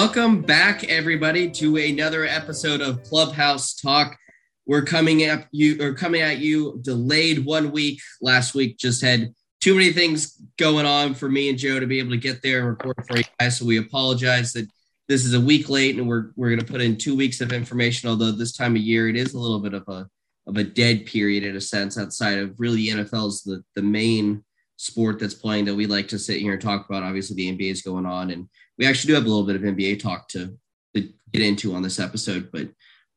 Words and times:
Welcome 0.00 0.42
back, 0.42 0.84
everybody, 0.84 1.50
to 1.50 1.76
another 1.76 2.24
episode 2.24 2.80
of 2.80 3.02
Clubhouse 3.02 3.74
Talk. 3.74 4.16
We're 4.64 4.84
coming 4.84 5.24
at 5.24 5.48
you 5.50 5.76
or 5.82 5.92
coming 5.92 6.20
at 6.20 6.38
you 6.38 6.78
delayed 6.82 7.44
one 7.44 7.72
week. 7.72 7.98
Last 8.20 8.54
week 8.54 8.78
just 8.78 9.02
had 9.02 9.34
too 9.60 9.74
many 9.74 9.92
things 9.92 10.40
going 10.56 10.86
on 10.86 11.14
for 11.14 11.28
me 11.28 11.48
and 11.48 11.58
Joe 11.58 11.80
to 11.80 11.86
be 11.88 11.98
able 11.98 12.12
to 12.12 12.16
get 12.16 12.42
there 12.42 12.60
and 12.60 12.68
record 12.68 13.04
for 13.08 13.16
you 13.16 13.24
guys. 13.40 13.58
So 13.58 13.64
we 13.64 13.78
apologize 13.78 14.52
that 14.52 14.70
this 15.08 15.24
is 15.24 15.34
a 15.34 15.40
week 15.40 15.68
late 15.68 15.96
and 15.96 16.08
we're 16.08 16.30
we're 16.36 16.50
gonna 16.50 16.62
put 16.62 16.80
in 16.80 16.96
two 16.96 17.16
weeks 17.16 17.40
of 17.40 17.52
information, 17.52 18.08
although 18.08 18.30
this 18.30 18.56
time 18.56 18.76
of 18.76 18.82
year 18.82 19.08
it 19.08 19.16
is 19.16 19.34
a 19.34 19.38
little 19.40 19.58
bit 19.58 19.74
of 19.74 19.82
a 19.88 20.08
of 20.46 20.56
a 20.56 20.62
dead 20.62 21.06
period 21.06 21.42
in 21.42 21.56
a 21.56 21.60
sense 21.60 21.98
outside 21.98 22.38
of 22.38 22.54
really 22.60 22.86
NFL's 22.86 23.42
the 23.42 23.64
the 23.74 23.82
main 23.82 24.44
sport 24.76 25.18
that's 25.18 25.34
playing 25.34 25.64
that 25.64 25.74
we 25.74 25.86
like 25.86 26.06
to 26.06 26.20
sit 26.20 26.40
here 26.40 26.52
and 26.52 26.62
talk 26.62 26.88
about. 26.88 27.02
Obviously, 27.02 27.34
the 27.34 27.52
NBA 27.52 27.72
is 27.72 27.82
going 27.82 28.06
on, 28.06 28.30
and 28.30 28.48
we 28.78 28.86
actually 28.86 29.08
do 29.08 29.14
have 29.14 29.26
a 29.26 29.28
little 29.28 29.46
bit 29.46 29.56
of 29.56 29.62
NBA 29.62 30.00
talk 30.00 30.28
to, 30.28 30.56
to 30.94 31.08
get 31.32 31.42
into 31.42 31.74
on 31.74 31.82
this 31.82 31.98
episode. 31.98 32.50
But 32.52 32.68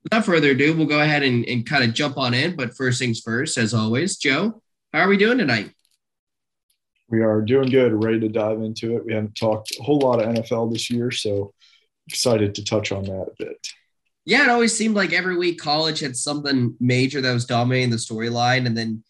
without 0.03 0.25
further 0.25 0.51
ado, 0.51 0.75
we'll 0.75 0.87
go 0.87 1.01
ahead 1.01 1.23
and, 1.23 1.45
and 1.45 1.65
kind 1.65 1.84
of 1.84 1.93
jump 1.93 2.17
on 2.17 2.34
in. 2.34 2.55
But 2.55 2.75
first 2.75 2.99
things 2.99 3.20
first, 3.20 3.57
as 3.57 3.73
always, 3.73 4.17
Joe, 4.17 4.61
how 4.91 4.99
are 4.99 5.07
we 5.07 5.17
doing 5.17 5.37
tonight? 5.37 5.71
We 7.09 7.21
are 7.21 7.41
doing 7.41 7.70
good, 7.70 8.03
ready 8.03 8.20
to 8.21 8.29
dive 8.29 8.61
into 8.61 8.95
it. 8.95 9.05
We 9.05 9.13
haven't 9.13 9.35
talked 9.35 9.71
a 9.77 9.84
whole 9.84 9.99
lot 9.99 10.21
of 10.21 10.34
NFL 10.34 10.71
this 10.71 10.89
year, 10.89 11.11
so 11.11 11.53
excited 12.07 12.55
to 12.55 12.63
touch 12.63 12.91
on 12.91 13.03
that 13.03 13.27
a 13.27 13.34
bit. 13.37 13.67
Yeah, 14.23 14.43
it 14.43 14.49
always 14.49 14.75
seemed 14.75 14.95
like 14.95 15.13
every 15.13 15.35
week 15.35 15.59
college 15.59 15.99
had 15.99 16.15
something 16.15 16.76
major 16.79 17.21
that 17.21 17.34
was 17.34 17.45
dominating 17.45 17.89
the 17.89 17.98
storyline, 17.98 18.65
and 18.65 18.77
then 18.77 19.04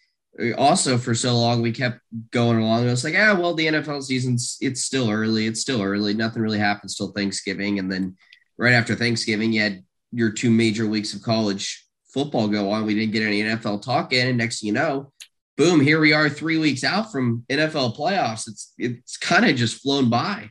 also 0.58 0.98
for 0.98 1.14
so 1.14 1.38
long 1.38 1.62
we 1.62 1.72
kept 1.72 2.00
going 2.32 2.60
along. 2.60 2.88
It 2.88 2.92
was 2.92 3.04
like, 3.04 3.16
ah, 3.18 3.38
well, 3.40 3.54
the 3.54 3.68
NFL 3.68 4.04
season's 4.04 4.58
it's 4.62 4.82
still 4.82 5.10
early. 5.10 5.48
It's 5.48 5.62
still 5.62 5.82
early. 5.82 6.14
Nothing 6.14 6.42
really 6.42 6.60
happens 6.60 6.96
till 6.96 7.12
Thanksgiving, 7.12 7.80
and 7.80 7.92
then 7.92 8.16
right 8.58 8.74
after 8.74 8.96
Thanksgiving, 8.96 9.54
you 9.54 9.62
had 9.62 9.84
your 10.12 10.32
two 10.32 10.52
major 10.52 10.88
weeks 10.88 11.14
of 11.14 11.22
college 11.22 11.86
football 12.14 12.48
go 12.48 12.70
on. 12.72 12.86
We 12.86 12.96
didn't 12.96 13.14
get 13.14 13.24
any 13.24 13.44
NFL 13.44 13.82
talk 13.82 14.14
in, 14.14 14.28
and 14.28 14.38
next 14.38 14.62
thing 14.62 14.68
you 14.68 14.74
know, 14.74 15.12
boom, 15.58 15.80
here 15.80 16.00
we 16.00 16.14
are, 16.14 16.30
three 16.30 16.58
weeks 16.58 16.84
out 16.84 17.12
from 17.12 17.46
NFL 17.50 17.96
playoffs. 17.96 18.48
It's 18.48 18.74
it's 18.78 19.18
kind 19.18 19.46
of 19.46 19.56
just 19.56 19.82
flown 19.82 20.10
by. 20.10 20.50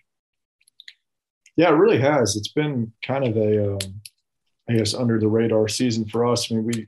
Yeah, 1.56 1.70
it 1.70 1.76
really 1.76 1.98
has. 1.98 2.36
It's 2.36 2.52
been 2.52 2.92
kind 3.04 3.26
of 3.26 3.36
a, 3.36 3.74
um, 3.74 4.00
I 4.68 4.74
guess, 4.74 4.94
under 4.94 5.18
the 5.18 5.28
radar 5.28 5.68
season 5.68 6.06
for 6.06 6.26
us. 6.26 6.50
I 6.50 6.54
mean, 6.54 6.64
we 6.64 6.86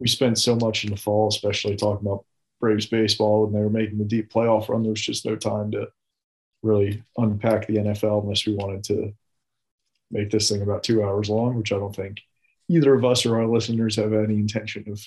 we 0.00 0.08
spent 0.08 0.38
so 0.38 0.56
much 0.56 0.84
in 0.84 0.90
the 0.90 0.96
fall, 0.96 1.28
especially 1.28 1.76
talking 1.76 2.06
about 2.06 2.24
Braves 2.60 2.86
baseball 2.86 3.44
when 3.44 3.52
they 3.52 3.60
were 3.60 3.70
making 3.70 3.98
the 3.98 4.04
deep 4.04 4.32
playoff 4.32 4.68
run. 4.68 4.82
There 4.82 4.90
was 4.90 5.00
just 5.00 5.26
no 5.26 5.36
time 5.36 5.70
to 5.72 5.88
really 6.62 7.02
unpack 7.16 7.66
the 7.66 7.76
NFL 7.76 8.22
unless 8.22 8.46
we 8.46 8.54
wanted 8.54 8.84
to 8.84 9.12
make 10.10 10.30
this 10.30 10.48
thing 10.48 10.62
about 10.62 10.82
two 10.82 11.02
hours 11.04 11.28
long, 11.28 11.56
which 11.56 11.72
I 11.72 11.76
don't 11.76 11.94
think 11.94 12.20
either 12.68 12.94
of 12.94 13.04
us 13.04 13.24
or 13.24 13.38
our 13.38 13.46
listeners 13.46 13.96
have 13.96 14.12
any 14.12 14.34
intention 14.34 14.84
of 14.90 15.00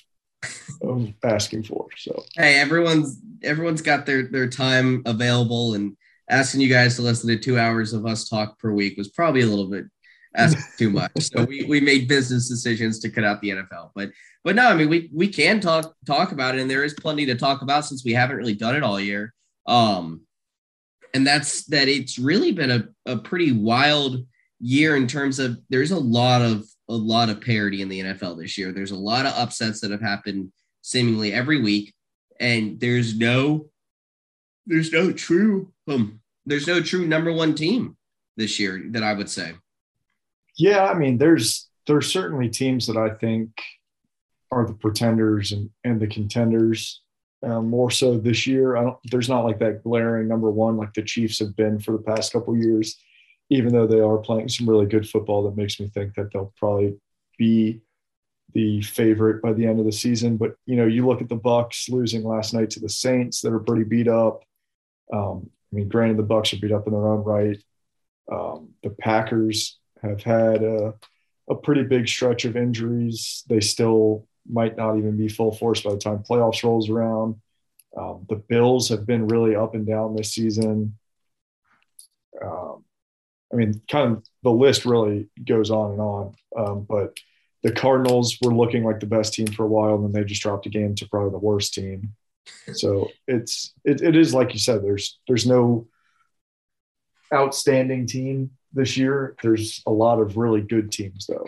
of 0.81 1.13
asking 1.23 1.63
for. 1.63 1.88
So 1.97 2.23
hey, 2.35 2.59
everyone's 2.59 3.19
everyone's 3.44 3.81
got 3.81 4.05
their 4.05 4.23
their 4.23 4.47
time 4.47 5.03
available, 5.05 5.75
and 5.75 5.95
asking 6.29 6.61
you 6.61 6.69
guys 6.69 6.95
to 6.95 7.02
listen 7.02 7.29
to 7.29 7.38
two 7.38 7.59
hours 7.59 7.94
of 7.94 8.05
us 8.05 8.27
talk 8.27 8.57
per 8.59 8.72
week 8.72 8.97
was 8.97 9.09
probably 9.09 9.41
a 9.41 9.47
little 9.47 9.67
bit 9.67 9.85
asking 10.35 10.63
too 10.77 10.89
much. 10.89 11.11
So 11.19 11.43
we 11.43 11.63
we 11.63 11.79
made 11.79 12.07
business 12.07 12.49
decisions 12.49 12.99
to 12.99 13.09
cut 13.09 13.23
out 13.23 13.41
the 13.41 13.49
NFL, 13.49 13.91
but 13.95 14.11
but 14.43 14.55
no, 14.55 14.67
I 14.67 14.75
mean 14.75 14.89
we 14.89 15.09
we 15.13 15.27
can 15.27 15.59
talk 15.59 15.93
talk 16.05 16.31
about 16.31 16.55
it, 16.55 16.61
and 16.61 16.69
there 16.69 16.83
is 16.83 16.93
plenty 16.93 17.25
to 17.28 17.35
talk 17.35 17.61
about 17.61 17.85
since 17.85 18.03
we 18.03 18.13
haven't 18.13 18.38
really 18.38 18.56
done 18.56 18.75
it 18.75 18.83
all 18.83 19.00
year. 19.00 19.33
Um, 19.67 20.22
and 21.13 21.25
that's 21.25 21.66
that 21.66 21.88
it's 21.88 22.17
really 22.17 22.51
been 22.51 22.72
a, 22.72 22.88
a 23.06 23.17
pretty 23.17 23.51
wild 23.51 24.25
year 24.59 24.95
in 24.95 25.07
terms 25.07 25.39
of 25.39 25.59
there's 25.69 25.91
a 25.91 26.00
lot 26.00 26.41
of 26.41 26.66
a 26.89 26.95
lot 26.95 27.29
of 27.29 27.41
parity 27.41 27.81
in 27.81 27.89
the 27.89 28.01
NFL 28.01 28.39
this 28.39 28.57
year. 28.57 28.72
There's 28.72 28.91
a 28.91 28.97
lot 28.97 29.25
of 29.25 29.33
upsets 29.33 29.81
that 29.81 29.91
have 29.91 30.01
happened 30.01 30.51
seemingly 30.81 31.33
every 31.33 31.61
week, 31.61 31.94
and 32.39 32.79
there's 32.79 33.17
no 33.17 33.69
there's 34.66 34.91
no 34.91 35.11
true 35.11 35.72
um, 35.88 36.22
there's 36.45 36.67
no 36.67 36.81
true 36.81 37.06
number 37.06 37.31
one 37.31 37.56
team 37.56 37.97
this 38.38 38.59
year 38.59 38.81
that 38.91 39.03
I 39.03 39.13
would 39.13 39.29
say. 39.29 39.53
Yeah, 40.61 40.85
I 40.85 40.94
mean, 40.94 41.17
there's 41.17 41.67
there's 41.88 42.13
certainly 42.13 42.47
teams 42.47 42.85
that 42.85 42.95
I 42.95 43.09
think 43.16 43.49
are 44.51 44.67
the 44.67 44.75
pretenders 44.75 45.51
and, 45.53 45.72
and 45.83 45.99
the 45.99 46.05
contenders 46.05 47.01
um, 47.41 47.67
more 47.67 47.89
so 47.89 48.19
this 48.19 48.45
year. 48.45 48.77
I 48.77 48.83
don't. 48.83 48.97
There's 49.09 49.27
not 49.27 49.44
like 49.44 49.57
that 49.57 49.81
glaring 49.83 50.27
number 50.27 50.51
one 50.51 50.77
like 50.77 50.94
the 50.94 51.01
Chiefs 51.01 51.39
have 51.39 51.55
been 51.55 51.79
for 51.79 51.94
the 51.94 52.03
past 52.03 52.31
couple 52.31 52.55
years, 52.55 52.95
even 53.50 53.73
though 53.73 53.88
they 53.88 54.01
are 54.01 54.19
playing 54.19 54.50
some 54.50 54.69
really 54.69 54.85
good 54.85 55.09
football. 55.09 55.41
That 55.44 55.57
makes 55.57 55.79
me 55.79 55.88
think 55.88 56.13
that 56.13 56.31
they'll 56.31 56.53
probably 56.57 56.95
be 57.39 57.81
the 58.53 58.83
favorite 58.83 59.41
by 59.41 59.53
the 59.53 59.66
end 59.66 59.79
of 59.79 59.88
the 59.88 59.91
season. 59.91 60.38
But 60.38 60.53
you 60.67 60.75
know, 60.75 60.85
you 60.85 61.07
look 61.07 61.23
at 61.23 61.29
the 61.29 61.35
Bucks 61.35 61.89
losing 61.89 62.23
last 62.23 62.53
night 62.53 62.69
to 62.71 62.79
the 62.79 62.89
Saints 62.89 63.41
that 63.41 63.51
are 63.51 63.59
pretty 63.59 63.85
beat 63.85 64.07
up. 64.07 64.44
Um, 65.11 65.50
I 65.73 65.77
mean, 65.77 65.89
granted, 65.89 66.17
the 66.17 66.23
Bucks 66.23 66.53
are 66.53 66.57
beat 66.57 66.71
up 66.71 66.85
in 66.85 66.94
their 66.94 67.07
own 67.07 67.23
right. 67.23 67.57
Um, 68.31 68.69
the 68.83 68.91
Packers 68.91 69.79
have 70.01 70.23
had 70.23 70.63
a, 70.63 70.94
a 71.50 71.56
pretty 71.56 71.84
big 71.84 72.07
stretch 72.07 72.45
of 72.45 72.57
injuries. 72.57 73.44
They 73.47 73.59
still 73.59 74.28
might 74.50 74.78
not 74.78 74.97
even 74.97 75.17
be 75.17 75.29
full 75.29 75.51
force 75.51 75.81
by 75.81 75.91
the 75.91 75.97
time 75.97 76.23
playoffs 76.28 76.63
rolls 76.63 76.89
around. 76.89 77.35
Um, 77.97 78.25
the 78.29 78.35
Bills 78.35 78.89
have 78.89 79.06
been 79.06 79.28
really 79.28 79.56
up 79.56 79.75
and 79.75 79.85
down 79.85 80.16
this 80.16 80.34
season. 80.34 80.97
Um, 82.41 82.85
I 83.51 83.56
mean, 83.56 83.81
kind 83.89 84.13
of 84.13 84.23
the 84.44 84.51
list 84.51 84.85
really 84.85 85.29
goes 85.45 85.69
on 85.69 85.91
and 85.91 86.01
on. 86.01 86.35
Um, 86.57 86.85
but 86.88 87.18
the 87.63 87.72
Cardinals 87.72 88.38
were 88.41 88.53
looking 88.53 88.83
like 88.83 89.00
the 89.00 89.06
best 89.06 89.33
team 89.33 89.47
for 89.47 89.66
a 89.66 89.68
while, 89.68 89.95
and 89.95 90.06
then 90.06 90.12
they 90.13 90.28
just 90.28 90.41
dropped 90.41 90.66
a 90.66 90.69
game 90.69 90.95
to 90.95 91.07
probably 91.07 91.31
the 91.31 91.38
worst 91.38 91.73
team. 91.73 92.16
So 92.73 93.09
it's 93.28 93.73
it, 93.83 94.01
it 94.01 94.16
is 94.16 94.33
like 94.33 94.53
you 94.53 94.59
said. 94.59 94.83
There's 94.83 95.19
there's 95.28 95.45
no 95.45 95.88
outstanding 97.33 98.07
team 98.07 98.51
this 98.73 98.97
year. 98.97 99.35
There's 99.41 99.81
a 99.85 99.91
lot 99.91 100.19
of 100.19 100.37
really 100.37 100.61
good 100.61 100.91
teams 100.91 101.27
though. 101.27 101.47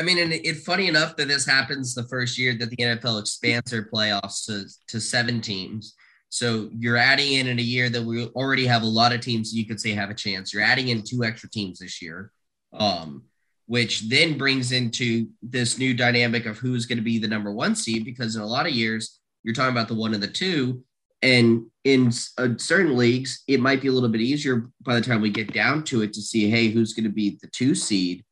I 0.00 0.04
mean, 0.04 0.18
and 0.18 0.32
it's 0.32 0.64
funny 0.64 0.86
enough 0.86 1.16
that 1.16 1.26
this 1.26 1.44
happens 1.44 1.94
the 1.94 2.04
first 2.04 2.38
year 2.38 2.54
that 2.58 2.70
the 2.70 2.76
NFL 2.76 3.18
expands 3.18 3.70
their 3.70 3.90
playoffs 3.90 4.46
to, 4.46 4.64
to 4.88 5.00
seven 5.00 5.40
teams. 5.40 5.96
So 6.28 6.70
you're 6.78 6.96
adding 6.96 7.32
in 7.32 7.48
in 7.48 7.58
a 7.58 7.62
year 7.62 7.88
that 7.88 8.02
we 8.02 8.26
already 8.26 8.66
have 8.66 8.82
a 8.82 8.86
lot 8.86 9.12
of 9.12 9.20
teams 9.20 9.54
you 9.54 9.66
could 9.66 9.80
say 9.80 9.92
have 9.92 10.10
a 10.10 10.14
chance. 10.14 10.52
You're 10.52 10.62
adding 10.62 10.88
in 10.88 11.02
two 11.02 11.24
extra 11.24 11.50
teams 11.50 11.80
this 11.80 12.00
year, 12.00 12.30
um, 12.72 13.24
which 13.66 14.08
then 14.08 14.38
brings 14.38 14.70
into 14.70 15.28
this 15.42 15.78
new 15.78 15.94
dynamic 15.94 16.46
of 16.46 16.58
who's 16.58 16.86
going 16.86 16.98
to 16.98 17.04
be 17.04 17.18
the 17.18 17.26
number 17.26 17.52
one 17.52 17.74
seed. 17.74 18.04
Because 18.04 18.36
in 18.36 18.42
a 18.42 18.46
lot 18.46 18.66
of 18.66 18.72
years, 18.72 19.18
you're 19.42 19.54
talking 19.54 19.72
about 19.72 19.88
the 19.88 19.94
one 19.94 20.14
and 20.14 20.22
the 20.22 20.28
two, 20.28 20.84
and 21.22 21.66
in 21.84 22.12
uh, 22.36 22.48
certain 22.58 22.96
leagues, 22.96 23.42
it 23.48 23.60
might 23.60 23.80
be 23.80 23.88
a 23.88 23.92
little 23.92 24.08
bit 24.08 24.20
easier 24.20 24.68
by 24.82 24.94
the 24.94 25.00
time 25.00 25.20
we 25.20 25.30
get 25.30 25.52
down 25.52 25.82
to 25.84 26.02
it 26.02 26.12
to 26.12 26.22
see, 26.22 26.48
hey, 26.48 26.68
who's 26.68 26.92
going 26.92 27.04
to 27.04 27.10
be 27.10 27.38
the 27.40 27.48
two 27.48 27.74
seed 27.74 28.24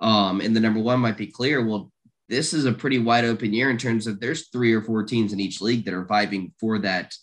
um, 0.00 0.40
and 0.40 0.54
the 0.54 0.60
number 0.60 0.80
one 0.80 1.00
might 1.00 1.16
be 1.16 1.26
clear. 1.26 1.64
Well, 1.64 1.90
this 2.28 2.52
is 2.52 2.64
a 2.64 2.72
pretty 2.72 2.98
wide 2.98 3.24
open 3.24 3.52
year 3.52 3.70
in 3.70 3.78
terms 3.78 4.06
of 4.06 4.20
there's 4.20 4.48
three 4.48 4.72
or 4.72 4.82
four 4.82 5.02
teams 5.02 5.32
in 5.32 5.40
each 5.40 5.60
league 5.60 5.84
that 5.84 5.94
are 5.94 6.04
vibing 6.04 6.52
for 6.58 6.78
that 6.80 7.14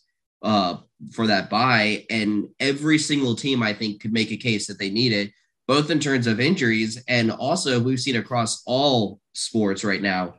uh, 0.44 0.78
for 1.12 1.28
that 1.28 1.52
buy, 1.52 2.04
and 2.10 2.48
every 2.60 2.98
single 2.98 3.36
team 3.36 3.62
I 3.62 3.74
think 3.74 4.02
could 4.02 4.12
make 4.12 4.32
a 4.32 4.38
case 4.38 4.66
that 4.68 4.80
they 4.80 4.90
need 4.90 5.12
it, 5.12 5.32
both 5.68 5.92
in 5.92 6.00
terms 6.00 6.26
of 6.26 6.40
injuries 6.40 7.04
and 7.08 7.32
also 7.32 7.80
we've 7.80 8.00
seen 8.00 8.16
across 8.16 8.64
all 8.66 9.20
sports 9.34 9.84
right 9.84 10.02
now. 10.02 10.36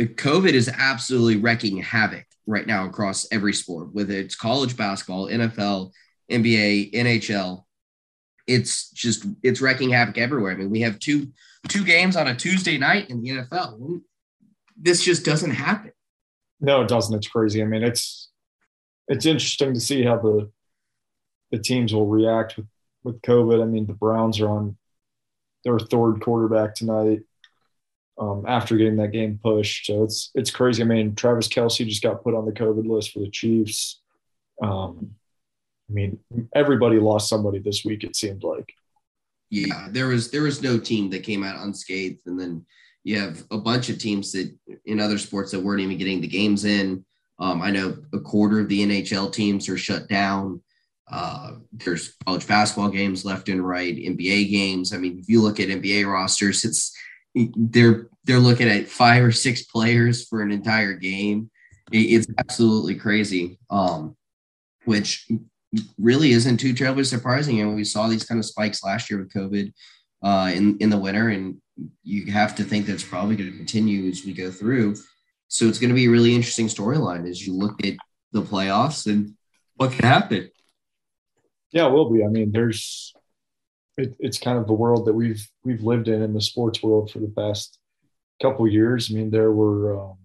COVID 0.00 0.52
is 0.52 0.68
absolutely 0.68 1.36
wrecking 1.36 1.78
havoc 1.78 2.25
right 2.46 2.66
now 2.66 2.86
across 2.86 3.26
every 3.32 3.52
sport, 3.52 3.92
whether 3.92 4.14
it's 4.14 4.36
college 4.36 4.76
basketball, 4.76 5.28
NFL, 5.28 5.90
NBA, 6.30 6.92
NHL. 6.92 7.64
It's 8.46 8.90
just 8.90 9.26
it's 9.42 9.60
wrecking 9.60 9.90
havoc 9.90 10.18
everywhere. 10.18 10.52
I 10.52 10.56
mean, 10.56 10.70
we 10.70 10.80
have 10.82 10.98
two 10.98 11.32
two 11.68 11.84
games 11.84 12.16
on 12.16 12.28
a 12.28 12.36
Tuesday 12.36 12.78
night 12.78 13.10
in 13.10 13.20
the 13.20 13.30
NFL. 13.30 14.00
This 14.76 15.04
just 15.04 15.24
doesn't 15.24 15.50
happen. 15.50 15.92
No, 16.60 16.82
it 16.82 16.88
doesn't. 16.88 17.16
It's 17.16 17.28
crazy. 17.28 17.62
I 17.62 17.66
mean, 17.66 17.82
it's 17.82 18.30
it's 19.08 19.26
interesting 19.26 19.74
to 19.74 19.80
see 19.80 20.04
how 20.04 20.18
the 20.18 20.50
the 21.50 21.58
teams 21.58 21.92
will 21.92 22.06
react 22.06 22.56
with 22.56 22.66
with 23.02 23.20
COVID. 23.22 23.62
I 23.62 23.66
mean, 23.66 23.86
the 23.86 23.94
Browns 23.94 24.40
are 24.40 24.48
on 24.48 24.76
their 25.64 25.78
third 25.78 26.20
quarterback 26.20 26.74
tonight 26.74 27.22
um, 28.18 28.44
after 28.46 28.76
getting 28.76 28.96
that 28.96 29.12
game 29.12 29.38
pushed. 29.42 29.86
So 29.86 30.04
it's 30.04 30.30
it's 30.34 30.50
crazy. 30.50 30.82
I 30.82 30.86
mean, 30.86 31.14
Travis 31.14 31.48
Kelce 31.48 31.86
just 31.86 32.02
got 32.02 32.22
put 32.22 32.34
on 32.34 32.46
the 32.46 32.52
COVID 32.52 32.86
list 32.86 33.12
for 33.12 33.20
the 33.20 33.30
Chiefs. 33.30 34.00
Um, 34.62 35.12
I 35.88 35.92
mean, 35.92 36.18
everybody 36.54 36.98
lost 36.98 37.28
somebody 37.28 37.58
this 37.58 37.84
week. 37.84 38.04
It 38.04 38.16
seemed 38.16 38.42
like 38.42 38.72
yeah, 39.50 39.88
there 39.90 40.08
was 40.08 40.30
there 40.30 40.42
was 40.42 40.62
no 40.62 40.78
team 40.78 41.10
that 41.10 41.22
came 41.22 41.44
out 41.44 41.62
unscathed, 41.62 42.26
and 42.26 42.38
then 42.38 42.66
you 43.04 43.20
have 43.20 43.44
a 43.50 43.58
bunch 43.58 43.88
of 43.88 43.98
teams 43.98 44.32
that 44.32 44.52
in 44.84 45.00
other 45.00 45.18
sports 45.18 45.52
that 45.52 45.60
weren't 45.60 45.80
even 45.80 45.98
getting 45.98 46.20
the 46.20 46.26
games 46.26 46.64
in. 46.64 47.04
Um, 47.38 47.62
I 47.62 47.70
know 47.70 47.96
a 48.12 48.20
quarter 48.20 48.60
of 48.60 48.68
the 48.68 48.84
NHL 48.84 49.32
teams 49.32 49.68
are 49.68 49.78
shut 49.78 50.08
down. 50.08 50.62
Uh, 51.08 51.52
there's 51.72 52.16
college 52.26 52.46
basketball 52.48 52.88
games 52.88 53.24
left 53.24 53.48
and 53.48 53.64
right, 53.64 53.94
NBA 53.94 54.50
games. 54.50 54.92
I 54.92 54.96
mean, 54.96 55.20
if 55.20 55.28
you 55.28 55.40
look 55.40 55.60
at 55.60 55.68
NBA 55.68 56.10
rosters, 56.10 56.64
it's 56.64 56.96
they're 57.56 58.08
they're 58.24 58.40
looking 58.40 58.68
at 58.68 58.88
five 58.88 59.22
or 59.22 59.32
six 59.32 59.62
players 59.62 60.26
for 60.26 60.42
an 60.42 60.50
entire 60.50 60.94
game. 60.94 61.50
It's 61.92 62.26
absolutely 62.38 62.96
crazy. 62.96 63.58
Um, 63.70 64.16
which 64.84 65.28
really 65.98 66.30
isn't 66.30 66.56
too 66.58 66.72
terribly 66.72 67.04
surprising. 67.04 67.60
And 67.60 67.74
we 67.74 67.84
saw 67.84 68.08
these 68.08 68.24
kind 68.24 68.38
of 68.38 68.46
spikes 68.46 68.82
last 68.82 69.10
year 69.10 69.18
with 69.18 69.32
COVID 69.32 69.72
uh, 70.22 70.50
in 70.54 70.78
in 70.78 70.90
the 70.90 70.98
winter, 70.98 71.28
and 71.28 71.60
you 72.02 72.32
have 72.32 72.54
to 72.56 72.64
think 72.64 72.86
that's 72.86 73.04
probably 73.04 73.36
going 73.36 73.50
to 73.50 73.56
continue 73.56 74.08
as 74.08 74.24
we 74.24 74.32
go 74.32 74.50
through. 74.50 74.96
So 75.48 75.66
it's 75.66 75.78
going 75.78 75.90
to 75.90 75.94
be 75.94 76.06
a 76.06 76.10
really 76.10 76.34
interesting 76.34 76.66
storyline 76.66 77.28
as 77.28 77.46
you 77.46 77.52
look 77.52 77.84
at 77.84 77.94
the 78.32 78.42
playoffs 78.42 79.06
and 79.06 79.34
what 79.76 79.92
can 79.92 80.04
happen. 80.04 80.50
Yeah, 81.70 81.86
it 81.86 81.92
will 81.92 82.10
be. 82.10 82.24
I 82.24 82.28
mean, 82.28 82.50
there's 82.50 83.12
it, 83.96 84.16
it's 84.18 84.38
kind 84.38 84.58
of 84.58 84.66
the 84.66 84.72
world 84.72 85.06
that 85.06 85.14
we've 85.14 85.46
we've 85.64 85.82
lived 85.82 86.08
in 86.08 86.22
in 86.22 86.34
the 86.34 86.40
sports 86.40 86.82
world 86.82 87.10
for 87.10 87.18
the 87.18 87.32
past 87.36 87.78
couple 88.40 88.66
years. 88.68 89.10
I 89.10 89.14
mean, 89.14 89.30
there 89.30 89.52
were. 89.52 90.00
Um, 90.00 90.18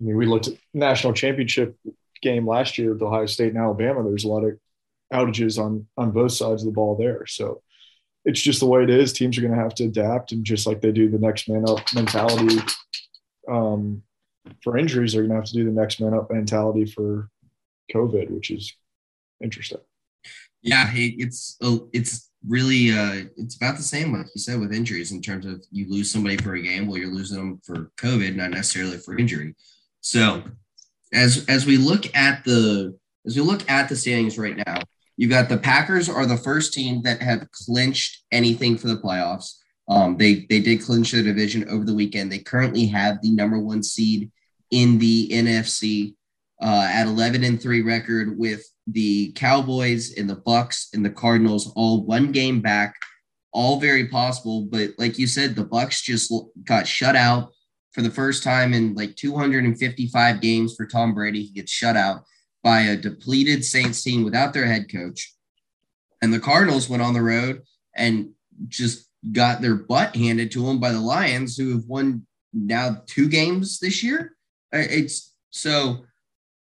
I 0.00 0.04
mean, 0.04 0.16
we 0.16 0.26
looked 0.26 0.48
at 0.48 0.54
national 0.74 1.14
championship 1.14 1.74
game 2.20 2.46
last 2.46 2.76
year 2.76 2.92
with 2.92 3.02
Ohio 3.02 3.24
State 3.26 3.54
and 3.54 3.58
Alabama. 3.58 4.02
There's 4.02 4.24
a 4.24 4.28
lot 4.28 4.44
of 4.44 4.58
outages 5.12 5.58
on 5.62 5.86
on 5.96 6.10
both 6.10 6.32
sides 6.32 6.62
of 6.62 6.66
the 6.66 6.72
ball 6.72 6.96
there. 6.96 7.26
So 7.26 7.62
it's 8.24 8.40
just 8.40 8.60
the 8.60 8.66
way 8.66 8.82
it 8.82 8.90
is. 8.90 9.12
Teams 9.12 9.38
are 9.38 9.42
going 9.42 9.54
to 9.54 9.62
have 9.62 9.74
to 9.76 9.84
adapt, 9.84 10.32
and 10.32 10.44
just 10.44 10.66
like 10.66 10.80
they 10.80 10.92
do 10.92 11.08
the 11.08 11.18
next 11.18 11.48
man 11.48 11.64
up 11.68 11.80
mentality 11.94 12.58
um, 13.48 14.02
for 14.62 14.76
injuries, 14.76 15.12
they're 15.12 15.22
going 15.22 15.30
to 15.30 15.36
have 15.36 15.44
to 15.44 15.54
do 15.54 15.64
the 15.64 15.70
next 15.70 16.00
man 16.00 16.14
up 16.14 16.30
mentality 16.30 16.84
for 16.84 17.28
COVID, 17.94 18.30
which 18.30 18.50
is 18.50 18.74
interesting. 19.42 19.78
Yeah, 20.62 20.90
it's 20.92 21.56
oh, 21.62 21.88
it's 21.92 22.30
really 22.46 22.90
uh, 22.90 23.28
it's 23.36 23.56
about 23.56 23.76
the 23.76 23.82
same, 23.82 24.12
like 24.12 24.26
you 24.34 24.40
said, 24.40 24.60
with 24.60 24.72
injuries 24.72 25.12
in 25.12 25.20
terms 25.20 25.46
of 25.46 25.64
you 25.70 25.90
lose 25.90 26.10
somebody 26.10 26.36
for 26.36 26.54
a 26.54 26.62
game, 26.62 26.86
well, 26.86 26.98
you're 26.98 27.12
losing 27.12 27.38
them 27.38 27.60
for 27.64 27.90
COVID, 27.98 28.36
not 28.36 28.50
necessarily 28.50 28.98
for 28.98 29.18
injury. 29.18 29.54
So 30.00 30.44
as 31.12 31.44
as 31.48 31.66
we 31.66 31.76
look 31.76 32.14
at 32.14 32.44
the 32.44 32.96
as 33.26 33.36
we 33.36 33.42
look 33.42 33.68
at 33.70 33.88
the 33.88 33.96
standings 33.96 34.38
right 34.38 34.56
now, 34.66 34.80
you've 35.16 35.30
got 35.30 35.48
the 35.48 35.58
Packers 35.58 36.08
are 36.08 36.26
the 36.26 36.36
first 36.36 36.72
team 36.72 37.02
that 37.02 37.20
have 37.22 37.50
clinched 37.50 38.24
anything 38.32 38.76
for 38.76 38.88
the 38.88 38.98
playoffs. 38.98 39.54
Um, 39.88 40.16
they 40.16 40.46
they 40.48 40.60
did 40.60 40.82
clinch 40.82 41.12
the 41.12 41.22
division 41.22 41.68
over 41.68 41.84
the 41.84 41.94
weekend. 41.94 42.30
They 42.30 42.38
currently 42.38 42.86
have 42.86 43.20
the 43.22 43.32
number 43.32 43.58
one 43.58 43.82
seed 43.82 44.30
in 44.70 44.98
the 44.98 45.28
NFC 45.30 46.14
uh, 46.60 46.88
at 46.90 47.06
11 47.06 47.44
and 47.44 47.60
three 47.60 47.82
record 47.82 48.36
with 48.38 48.64
the 48.86 49.32
Cowboys 49.32 50.16
and 50.16 50.28
the 50.28 50.36
Bucks 50.36 50.88
and 50.94 51.04
the 51.04 51.10
Cardinals 51.10 51.72
all 51.74 52.04
one 52.04 52.32
game 52.32 52.60
back, 52.60 52.94
all 53.52 53.80
very 53.80 54.06
possible. 54.08 54.62
But 54.62 54.90
like 54.98 55.18
you 55.18 55.26
said, 55.26 55.54
the 55.54 55.64
Bucks 55.64 56.02
just 56.02 56.32
got 56.64 56.86
shut 56.86 57.16
out 57.16 57.52
for 57.92 58.02
the 58.02 58.10
first 58.10 58.42
time 58.42 58.74
in 58.74 58.94
like 58.94 59.16
255 59.16 60.40
games 60.40 60.74
for 60.76 60.86
Tom 60.86 61.14
Brady. 61.14 61.42
He 61.42 61.52
gets 61.52 61.72
shut 61.72 61.96
out 61.96 62.24
by 62.62 62.80
a 62.80 62.96
depleted 62.96 63.64
Saints 63.64 64.02
team 64.02 64.24
without 64.24 64.52
their 64.52 64.66
head 64.66 64.90
coach. 64.92 65.32
And 66.22 66.32
the 66.32 66.40
Cardinals 66.40 66.88
went 66.88 67.02
on 67.02 67.14
the 67.14 67.22
road 67.22 67.62
and 67.94 68.30
just 68.68 69.08
got 69.32 69.60
their 69.60 69.74
butt 69.74 70.14
handed 70.14 70.50
to 70.52 70.64
them 70.64 70.78
by 70.78 70.92
the 70.92 71.00
Lions, 71.00 71.56
who 71.56 71.72
have 71.72 71.84
won 71.86 72.26
now 72.52 73.02
two 73.06 73.28
games 73.28 73.80
this 73.80 74.02
year. 74.02 74.36
It's 74.72 75.34
so 75.50 76.04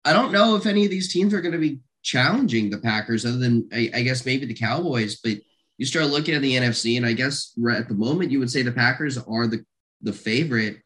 I 0.06 0.14
don't 0.14 0.32
know 0.32 0.56
if 0.56 0.66
any 0.66 0.86
of 0.86 0.92
these 0.92 1.12
teams 1.12 1.34
are 1.34 1.42
going 1.42 1.54
to 1.54 1.58
be 1.58 1.80
challenging 2.08 2.70
the 2.70 2.78
Packers, 2.78 3.26
other 3.26 3.38
than 3.38 3.68
I, 3.74 3.92
I, 3.94 4.02
guess 4.02 4.26
maybe 4.26 4.46
the 4.46 4.54
Cowboys. 4.54 5.20
But 5.22 5.40
you 5.78 5.86
start 5.86 6.08
looking 6.08 6.36
at 6.36 6.42
the 6.42 6.54
NFC, 6.54 6.96
and 6.96 7.06
I 7.06 7.12
guess 7.12 7.52
right 7.58 7.78
at 7.78 7.90
the 7.90 7.96
moment 7.96 8.32
you 8.32 8.40
would 8.40 8.50
say 8.50 8.62
the 8.62 8.72
Packers 8.72 9.18
are 9.18 9.46
the 9.46 9.64
the 10.02 10.14
favorite, 10.14 10.78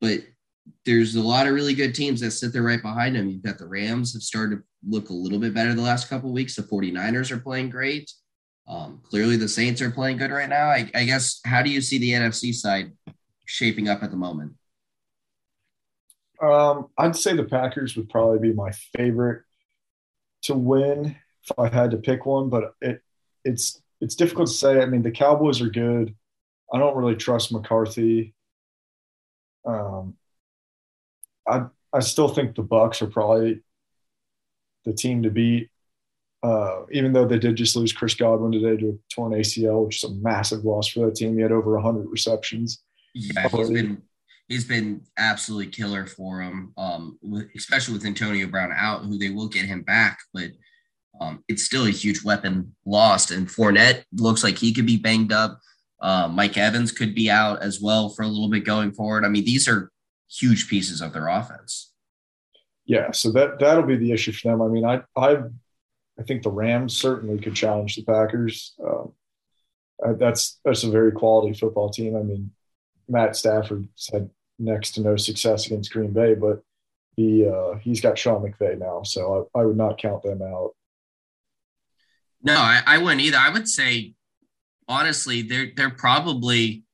but 0.00 0.20
there's 0.86 1.14
a 1.14 1.20
lot 1.20 1.46
of 1.46 1.52
really 1.52 1.74
good 1.74 1.94
teams 1.94 2.20
that 2.20 2.30
sit 2.30 2.54
there 2.54 2.62
right 2.62 2.80
behind 2.80 3.14
them. 3.14 3.28
You've 3.28 3.42
got 3.42 3.58
the 3.58 3.66
Rams 3.66 4.14
have 4.14 4.22
started 4.22 4.56
to 4.56 4.62
look 4.88 5.10
a 5.10 5.12
little 5.12 5.38
bit 5.38 5.52
better 5.52 5.74
the 5.74 5.82
last 5.82 6.08
couple 6.08 6.32
weeks. 6.32 6.56
The 6.56 6.62
49ers 6.62 7.30
are 7.30 7.38
playing 7.38 7.70
great. 7.70 8.10
Um, 8.66 9.00
clearly, 9.02 9.36
the 9.36 9.48
Saints 9.48 9.82
are 9.82 9.90
playing 9.90 10.16
good 10.16 10.30
right 10.30 10.48
now. 10.48 10.68
I, 10.68 10.90
I 10.94 11.04
guess, 11.04 11.40
how 11.44 11.62
do 11.62 11.70
you 11.70 11.82
see 11.82 11.98
the 11.98 12.12
NFC 12.12 12.54
side 12.54 12.92
shaping 13.44 13.88
up 13.88 14.02
at 14.02 14.10
the 14.10 14.16
moment? 14.16 14.54
Um, 16.42 16.86
I'd 16.96 17.14
say 17.14 17.36
the 17.36 17.44
Packers 17.44 17.94
would 17.96 18.08
probably 18.08 18.38
be 18.38 18.54
my 18.54 18.70
favorite 18.96 19.42
to 20.46 20.54
win 20.54 21.16
if 21.44 21.58
I 21.58 21.68
had 21.68 21.92
to 21.92 21.96
pick 21.96 22.26
one, 22.26 22.48
but 22.48 22.74
it 22.80 23.02
it's 23.44 23.80
it's 24.00 24.14
difficult 24.14 24.48
to 24.48 24.54
say. 24.54 24.80
I 24.80 24.86
mean, 24.86 25.02
the 25.02 25.10
Cowboys 25.10 25.60
are 25.60 25.70
good. 25.70 26.14
I 26.72 26.78
don't 26.78 26.96
really 26.96 27.16
trust 27.16 27.52
McCarthy. 27.52 28.34
Um, 29.64 30.14
I 31.46 31.66
I 31.92 32.00
still 32.00 32.28
think 32.28 32.54
the 32.54 32.62
Bucks 32.62 33.02
are 33.02 33.06
probably 33.06 33.60
the 34.84 34.92
team 34.92 35.22
to 35.22 35.30
beat. 35.30 35.70
Uh, 36.42 36.84
even 36.92 37.12
though 37.12 37.26
they 37.26 37.38
did 37.38 37.56
just 37.56 37.74
lose 37.74 37.92
Chris 37.92 38.14
Godwin 38.14 38.52
today 38.52 38.76
to 38.76 38.90
a 38.90 39.12
torn 39.12 39.32
ACL, 39.32 39.86
which 39.86 40.04
is 40.04 40.10
a 40.10 40.14
massive 40.14 40.64
loss 40.64 40.86
for 40.86 41.06
that 41.06 41.16
team. 41.16 41.34
He 41.34 41.42
had 41.42 41.50
over 41.50 41.74
100 41.74 42.08
receptions. 42.08 42.82
Yeah, 43.14 43.48
he's 43.48 43.70
been 43.70 44.02
he's 44.48 44.64
been 44.64 45.02
absolutely 45.18 45.66
killer 45.66 46.06
for 46.06 46.40
him, 46.40 46.72
um, 46.76 47.18
especially 47.56 47.94
with 47.94 48.06
Antonio 48.06 48.46
Brown 48.46 48.72
out, 48.74 49.04
who 49.04 49.18
they 49.18 49.30
will 49.30 49.48
get 49.48 49.64
him 49.64 49.82
back, 49.82 50.18
but 50.32 50.50
um, 51.20 51.42
it's 51.48 51.64
still 51.64 51.86
a 51.86 51.90
huge 51.90 52.22
weapon 52.22 52.74
lost. 52.84 53.30
And 53.30 53.48
Fournette 53.48 54.04
looks 54.12 54.44
like 54.44 54.58
he 54.58 54.72
could 54.72 54.86
be 54.86 54.98
banged 54.98 55.32
up. 55.32 55.60
Uh, 56.00 56.28
Mike 56.28 56.56
Evans 56.56 56.92
could 56.92 57.14
be 57.14 57.30
out 57.30 57.62
as 57.62 57.80
well 57.80 58.10
for 58.10 58.22
a 58.22 58.28
little 58.28 58.50
bit 58.50 58.64
going 58.64 58.92
forward. 58.92 59.24
I 59.24 59.28
mean, 59.28 59.44
these 59.44 59.66
are 59.66 59.90
huge 60.30 60.68
pieces 60.68 61.00
of 61.00 61.12
their 61.12 61.28
offense. 61.28 61.92
Yeah, 62.84 63.10
so 63.10 63.32
that 63.32 63.58
that'll 63.58 63.82
be 63.82 63.96
the 63.96 64.12
issue 64.12 64.32
for 64.32 64.48
them. 64.48 64.62
I 64.62 64.68
mean, 64.68 64.84
I 64.84 65.02
I 65.16 65.38
I 66.18 66.22
think 66.22 66.42
the 66.42 66.50
Rams 66.50 66.96
certainly 66.96 67.38
could 67.40 67.54
challenge 67.54 67.96
the 67.96 68.04
Packers. 68.04 68.74
Um, 68.84 69.12
that's 70.18 70.60
that's 70.64 70.84
a 70.84 70.90
very 70.90 71.10
quality 71.10 71.58
football 71.58 71.90
team. 71.90 72.14
I 72.14 72.22
mean, 72.22 72.52
Matt 73.08 73.36
Stafford's 73.36 74.10
had 74.12 74.30
next 74.58 74.92
to 74.92 75.02
no 75.02 75.16
success 75.16 75.66
against 75.66 75.92
Green 75.92 76.12
Bay, 76.12 76.34
but 76.34 76.62
he 77.16 77.46
uh, 77.46 77.76
he's 77.76 78.00
got 78.00 78.18
Sean 78.18 78.42
McVay 78.42 78.78
now, 78.78 79.02
so 79.02 79.48
I, 79.54 79.60
I 79.60 79.64
would 79.64 79.76
not 79.76 79.98
count 79.98 80.22
them 80.22 80.42
out. 80.42 80.72
No, 82.42 82.56
I, 82.56 82.82
I 82.86 82.98
wouldn't 82.98 83.22
either. 83.22 83.38
I 83.38 83.50
would 83.50 83.68
say 83.68 84.14
honestly, 84.88 85.42
they're 85.42 85.70
they're 85.76 85.90
probably 85.90 86.84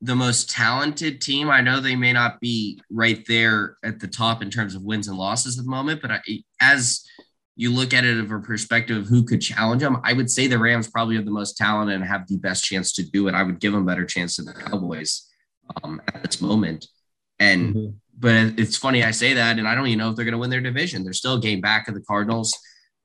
the 0.00 0.14
most 0.14 0.50
talented 0.50 1.20
team. 1.20 1.48
I 1.48 1.62
know 1.62 1.80
they 1.80 1.96
may 1.96 2.12
not 2.12 2.40
be 2.40 2.80
right 2.90 3.24
there 3.26 3.78
at 3.82 4.00
the 4.00 4.08
top 4.08 4.42
in 4.42 4.50
terms 4.50 4.74
of 4.74 4.82
wins 4.82 5.08
and 5.08 5.16
losses 5.16 5.58
at 5.58 5.64
the 5.64 5.70
moment, 5.70 6.02
but 6.02 6.10
I, 6.10 6.20
as 6.60 7.04
you 7.56 7.70
look 7.70 7.94
at 7.94 8.04
it 8.04 8.18
of 8.18 8.30
a 8.30 8.40
perspective 8.40 8.96
of 8.96 9.06
who 9.06 9.24
could 9.24 9.40
challenge 9.40 9.80
them, 9.80 10.00
I 10.02 10.12
would 10.12 10.30
say 10.30 10.46
the 10.46 10.58
Rams 10.58 10.90
probably 10.90 11.16
have 11.16 11.24
the 11.24 11.30
most 11.30 11.56
talent 11.56 11.90
and 11.90 12.04
have 12.04 12.26
the 12.26 12.36
best 12.38 12.64
chance 12.64 12.92
to 12.94 13.08
do 13.08 13.28
it. 13.28 13.34
I 13.34 13.42
would 13.42 13.60
give 13.60 13.72
them 13.72 13.82
a 13.82 13.86
better 13.86 14.04
chance 14.04 14.36
than 14.36 14.46
the 14.46 14.54
Cowboys 14.54 15.28
um, 15.82 16.02
at 16.08 16.22
this 16.24 16.40
moment. 16.40 16.86
And 17.38 17.74
mm-hmm. 17.74 17.90
but 18.18 18.58
it's 18.58 18.76
funny 18.76 19.04
I 19.04 19.12
say 19.12 19.34
that, 19.34 19.58
and 19.58 19.68
I 19.68 19.74
don't 19.74 19.86
even 19.86 19.98
know 19.98 20.10
if 20.10 20.16
they're 20.16 20.24
going 20.24 20.32
to 20.32 20.38
win 20.38 20.50
their 20.50 20.60
division. 20.60 21.04
They're 21.04 21.12
still 21.12 21.34
a 21.34 21.40
game 21.40 21.60
back 21.60 21.88
of 21.88 21.94
the 21.94 22.00
Cardinals, 22.00 22.56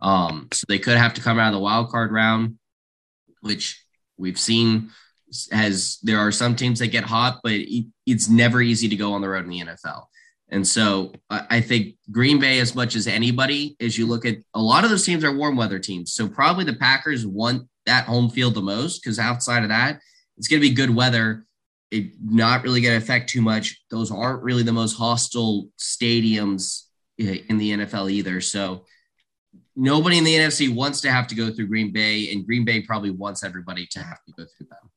um, 0.02 0.48
so 0.52 0.66
they 0.68 0.80
could 0.80 0.98
have 0.98 1.14
to 1.16 1.22
come 1.22 1.40
out 1.40 1.48
of 1.48 1.54
the 1.54 1.60
wild 1.60 1.90
card 1.90 2.12
round, 2.12 2.58
which 3.42 3.84
we've 4.18 4.40
seen 4.40 4.92
has 5.52 6.00
there 6.02 6.20
are 6.20 6.32
some 6.32 6.56
teams 6.56 6.80
that 6.80 6.88
get 6.88 7.04
hot, 7.04 7.40
but 7.44 7.54
it's 8.06 8.30
never 8.30 8.62
easy 8.62 8.90
to 8.90 8.96
go 8.96 9.14
on 9.14 9.22
the 9.22 9.30
road 9.30 9.46
in 9.46 9.50
the 9.50 9.62
NFL. 9.62 10.06
And 10.52 10.68
so 10.68 11.14
I 11.30 11.62
think 11.62 11.96
Green 12.12 12.40
Bay, 12.40 12.60
as 12.60 12.74
much 12.74 12.96
as 12.96 13.06
anybody, 13.06 13.76
as 13.80 13.98
you 13.98 14.08
look 14.08 14.26
at 14.26 14.38
a 14.56 14.62
lot 14.62 14.84
of 14.84 14.90
those 14.90 15.06
teams 15.06 15.24
are 15.24 15.36
warm 15.36 15.56
weather 15.56 15.78
teams. 15.78 16.14
So 16.14 16.28
probably 16.28 16.66
the 16.66 16.74
Packers 16.74 17.26
want 17.26 17.68
that 17.86 18.06
home 18.06 18.32
field 18.32 18.56
the 18.56 18.62
most 18.62 19.04
because 19.04 19.20
outside 19.20 19.62
of 19.62 19.70
that, 19.70 20.00
it's 20.38 20.48
going 20.48 20.60
to 20.62 20.68
be 20.68 20.74
good 20.74 20.96
weather 20.96 21.46
it 21.92 22.12
not 22.24 22.64
really 22.64 22.82
going 22.82 22.98
to 22.98 23.04
affect 23.04 23.30
too 23.30 23.42
much. 23.42 23.84
Those 23.90 24.12
aren't 24.12 24.44
really 24.44 24.64
the 24.64 24.74
most 24.74 24.96
hostile 24.96 25.70
stadiums 25.80 26.84
eh, 27.20 27.40
in 27.50 27.58
the 27.58 27.72
NFL 27.72 28.12
either. 28.12 28.42
So 28.42 28.86
nobody 29.76 30.18
in 30.18 30.24
the 30.24 30.36
NFC 30.36 30.74
wants 30.74 31.02
to 31.02 31.12
have 31.12 31.28
to 31.28 31.36
go 31.36 31.52
through 31.52 31.68
Green 31.68 31.92
Bay, 31.92 32.32
and 32.32 32.46
Green 32.46 32.66
Bay 32.66 32.82
probably 32.82 33.12
wants 33.12 33.44
everybody 33.44 33.88
to 33.92 34.00
have 34.00 34.24
to 34.26 34.32
go 34.38 34.46
through 34.46 34.68
them. 34.68 34.92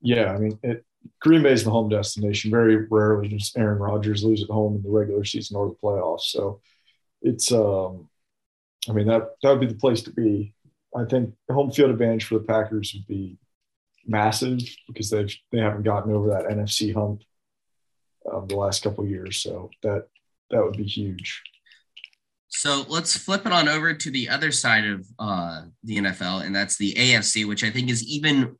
Yeah, 0.00 0.32
I 0.32 0.38
mean, 0.38 0.58
it, 0.62 0.84
Green 1.20 1.42
Bay 1.42 1.52
is 1.52 1.64
the 1.64 1.70
home 1.70 1.88
destination. 1.88 2.50
Very 2.50 2.86
rarely 2.90 3.28
does 3.28 3.52
Aaron 3.56 3.78
Rodgers 3.78 4.24
lose 4.24 4.42
at 4.42 4.50
home 4.50 4.76
in 4.76 4.82
the 4.82 4.90
regular 4.90 5.24
season 5.24 5.56
or 5.56 5.68
the 5.68 5.74
playoffs. 5.74 6.22
So 6.22 6.60
it's, 7.22 7.52
um, 7.52 8.08
I 8.88 8.92
mean, 8.92 9.06
that 9.06 9.30
that 9.42 9.50
would 9.50 9.60
be 9.60 9.66
the 9.66 9.74
place 9.74 10.02
to 10.02 10.12
be. 10.12 10.54
I 10.94 11.04
think 11.04 11.34
home 11.50 11.70
field 11.70 11.90
advantage 11.90 12.24
for 12.24 12.34
the 12.34 12.44
Packers 12.44 12.92
would 12.94 13.06
be 13.06 13.38
massive 14.06 14.60
because 14.88 15.10
they've 15.10 15.34
they 15.50 15.58
haven't 15.58 15.84
gotten 15.84 16.12
over 16.12 16.28
that 16.30 16.46
NFC 16.46 16.92
hump 16.92 17.22
um, 18.30 18.46
the 18.48 18.56
last 18.56 18.82
couple 18.82 19.06
years. 19.06 19.42
So 19.42 19.70
that 19.82 20.08
that 20.50 20.62
would 20.62 20.76
be 20.76 20.84
huge. 20.84 21.42
So 22.48 22.84
let's 22.88 23.16
flip 23.16 23.46
it 23.46 23.52
on 23.52 23.68
over 23.68 23.94
to 23.94 24.10
the 24.10 24.28
other 24.28 24.52
side 24.52 24.84
of 24.84 25.06
uh, 25.18 25.62
the 25.84 25.98
NFL, 25.98 26.44
and 26.44 26.54
that's 26.54 26.76
the 26.76 26.92
AFC, 26.94 27.46
which 27.46 27.64
I 27.64 27.70
think 27.70 27.88
is 27.88 28.06
even 28.06 28.56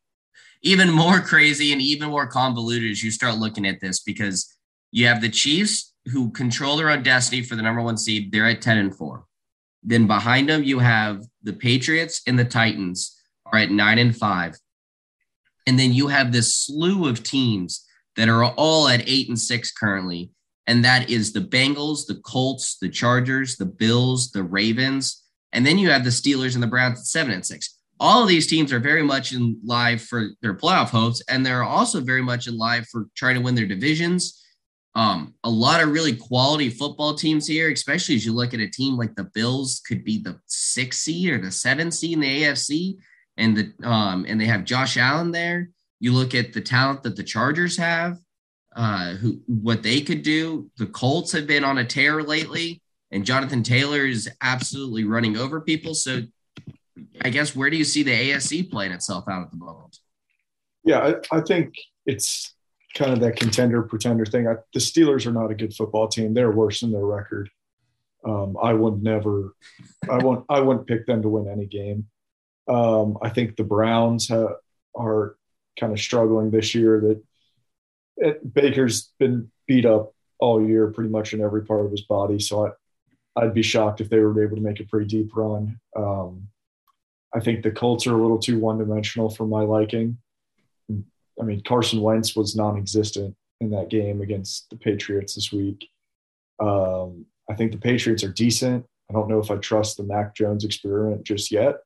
even 0.63 0.91
more 0.91 1.21
crazy 1.21 1.73
and 1.73 1.83
even 1.83 2.09
more 2.09 2.27
convoluted 2.27 2.91
as 2.91 3.03
you 3.03 3.11
start 3.11 3.37
looking 3.37 3.67
at 3.67 3.81
this 3.81 4.01
because 4.01 4.55
you 4.93 5.07
have 5.07 5.21
the 5.21 5.29
Chiefs 5.29 5.93
who 6.07 6.31
control 6.31 6.77
their 6.77 6.91
own 6.91 7.03
destiny 7.03 7.43
for 7.43 7.57
the 7.57 7.63
number 7.63 7.83
one 7.83 7.97
seed. 7.97 8.31
They're 8.31 8.49
at 8.49 8.63
10 8.63 8.79
and 8.79 8.95
4. 8.95 9.25
Then 9.83 10.07
behind 10.07 10.49
them, 10.49 10.63
you 10.63 10.79
have 10.79 11.25
the 11.43 11.53
Patriots 11.53 12.23
and 12.27 12.39
the 12.39 12.45
Titans 12.45 13.21
are 13.47 13.59
at 13.59 13.71
9 13.71 13.99
and 13.99 14.17
5. 14.17 14.57
And 15.67 15.79
then 15.79 15.93
you 15.93 16.09
have 16.09 16.33
this 16.33 16.55
slew 16.55 17.09
of 17.09 17.23
teams 17.23 17.85
that 18.17 18.29
are 18.29 18.45
all 18.45 18.89
at 18.89 19.09
8 19.09 19.29
and 19.29 19.39
6 19.39 19.73
currently. 19.73 20.31
And 20.67 20.85
that 20.85 21.11
is 21.11 21.33
the 21.33 21.41
Bengals, 21.41 22.07
the 22.07 22.21
Colts, 22.25 22.79
the 22.79 22.89
Chargers, 22.89 23.57
the 23.57 23.67
Bills, 23.67 24.31
the 24.31 24.45
Ravens. 24.45 25.25
And 25.53 25.67
then 25.67 25.79
you 25.79 25.91
have 25.91 26.05
the 26.05 26.11
Steelers 26.11 26.55
and 26.55 26.63
the 26.63 26.69
Browns 26.69 27.01
at 27.01 27.07
7 27.07 27.33
and 27.33 27.45
6 27.45 27.79
all 28.03 28.21
of 28.21 28.29
these 28.29 28.49
teams 28.49 28.73
are 28.73 28.81
very 28.81 29.05
much 29.05 29.33
in 29.33 29.57
live 29.65 30.03
for 30.03 30.31
their 30.43 30.55
playoff 30.55 30.89
hopes, 30.89 31.23
and 31.29 31.47
they're 31.47 31.63
also 31.63 32.01
very 32.01 32.21
much 32.21 32.49
in 32.49 32.59
live 32.59 32.85
for 32.89 33.07
trying 33.15 33.37
to 33.37 33.41
win 33.41 33.55
their 33.55 33.65
divisions. 33.65 34.43
Um, 34.97 35.35
a 35.45 35.49
lot 35.49 35.81
of 35.81 35.93
really 35.93 36.17
quality 36.17 36.69
football 36.69 37.15
teams 37.15 37.47
here, 37.47 37.71
especially 37.71 38.17
as 38.17 38.27
you 38.27 38.33
look 38.33 38.55
at 38.55 38.61
a 38.61 38.67
team 38.67 38.97
like 38.97 39.15
the 39.15 39.31
Bills, 39.35 39.81
could 39.87 40.03
be 40.05 40.19
the 40.19 40.37
sixth 40.47 41.01
seed 41.01 41.31
or 41.31 41.39
the 41.39 41.53
seventh 41.53 41.95
seed 41.95 42.15
in 42.15 42.21
the 42.21 42.43
AFC, 42.43 42.97
and 43.37 43.57
the 43.57 43.89
um, 43.89 44.27
and 44.27 44.41
they 44.41 44.47
have 44.47 44.65
Josh 44.65 44.97
Allen 44.97 45.31
there. 45.31 45.71
You 46.01 46.13
look 46.13 46.35
at 46.35 46.53
the 46.53 46.61
talent 46.61 47.05
that 47.05 47.15
the 47.15 47.23
Chargers 47.23 47.77
have, 47.77 48.19
uh, 48.75 49.13
who 49.13 49.41
what 49.47 49.85
they 49.85 50.01
could 50.01 50.23
do. 50.23 50.69
The 50.77 50.87
Colts 50.87 51.31
have 51.31 51.47
been 51.47 51.63
on 51.63 51.79
a 51.79 51.85
tear 51.85 52.21
lately, 52.25 52.83
and 53.13 53.25
Jonathan 53.25 53.63
Taylor 53.63 54.07
is 54.07 54.29
absolutely 54.43 55.05
running 55.05 55.37
over 55.37 55.61
people. 55.61 55.95
So 55.95 56.23
I 57.21 57.31
guess 57.31 57.55
where 57.55 57.71
do 57.71 57.77
you 57.77 57.85
see 57.85 58.03
the 58.03 58.13
AFC 58.13 58.71
playing 58.71 58.93
itself 58.93 59.25
out 59.29 59.43
at 59.43 59.51
the 59.51 59.57
moment? 59.57 59.99
Yeah, 60.85 61.15
I, 61.33 61.39
I 61.39 61.41
think 61.41 61.75
it's 62.07 62.55
kind 62.95 63.13
of 63.13 63.21
that 63.21 63.37
contender 63.37 63.83
pretender 63.83 64.27
thing. 64.27 64.47
I, 64.47 64.55
the 64.75 64.81
Steelers 64.81 65.27
are 65.27 65.33
not 65.33 65.51
a 65.51 65.55
good 65.55 65.75
football 65.75 66.09
team. 66.09 66.35
They're 66.35 66.51
worse 66.51 66.81
than 66.81 66.93
their 66.93 67.05
record. 67.05 67.51
Um, 68.25 68.57
I 68.63 68.73
would 68.73 69.03
never, 69.03 69.55
I 70.09 70.19
won't, 70.19 70.45
I 70.49 70.61
wouldn't 70.61 70.87
pick 70.87 71.07
them 71.07 71.23
to 71.23 71.29
win 71.29 71.49
any 71.49 71.67
game. 71.67 72.07
Um, 72.69 73.19
I 73.23 73.31
think 73.31 73.57
the 73.57 73.65
Browns 73.65 74.29
have, 74.29 74.57
are 74.95 75.37
kind 75.79 75.93
of 75.93 76.01
struggling 76.01 76.51
this 76.51 76.75
year. 76.75 77.01
That 77.01 77.23
it, 78.19 78.55
Baker's 78.55 79.13
been 79.19 79.51
beat 79.67 79.87
up 79.87 80.15
all 80.39 80.65
year, 80.65 80.91
pretty 80.91 81.11
much 81.11 81.33
in 81.33 81.41
every 81.41 81.65
part 81.65 81.85
of 81.85 81.91
his 81.91 82.03
body. 82.03 82.39
So 82.39 82.67
I, 82.67 82.71
I'd 83.41 83.55
be 83.55 83.63
shocked 83.63 84.01
if 84.01 84.09
they 84.09 84.19
were 84.19 84.43
able 84.43 84.57
to 84.57 84.63
make 84.63 84.81
a 84.81 84.85
pretty 84.85 85.07
deep 85.07 85.35
run. 85.35 85.81
Um, 85.97 86.49
I 87.35 87.41
think 87.41 87.63
the 87.63 87.71
Colts 87.71 88.07
are 88.07 88.15
a 88.15 88.21
little 88.21 88.39
too 88.39 88.59
one 88.59 88.79
dimensional 88.79 89.31
for 89.31 89.47
my 89.47 89.63
liking. 89.63 90.19
I 91.41 91.45
mean, 91.45 91.63
Carson 91.63 92.01
Wentz 92.01 92.37
was 92.37 92.55
non 92.57 92.77
existent 92.77 93.35
in 93.61 93.71
that 93.71 93.89
game 93.89 94.21
against 94.21 94.69
the 94.71 94.77
Patriots 94.77 95.35
this 95.35 95.53
week. 95.53 95.89
Um, 96.61 97.27
I 97.49 97.55
think 97.55 97.73
the 97.73 97.79
Patriots 97.79 98.23
are 98.25 98.33
decent. 98.33 98.85
I 99.09 99.15
don't 99.15 99.29
know 99.29 99.41
if 99.41 99.51
I 99.51 99.57
trust 99.57 99.97
the 99.97 100.05
Mac 100.05 100.35
Jones 100.35 100.65
experiment 100.65 101.25
just 101.25 101.51
yet, 101.51 101.77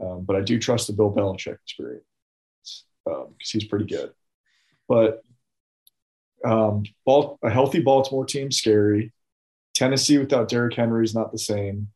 um, 0.00 0.24
but 0.24 0.36
I 0.36 0.40
do 0.40 0.58
trust 0.58 0.86
the 0.86 0.92
Bill 0.92 1.12
Belichick 1.12 1.58
experience 1.64 2.04
because 3.04 3.26
um, 3.26 3.34
he's 3.40 3.64
pretty 3.64 3.86
good. 3.86 4.12
But 4.88 5.22
um, 6.44 6.84
a 7.06 7.50
healthy 7.50 7.80
Baltimore 7.80 8.24
team, 8.24 8.50
scary. 8.50 9.12
Tennessee 9.74 10.18
without 10.18 10.48
Derrick 10.48 10.74
Henry 10.74 11.04
is 11.04 11.14
not 11.14 11.32
the 11.32 11.38
same. 11.38 11.88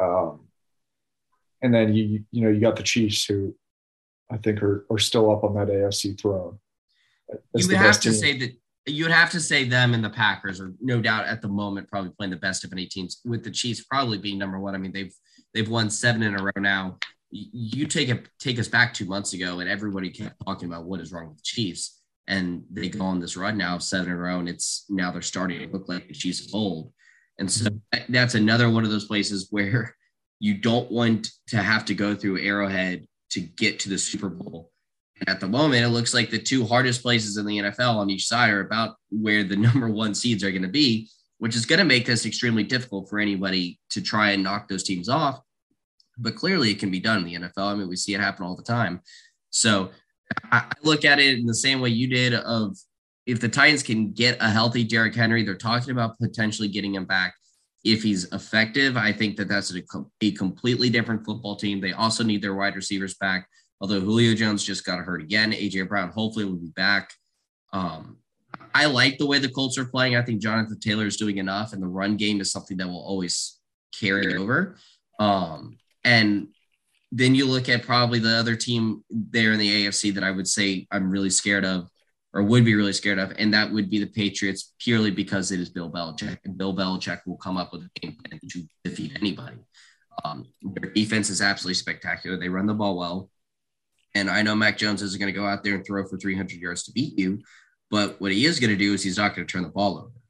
Um, 0.00 0.43
and 1.64 1.74
then 1.74 1.94
you 1.94 2.22
you 2.30 2.42
know 2.42 2.50
you 2.50 2.60
got 2.60 2.76
the 2.76 2.82
Chiefs 2.82 3.24
who 3.24 3.56
I 4.30 4.36
think 4.36 4.62
are 4.62 4.86
are 4.90 4.98
still 4.98 5.30
up 5.30 5.42
on 5.42 5.54
that 5.54 5.68
AFC 5.68 6.20
throne. 6.20 6.58
That's 7.28 7.42
you 7.54 7.68
would 7.68 7.78
have 7.78 8.00
to 8.00 8.10
team. 8.10 8.18
say 8.18 8.38
that 8.38 8.52
you 8.86 9.04
would 9.04 9.12
have 9.12 9.30
to 9.30 9.40
say 9.40 9.64
them 9.64 9.94
and 9.94 10.04
the 10.04 10.10
Packers 10.10 10.60
are 10.60 10.74
no 10.80 11.00
doubt 11.00 11.26
at 11.26 11.40
the 11.40 11.48
moment 11.48 11.88
probably 11.88 12.10
playing 12.10 12.32
the 12.32 12.36
best 12.36 12.64
of 12.64 12.72
any 12.72 12.84
teams 12.84 13.22
with 13.24 13.42
the 13.42 13.50
Chiefs 13.50 13.82
probably 13.82 14.18
being 14.18 14.38
number 14.38 14.60
one. 14.60 14.74
I 14.74 14.78
mean 14.78 14.92
they've 14.92 15.14
they've 15.54 15.68
won 15.68 15.88
seven 15.88 16.22
in 16.22 16.38
a 16.38 16.42
row 16.42 16.52
now. 16.58 16.98
You 17.30 17.86
take 17.86 18.10
it 18.10 18.28
take 18.38 18.58
us 18.58 18.68
back 18.68 18.92
two 18.92 19.06
months 19.06 19.32
ago 19.32 19.60
and 19.60 19.68
everybody 19.68 20.10
kept 20.10 20.44
talking 20.44 20.68
about 20.68 20.84
what 20.84 21.00
is 21.00 21.12
wrong 21.12 21.28
with 21.28 21.38
the 21.38 21.44
Chiefs 21.44 22.02
and 22.28 22.62
they 22.70 22.90
go 22.90 23.06
on 23.06 23.20
this 23.20 23.38
run 23.38 23.56
now 23.56 23.78
seven 23.78 24.12
in 24.12 24.18
a 24.18 24.20
row 24.20 24.38
and 24.38 24.50
it's 24.50 24.84
now 24.90 25.10
they're 25.10 25.22
starting 25.22 25.60
to 25.60 25.72
look 25.72 25.88
like 25.88 26.08
the 26.08 26.14
Chiefs 26.14 26.46
of 26.46 26.54
old. 26.54 26.92
And 27.38 27.50
so 27.50 27.70
mm-hmm. 27.70 28.12
that's 28.12 28.34
another 28.34 28.68
one 28.68 28.84
of 28.84 28.90
those 28.90 29.06
places 29.06 29.48
where 29.50 29.96
you 30.44 30.52
don't 30.52 30.90
want 30.90 31.30
to 31.46 31.56
have 31.56 31.86
to 31.86 31.94
go 31.94 32.14
through 32.14 32.38
Arrowhead 32.38 33.06
to 33.30 33.40
get 33.40 33.78
to 33.78 33.88
the 33.88 33.96
Super 33.96 34.28
Bowl. 34.28 34.70
And 35.18 35.30
at 35.30 35.40
the 35.40 35.48
moment, 35.48 35.86
it 35.86 35.88
looks 35.88 36.12
like 36.12 36.28
the 36.28 36.38
two 36.38 36.66
hardest 36.66 37.00
places 37.00 37.38
in 37.38 37.46
the 37.46 37.60
NFL 37.60 37.96
on 37.96 38.10
each 38.10 38.26
side 38.26 38.50
are 38.50 38.60
about 38.60 38.96
where 39.10 39.42
the 39.42 39.56
number 39.66 39.88
one 39.88 40.14
seeds 40.14 40.44
are 40.44 40.50
going 40.50 40.60
to 40.60 40.68
be, 40.68 41.08
which 41.38 41.56
is 41.56 41.64
going 41.64 41.78
to 41.78 41.84
make 41.86 42.04
this 42.04 42.26
extremely 42.26 42.62
difficult 42.62 43.08
for 43.08 43.18
anybody 43.18 43.80
to 43.88 44.02
try 44.02 44.32
and 44.32 44.42
knock 44.42 44.68
those 44.68 44.82
teams 44.82 45.08
off. 45.08 45.40
But 46.18 46.36
clearly, 46.36 46.70
it 46.70 46.78
can 46.78 46.90
be 46.90 47.00
done 47.00 47.20
in 47.20 47.24
the 47.24 47.48
NFL. 47.48 47.72
I 47.72 47.74
mean, 47.74 47.88
we 47.88 47.96
see 47.96 48.12
it 48.12 48.20
happen 48.20 48.44
all 48.44 48.54
the 48.54 48.62
time. 48.62 49.00
So 49.48 49.92
I 50.52 50.70
look 50.82 51.06
at 51.06 51.20
it 51.20 51.38
in 51.38 51.46
the 51.46 51.54
same 51.54 51.80
way 51.80 51.88
you 51.88 52.06
did 52.06 52.34
of 52.34 52.76
if 53.24 53.40
the 53.40 53.48
Titans 53.48 53.82
can 53.82 54.12
get 54.12 54.36
a 54.42 54.50
healthy 54.50 54.84
Derrick 54.84 55.14
Henry, 55.14 55.42
they're 55.42 55.54
talking 55.54 55.92
about 55.92 56.18
potentially 56.18 56.68
getting 56.68 56.94
him 56.94 57.06
back 57.06 57.34
if 57.84 58.02
he's 58.02 58.24
effective, 58.32 58.96
I 58.96 59.12
think 59.12 59.36
that 59.36 59.48
that's 59.48 59.74
a, 59.74 59.82
a, 60.22 60.32
completely 60.32 60.88
different 60.88 61.24
football 61.24 61.54
team. 61.54 61.80
They 61.80 61.92
also 61.92 62.24
need 62.24 62.40
their 62.40 62.54
wide 62.54 62.76
receivers 62.76 63.14
back. 63.14 63.46
Although 63.80 64.00
Julio 64.00 64.34
Jones 64.34 64.64
just 64.64 64.86
got 64.86 65.00
hurt 65.00 65.20
again, 65.20 65.52
AJ 65.52 65.88
Brown 65.88 66.08
hopefully 66.08 66.46
will 66.46 66.56
be 66.56 66.70
back. 66.70 67.12
Um, 67.72 68.18
I 68.74 68.86
like 68.86 69.18
the 69.18 69.26
way 69.26 69.38
the 69.38 69.50
Colts 69.50 69.76
are 69.76 69.84
playing. 69.84 70.16
I 70.16 70.22
think 70.22 70.40
Jonathan 70.40 70.80
Taylor 70.80 71.06
is 71.06 71.16
doing 71.16 71.36
enough, 71.36 71.72
and 71.72 71.82
the 71.82 71.86
run 71.86 72.16
game 72.16 72.40
is 72.40 72.50
something 72.50 72.76
that 72.78 72.88
will 72.88 73.04
always 73.04 73.58
carry 74.00 74.34
over. 74.36 74.76
Um, 75.18 75.76
and 76.04 76.48
then 77.12 77.34
you 77.34 77.46
look 77.46 77.68
at 77.68 77.82
probably 77.82 78.18
the 78.18 78.36
other 78.36 78.56
team 78.56 79.04
there 79.10 79.52
in 79.52 79.58
the 79.58 79.86
AFC 79.86 80.14
that 80.14 80.24
I 80.24 80.30
would 80.30 80.48
say 80.48 80.86
I'm 80.90 81.10
really 81.10 81.30
scared 81.30 81.64
of 81.64 81.88
or 82.34 82.42
would 82.42 82.64
be 82.64 82.74
really 82.74 82.92
scared 82.92 83.20
of, 83.20 83.32
and 83.38 83.54
that 83.54 83.72
would 83.72 83.88
be 83.88 84.00
the 84.00 84.06
Patriots 84.06 84.74
purely 84.80 85.12
because 85.12 85.52
it 85.52 85.60
is 85.60 85.70
Bill 85.70 85.88
Belichick, 85.88 86.38
and 86.44 86.58
Bill 86.58 86.74
Belichick 86.74 87.20
will 87.26 87.36
come 87.36 87.56
up 87.56 87.72
with 87.72 87.82
a 87.82 88.00
game 88.00 88.16
plan 88.16 88.40
to 88.40 88.62
defeat 88.82 89.12
anybody. 89.20 89.56
Um, 90.24 90.46
their 90.60 90.90
defense 90.90 91.30
is 91.30 91.40
absolutely 91.40 91.74
spectacular. 91.74 92.36
They 92.36 92.48
run 92.48 92.66
the 92.66 92.74
ball 92.74 92.98
well, 92.98 93.30
and 94.16 94.28
I 94.28 94.42
know 94.42 94.56
Mac 94.56 94.76
Jones 94.76 95.00
isn't 95.00 95.20
going 95.20 95.32
to 95.32 95.38
go 95.38 95.46
out 95.46 95.62
there 95.62 95.76
and 95.76 95.86
throw 95.86 96.04
for 96.06 96.18
300 96.18 96.60
yards 96.60 96.82
to 96.84 96.92
beat 96.92 97.16
you, 97.16 97.40
but 97.88 98.20
what 98.20 98.32
he 98.32 98.44
is 98.46 98.58
going 98.58 98.70
to 98.70 98.76
do 98.76 98.92
is 98.92 99.02
he's 99.04 99.16
not 99.16 99.36
going 99.36 99.46
to 99.46 99.52
turn 99.52 99.62
the 99.62 99.68
ball 99.68 99.98
over, 99.98 100.20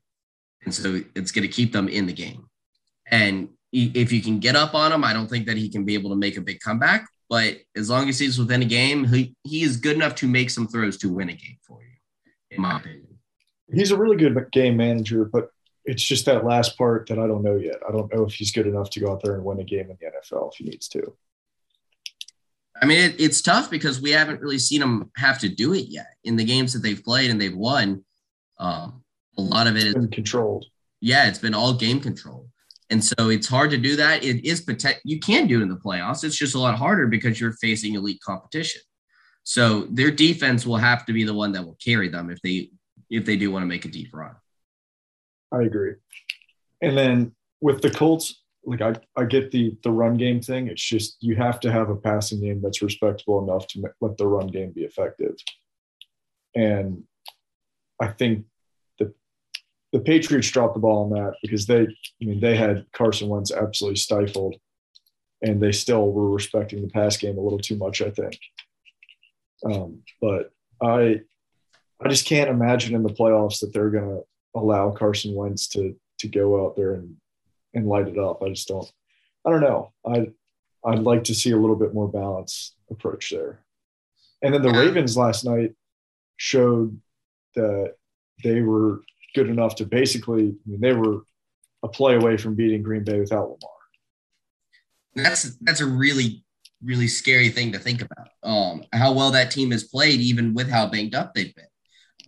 and 0.67 0.75
so 0.75 1.01
it's 1.17 1.33
going 1.33 1.49
to 1.49 1.53
keep 1.53 1.73
them 1.73 1.89
in 1.89 2.05
the 2.05 2.13
game. 2.13 2.45
And 3.11 3.49
if 3.73 4.13
you 4.13 4.21
can 4.21 4.41
get 4.41 4.57
up 4.57 4.75
on 4.75 4.93
him, 4.93 5.05
I 5.05 5.15
don't 5.15 5.29
think 5.29 5.47
that 5.47 5.57
he 5.57 5.71
can 5.71 5.87
be 5.87 5.95
able 5.95 6.11
to 6.11 6.17
make 6.17 6.37
a 6.37 6.43
big 6.43 6.61
comeback. 6.61 7.07
But 7.29 7.57
as 7.75 7.91
long 7.91 8.09
as 8.09 8.19
he's 8.19 8.39
within 8.39 8.63
a 8.63 8.67
game, 8.67 9.05
he, 9.05 9.35
he 9.43 9.63
is 9.63 9.79
good 9.79 9.97
enough 9.97 10.15
to 10.17 10.29
make 10.29 10.51
some 10.51 10.69
throws 10.69 10.97
to 10.99 11.09
win 11.09 11.31
a 11.31 11.33
game 11.33 11.57
for 11.67 11.83
you 11.83 11.94
in 12.57 12.63
my 12.63 12.77
opinion. 12.79 13.07
He's 13.73 13.91
a 13.91 13.97
really 13.97 14.17
good 14.17 14.37
game 14.53 14.77
manager, 14.77 15.25
but 15.25 15.51
it's 15.85 16.03
just 16.03 16.27
that 16.27 16.45
last 16.45 16.79
part 16.79 17.09
that 17.09 17.19
I 17.19 17.27
don't 17.27 17.43
know 17.43 17.57
yet. 17.57 17.77
I 17.87 17.93
don't 17.93 18.13
know 18.13 18.25
if 18.25 18.35
he's 18.35 18.53
good 18.53 18.67
enough 18.67 18.91
to 18.91 19.01
go 19.01 19.13
out 19.13 19.23
there 19.23 19.35
and 19.35 19.45
win 19.45 19.61
a 19.61 19.65
game 19.65 19.91
in 19.91 19.99
the 20.01 20.07
NFL 20.07 20.53
if 20.53 20.59
he 20.59 20.65
needs 20.65 20.89
to. 20.89 21.15
I 22.81 22.87
mean, 22.87 22.99
it, 22.99 23.21
it's 23.21 23.41
tough 23.41 23.71
because 23.71 24.01
we 24.01 24.11
haven't 24.11 24.41
really 24.41 24.59
seen 24.59 24.83
him 24.83 25.11
have 25.17 25.39
to 25.41 25.49
do 25.49 25.75
it 25.75 25.87
yet 25.89 26.09
in 26.25 26.37
the 26.37 26.45
games 26.45 26.73
that 26.73 26.81
they've 26.81 27.03
played 27.03 27.31
and 27.31 27.41
they've 27.41 27.57
won. 27.57 28.05
Um, 28.59 29.05
a 29.39 29.43
lot 29.43 29.67
of 29.67 29.77
it 29.77 29.85
is 29.85 29.95
controlled. 30.13 30.67
Yeah, 31.01 31.29
it's 31.29 31.39
been 31.39 31.55
all 31.55 31.75
game 31.75 32.01
control. 32.01 32.49
And 32.91 33.03
so 33.03 33.31
it's 33.31 33.49
hard 33.49 33.71
to 33.71 33.79
do 33.79 33.97
that. 33.97 34.25
It 34.25 34.45
is 34.45 34.61
potential. 34.61 35.01
You 35.05 35.19
can 35.19 35.47
do 35.47 35.61
it 35.61 35.63
in 35.63 35.69
the 35.69 35.77
playoffs. 35.77 36.25
It's 36.25 36.37
just 36.37 36.55
a 36.55 36.59
lot 36.59 36.77
harder 36.77 37.07
because 37.07 37.41
you're 37.41 37.53
facing 37.55 37.95
elite 37.95 38.21
competition. 38.21 38.83
So 39.45 39.83
their 39.91 40.11
defense 40.11 40.67
will 40.67 40.79
have 40.79 41.05
to 41.07 41.13
be 41.13 41.25
the 41.25 41.35
one 41.35 41.53
that 41.53 41.65
will 41.65 41.77
carry 41.83 42.09
them 42.09 42.31
if 42.31 42.41
they 42.43 42.71
if 43.11 43.25
they 43.25 43.37
do 43.37 43.51
want 43.51 43.63
to 43.63 43.67
make 43.67 43.85
a 43.85 43.89
deep 43.89 44.09
run. 44.13 44.35
I 45.53 45.63
agree. 45.63 45.95
And 46.83 46.97
then 46.97 47.35
with 47.61 47.83
the 47.83 47.91
Colts, 47.91 48.43
like 48.65 48.81
I, 48.81 48.95
I 49.17 49.25
get 49.25 49.51
the 49.51 49.77
the 49.83 49.91
run 49.91 50.17
game 50.17 50.41
thing. 50.41 50.69
It's 50.69 50.83
just 50.83 51.19
you 51.21 51.37
have 51.37 51.61
to 51.61 51.71
have 51.71 51.91
a 51.91 51.97
passing 51.97 52.41
game 52.41 52.61
that's 52.63 52.83
respectable 52.83 53.43
enough 53.43 53.67
to 53.69 53.85
let 54.01 54.17
the 54.17 54.27
run 54.27 54.49
game 54.49 54.73
be 54.73 54.83
effective. 54.83 55.37
And 56.57 57.05
I 58.01 58.09
think 58.09 58.47
the 58.99 59.13
the 59.93 60.01
Patriots 60.01 60.51
dropped 60.51 60.75
the 60.75 60.81
ball 60.81 61.05
on 61.05 61.11
that 61.11 61.35
because 61.43 61.67
they, 61.67 61.83
I 61.83 62.25
mean, 62.25 62.41
they 62.41 62.57
had 62.57 62.87
Carson 62.93 63.29
Wentz 63.29 63.53
absolutely 63.53 63.97
stifled, 63.97 64.57
and 65.43 65.63
they 65.63 65.73
still 65.73 66.11
were 66.11 66.31
respecting 66.31 66.81
the 66.81 66.89
pass 66.89 67.19
game 67.19 67.37
a 67.37 67.43
little 67.43 67.59
too 67.59 67.77
much. 67.77 68.01
I 68.01 68.11
think. 68.11 68.39
Um, 69.65 70.03
but 70.21 70.53
I, 70.83 71.21
I 72.01 72.09
just 72.09 72.27
can't 72.27 72.51
imagine 72.51 72.95
in 72.95 73.03
the 73.03 73.13
playoffs 73.13 73.61
that 73.61 73.73
they're 73.73 73.91
going 73.91 74.09
to 74.09 74.23
allow 74.55 74.91
Carson 74.91 75.35
Wentz 75.35 75.69
to 75.69 75.97
to 76.19 76.29
go 76.29 76.65
out 76.65 76.77
there 76.77 76.95
and 76.95 77.17
and 77.75 77.87
light 77.87 78.09
it 78.09 78.19
up. 78.19 78.43
I 78.43 78.51
just 78.51 78.69
don't. 78.69 78.91
I 79.45 79.51
don't 79.51 79.61
know. 79.61 79.93
I 80.07 80.29
I'd 80.85 81.01
like 81.01 81.25
to 81.25 81.35
see 81.35 81.51
a 81.51 81.57
little 81.57 81.77
bit 81.77 81.95
more 81.95 82.09
balance 82.09 82.75
approach 82.91 83.31
there. 83.31 83.65
And 84.43 84.55
then 84.55 84.63
the. 84.63 84.71
Ravens 84.71 85.17
last 85.17 85.45
night 85.45 85.75
showed 86.37 87.01
that 87.55 87.95
they 88.43 88.61
were 88.61 89.03
good 89.35 89.49
enough 89.49 89.77
to 89.77 89.87
basically. 89.87 90.49
I 90.49 90.71
mean, 90.71 90.81
they 90.81 90.93
were 90.93 91.23
a 91.83 91.89
play 91.89 92.17
away 92.17 92.37
from 92.37 92.55
beating 92.55 92.83
Green 92.83 93.05
Bay 93.05 93.19
without 93.19 93.45
Lamar. 93.45 93.71
That's 95.15 95.57
that's 95.61 95.81
a 95.81 95.87
really 95.87 96.44
really 96.85 97.09
scary 97.09 97.49
thing 97.49 97.73
to 97.73 97.79
think 97.79 98.03
about. 98.03 98.29
Um, 98.43 98.85
how 98.93 99.13
well 99.13 99.31
that 99.33 99.51
team 99.51 99.71
has 99.71 99.85
played, 99.85 100.21
even 100.21 100.55
with 100.55 100.69
how 100.69 100.87
banged 100.87 101.15
up 101.15 101.35
they've 101.35 101.55
been. 101.55 101.65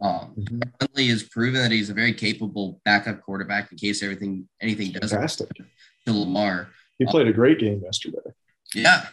Um, 0.00 0.34
mm-hmm. 0.38 0.60
Huntley 0.80 1.08
has 1.08 1.22
proven 1.22 1.62
that 1.62 1.72
he's 1.72 1.90
a 1.90 1.94
very 1.94 2.12
capable 2.12 2.80
backup 2.84 3.22
quarterback 3.22 3.72
in 3.72 3.78
case 3.78 4.02
everything 4.02 4.48
anything 4.60 4.92
does 4.92 5.10
to 5.10 5.46
Lamar. 6.06 6.68
He 6.98 7.06
played 7.06 7.26
um, 7.26 7.32
a 7.32 7.34
great 7.34 7.58
game 7.58 7.80
yesterday. 7.82 8.18
Yeah, 8.74 9.06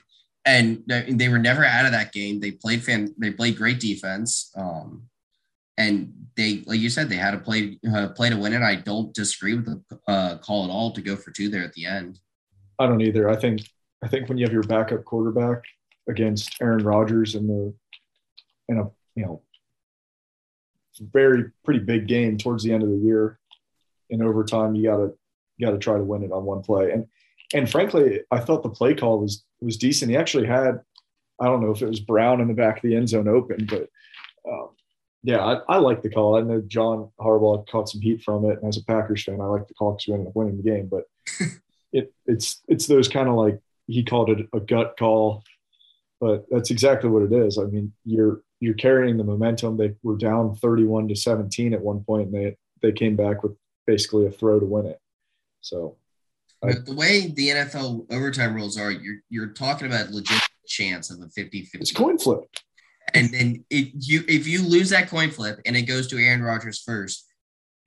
and 0.45 0.83
they 0.87 1.29
were 1.29 1.39
never 1.39 1.63
out 1.63 1.85
of 1.85 1.91
that 1.91 2.11
game. 2.11 2.39
They 2.39 2.51
played 2.51 2.83
fan. 2.83 3.13
They 3.17 3.31
played 3.31 3.57
great 3.57 3.79
defense. 3.79 4.51
Um, 4.55 5.03
and 5.77 6.13
they, 6.35 6.63
like 6.65 6.79
you 6.79 6.89
said, 6.89 7.09
they 7.09 7.15
had 7.15 7.31
to 7.31 7.37
play 7.37 7.79
uh, 7.93 8.09
play 8.09 8.29
to 8.29 8.37
win 8.37 8.53
it. 8.53 8.61
I 8.61 8.75
don't 8.75 9.13
disagree 9.13 9.55
with 9.55 9.65
the 9.65 9.99
uh, 10.07 10.37
call 10.37 10.65
at 10.65 10.69
all 10.69 10.91
to 10.91 11.01
go 11.01 11.15
for 11.15 11.31
two 11.31 11.49
there 11.49 11.63
at 11.63 11.73
the 11.73 11.85
end. 11.85 12.19
I 12.79 12.87
don't 12.87 13.01
either. 13.01 13.29
I 13.29 13.35
think 13.35 13.61
I 14.03 14.07
think 14.07 14.27
when 14.27 14.37
you 14.37 14.45
have 14.45 14.53
your 14.53 14.63
backup 14.63 15.05
quarterback 15.05 15.63
against 16.09 16.61
Aaron 16.61 16.83
Rodgers 16.83 17.35
in 17.35 17.47
the 17.47 17.73
in 18.67 18.77
a 18.79 18.89
you 19.15 19.25
know 19.25 19.41
very 20.99 21.45
pretty 21.63 21.79
big 21.79 22.07
game 22.07 22.37
towards 22.37 22.63
the 22.63 22.73
end 22.73 22.83
of 22.83 22.89
the 22.89 22.97
year 22.97 23.39
in 24.09 24.21
overtime, 24.21 24.75
you 24.75 24.83
gotta 24.83 25.13
you 25.57 25.65
gotta 25.65 25.79
try 25.79 25.97
to 25.97 26.03
win 26.03 26.23
it 26.23 26.31
on 26.31 26.43
one 26.43 26.61
play. 26.61 26.91
And 26.91 27.07
and 27.53 27.69
frankly, 27.69 28.21
I 28.29 28.39
thought 28.39 28.63
the 28.63 28.69
play 28.69 28.93
call 28.93 29.19
was 29.19 29.43
was 29.61 29.77
decent. 29.77 30.11
He 30.11 30.17
actually 30.17 30.47
had 30.47 30.81
I 31.39 31.45
don't 31.45 31.61
know 31.61 31.71
if 31.71 31.81
it 31.81 31.87
was 31.87 31.99
Brown 31.99 32.41
in 32.41 32.47
the 32.47 32.53
back 32.53 32.77
of 32.77 32.83
the 32.83 32.95
end 32.95 33.09
zone 33.09 33.27
open, 33.27 33.65
but 33.65 33.89
um, 34.49 34.69
yeah, 35.23 35.39
I, 35.39 35.75
I 35.75 35.77
like 35.77 36.01
the 36.01 36.09
call. 36.09 36.37
I 36.37 36.41
know 36.41 36.61
John 36.67 37.09
Harbaugh 37.19 37.67
caught 37.69 37.89
some 37.89 38.01
heat 38.01 38.21
from 38.21 38.45
it, 38.45 38.59
and 38.59 38.67
as 38.67 38.77
a 38.77 38.83
Packers 38.83 39.23
fan, 39.23 39.39
I 39.39 39.45
like 39.45 39.67
the 39.67 39.73
call 39.73 39.93
because 39.93 40.07
we 40.07 40.13
ended 40.13 40.27
up 40.27 40.35
winning 40.35 40.57
the 40.57 40.69
game. 40.69 40.89
But 40.91 41.05
it 41.93 42.13
it's 42.25 42.61
it's 42.67 42.87
those 42.87 43.07
kind 43.07 43.29
of 43.29 43.35
like 43.35 43.59
he 43.93 44.03
called 44.03 44.29
it 44.29 44.47
a 44.53 44.59
gut 44.59 44.95
call, 44.97 45.43
but 46.19 46.45
that's 46.49 46.71
exactly 46.71 47.09
what 47.09 47.23
it 47.23 47.31
is. 47.31 47.57
I 47.57 47.65
mean, 47.65 47.93
you're 48.05 48.41
you're 48.59 48.73
carrying 48.73 49.17
the 49.17 49.23
momentum. 49.23 49.77
They 49.77 49.93
were 50.03 50.17
down 50.17 50.55
31 50.55 51.09
to 51.09 51.15
17 51.15 51.73
at 51.73 51.81
one 51.81 52.03
point, 52.03 52.27
and 52.27 52.33
they 52.33 52.57
they 52.81 52.91
came 52.91 53.15
back 53.15 53.43
with 53.43 53.53
basically 53.85 54.25
a 54.25 54.31
throw 54.31 54.59
to 54.59 54.65
win 54.65 54.85
it. 54.85 54.99
So, 55.61 55.97
I, 56.63 56.73
the 56.85 56.95
way 56.95 57.27
the 57.27 57.49
NFL 57.49 58.11
overtime 58.11 58.55
rules 58.55 58.77
are, 58.77 58.91
you're 58.91 59.17
you're 59.29 59.53
talking 59.53 59.87
about 59.87 60.11
legit 60.11 60.41
chance 60.65 61.11
of 61.11 61.19
a 61.21 61.29
50 61.29 61.61
50. 61.63 61.77
It's 61.79 61.91
coin 61.91 62.17
flip. 62.17 62.39
And 63.13 63.33
then 63.33 63.65
if 63.69 63.89
you 63.95 64.23
if 64.27 64.47
you 64.47 64.67
lose 64.67 64.89
that 64.89 65.09
coin 65.09 65.29
flip 65.29 65.59
and 65.65 65.75
it 65.75 65.83
goes 65.83 66.07
to 66.07 66.17
Aaron 66.17 66.41
Rodgers 66.41 66.81
first, 66.81 67.25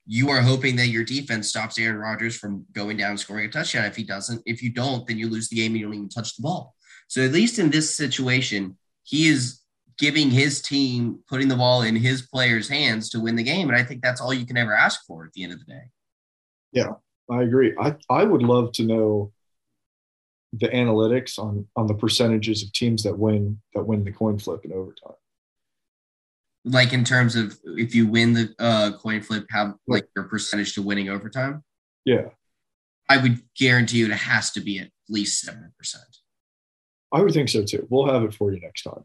you 0.07 0.31
are 0.31 0.41
hoping 0.41 0.77
that 0.77 0.89
your 0.89 1.05
defense 1.05 1.49
stops 1.49 1.79
Aaron 1.79 1.99
Rodgers 1.99 2.37
from 2.37 2.65
going 2.73 2.97
down 2.97 3.19
scoring 3.19 3.47
a 3.47 3.51
touchdown. 3.51 3.85
If 3.87 3.97
he 3.97 4.05
doesn't, 4.05 4.41
if 4.47 4.63
you 4.63 4.71
don't, 4.71 5.07
then 5.07 5.19
you 5.19 5.29
lose 5.29 5.49
the 5.49 5.57
game 5.57 5.73
and 5.73 5.81
you 5.81 5.87
don't 5.87 5.95
even 5.95 6.09
touch 6.09 6.37
the 6.37 6.43
ball. 6.43 6.75
So 7.09 7.25
at 7.25 7.33
least 7.33 7.59
in 7.59 7.71
this 7.71 7.97
situation, 7.97 8.77
he 9.03 9.27
is 9.27 9.61
giving 9.99 10.31
his 10.31 10.63
team, 10.63 11.19
putting 11.29 11.49
the 11.49 11.57
ball 11.57 11.83
in 11.83 11.97
his 11.97 12.23
players' 12.23 12.69
hands 12.69 13.11
to 13.11 13.21
win 13.21 13.35
the 13.35 13.43
game. 13.43 13.69
And 13.69 13.77
I 13.77 13.83
think 13.83 14.03
that's 14.03 14.21
all 14.21 14.33
you 14.33 14.47
can 14.47 14.57
ever 14.57 14.75
ask 14.75 15.05
for 15.07 15.25
at 15.25 15.33
the 15.33 15.43
end 15.43 15.53
of 15.53 15.59
the 15.59 15.73
day. 15.73 15.83
Yeah, 16.73 16.93
I 17.31 17.43
agree. 17.43 17.75
I, 17.79 17.97
I 18.09 18.25
would 18.25 18.43
love 18.43 18.73
to 18.73 18.85
know 18.85 19.33
the 20.53 20.69
analytics 20.69 21.39
on 21.39 21.67
on 21.75 21.87
the 21.87 21.95
percentages 21.95 22.63
of 22.63 22.73
teams 22.73 23.03
that 23.03 23.19
win 23.19 23.61
that 23.75 23.83
win 23.83 24.05
the 24.05 24.13
coin 24.13 24.39
flip 24.39 24.65
in 24.65 24.73
overtime 24.73 25.17
like 26.67 26.93
in 26.93 27.05
terms 27.05 27.37
of 27.37 27.57
if 27.65 27.95
you 27.95 28.07
win 28.07 28.33
the 28.33 28.55
uh, 28.59 28.91
coin 28.99 29.23
flip, 29.23 29.47
how 29.51 29.77
like 29.87 30.07
your 30.15 30.25
percentage 30.25 30.75
to 30.75 30.83
winning 30.83 31.09
overtime? 31.09 31.63
Yeah, 32.05 32.27
I 33.09 33.19
would 33.19 33.41
guarantee 33.57 33.99
you 33.99 34.07
it 34.07 34.13
has 34.13 34.51
to 34.53 34.61
be 34.61 34.81
at 34.81 34.91
least 35.09 35.41
seven 35.41 35.73
percent. 35.79 36.05
I 37.13 37.23
would 37.23 37.33
think 37.33 37.49
so 37.49 37.65
too. 37.65 37.87
We'll 37.89 38.13
have 38.13 38.25
it 38.25 38.35
for 38.35 38.53
you 38.53 38.61
next 38.61 38.83
time. 38.83 39.05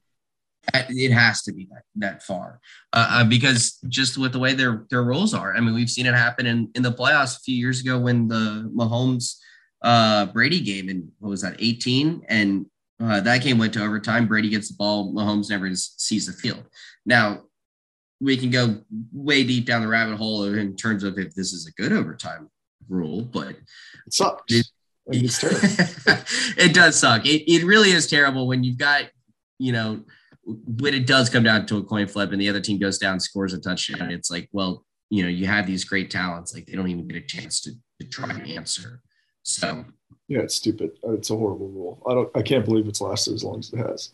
It 0.74 1.12
has 1.12 1.44
to 1.44 1.54
be 1.54 1.68
that 1.72 1.84
that 1.96 2.24
far 2.24 2.60
uh, 2.94 3.08
uh, 3.10 3.24
because 3.24 3.80
just 3.88 4.18
with 4.18 4.32
the 4.32 4.40
way 4.40 4.54
their 4.54 4.86
their 4.90 5.04
roles 5.04 5.34
are. 5.34 5.56
I 5.56 5.60
mean, 5.60 5.76
we've 5.76 5.90
seen 5.90 6.08
it 6.08 6.16
happen 6.16 6.48
in 6.48 6.70
in 6.76 6.82
the 6.82 6.92
playoffs 6.92 7.38
a 7.38 7.42
few 7.42 7.56
years 7.56 7.82
ago 7.82 8.00
when 8.00 8.28
the 8.28 8.72
Mahomes 8.76 9.38
uh, 9.84 10.26
Brady 10.28 10.62
game 10.62 10.90
in 10.90 11.12
what 11.20 11.30
was 11.30 11.42
that 11.42 11.56
18 11.60 12.24
and 12.28 12.66
uh, 13.00 13.20
that 13.22 13.42
game 13.42 13.58
went 13.58 13.74
to 13.74 13.84
overtime. 13.84 14.28
Brady 14.28 14.50
gets 14.50 14.68
the 14.70 14.76
ball. 14.76 15.12
Mahomes 15.12 15.50
never 15.50 15.74
sees 15.74 16.28
the 16.28 16.34
field. 16.34 16.64
Now, 17.06 17.42
we 18.22 18.38
can 18.38 18.52
go 18.52 18.78
way 19.12 19.44
deep 19.44 19.66
down 19.66 19.82
the 19.82 19.88
rabbit 19.88 20.16
hole 20.16 20.44
in 20.44 20.76
terms 20.76 21.04
of 21.04 21.18
if 21.18 21.34
this 21.34 21.54
is 21.54 21.68
a 21.68 21.82
good 21.82 21.92
overtime 21.92 22.50
rule, 22.88 23.24
but 23.24 23.50
it 23.50 24.14
sucks. 24.14 24.54
It, 24.54 24.68
it 26.58 26.74
does 26.74 26.98
suck. 26.98 27.26
It, 27.26 27.52
it 27.52 27.66
really 27.66 27.90
is 27.90 28.08
terrible 28.08 28.48
when 28.48 28.64
you've 28.64 28.78
got, 28.78 29.06
you 29.58 29.72
know, 29.72 30.02
when 30.46 30.94
it 30.94 31.08
does 31.08 31.30
come 31.30 31.44
down 31.44 31.66
to 31.66 31.78
a 31.78 31.84
coin 31.84 32.08
flip 32.08 32.32
and 32.32 32.40
the 32.40 32.50
other 32.50 32.62
team 32.62 32.78
goes 32.80 32.98
down, 32.98 33.20
scores 33.20 33.54
a 33.54 33.60
touchdown. 33.60 34.12
It's 34.12 34.30
like, 34.30 34.48
well, 34.52 34.86
you 35.10 35.24
know, 35.24 35.30
you 35.30 35.48
have 35.48 35.66
these 35.66 35.84
great 35.84 36.12
talents, 36.12 36.54
like 36.54 36.68
they 36.68 36.74
don't 36.74 36.90
even 36.90 37.08
get 37.08 37.18
a 37.18 37.26
chance 37.26 37.60
to, 37.62 37.72
to 38.00 38.08
try 38.08 38.30
and 38.30 38.48
answer. 38.48 39.02
So 39.44 39.86
yeah, 40.28 40.40
it's 40.40 40.56
stupid. 40.56 40.92
It's 41.04 41.30
a 41.30 41.36
horrible 41.36 41.68
rule. 41.68 42.02
I 42.08 42.14
don't. 42.14 42.30
I 42.36 42.42
can't 42.42 42.64
believe 42.64 42.88
it's 42.88 43.02
lasted 43.02 43.34
as 43.34 43.44
long 43.44 43.60
as 43.60 43.74
it 43.74 43.78
has. 43.78 44.12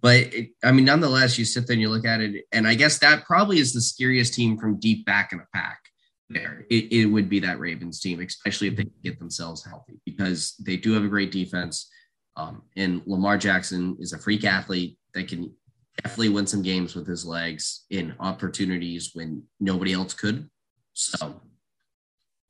But 0.00 0.34
it, 0.34 0.50
I 0.62 0.72
mean, 0.72 0.84
nonetheless, 0.84 1.38
you 1.38 1.44
sit 1.44 1.66
there 1.66 1.74
and 1.74 1.80
you 1.80 1.88
look 1.88 2.06
at 2.06 2.20
it, 2.20 2.44
and 2.52 2.66
I 2.66 2.74
guess 2.74 2.98
that 2.98 3.24
probably 3.24 3.58
is 3.58 3.72
the 3.72 3.80
scariest 3.80 4.34
team 4.34 4.58
from 4.58 4.78
deep 4.78 5.04
back 5.04 5.32
in 5.32 5.38
the 5.38 5.46
pack. 5.52 5.80
There, 6.28 6.66
it, 6.70 6.92
it 6.92 7.06
would 7.06 7.28
be 7.28 7.40
that 7.40 7.60
Ravens 7.60 8.00
team, 8.00 8.20
especially 8.20 8.68
if 8.68 8.76
they 8.76 8.86
get 9.02 9.18
themselves 9.18 9.64
healthy, 9.64 10.00
because 10.04 10.54
they 10.64 10.76
do 10.76 10.92
have 10.92 11.04
a 11.04 11.08
great 11.08 11.30
defense. 11.30 11.88
Um, 12.36 12.62
and 12.76 13.02
Lamar 13.06 13.38
Jackson 13.38 13.96
is 14.00 14.12
a 14.12 14.18
freak 14.18 14.44
athlete 14.44 14.98
that 15.14 15.28
can 15.28 15.54
definitely 16.02 16.30
win 16.30 16.46
some 16.46 16.62
games 16.62 16.94
with 16.94 17.06
his 17.06 17.24
legs 17.24 17.84
in 17.90 18.14
opportunities 18.20 19.10
when 19.14 19.42
nobody 19.60 19.92
else 19.92 20.14
could. 20.14 20.48
So, 20.92 21.40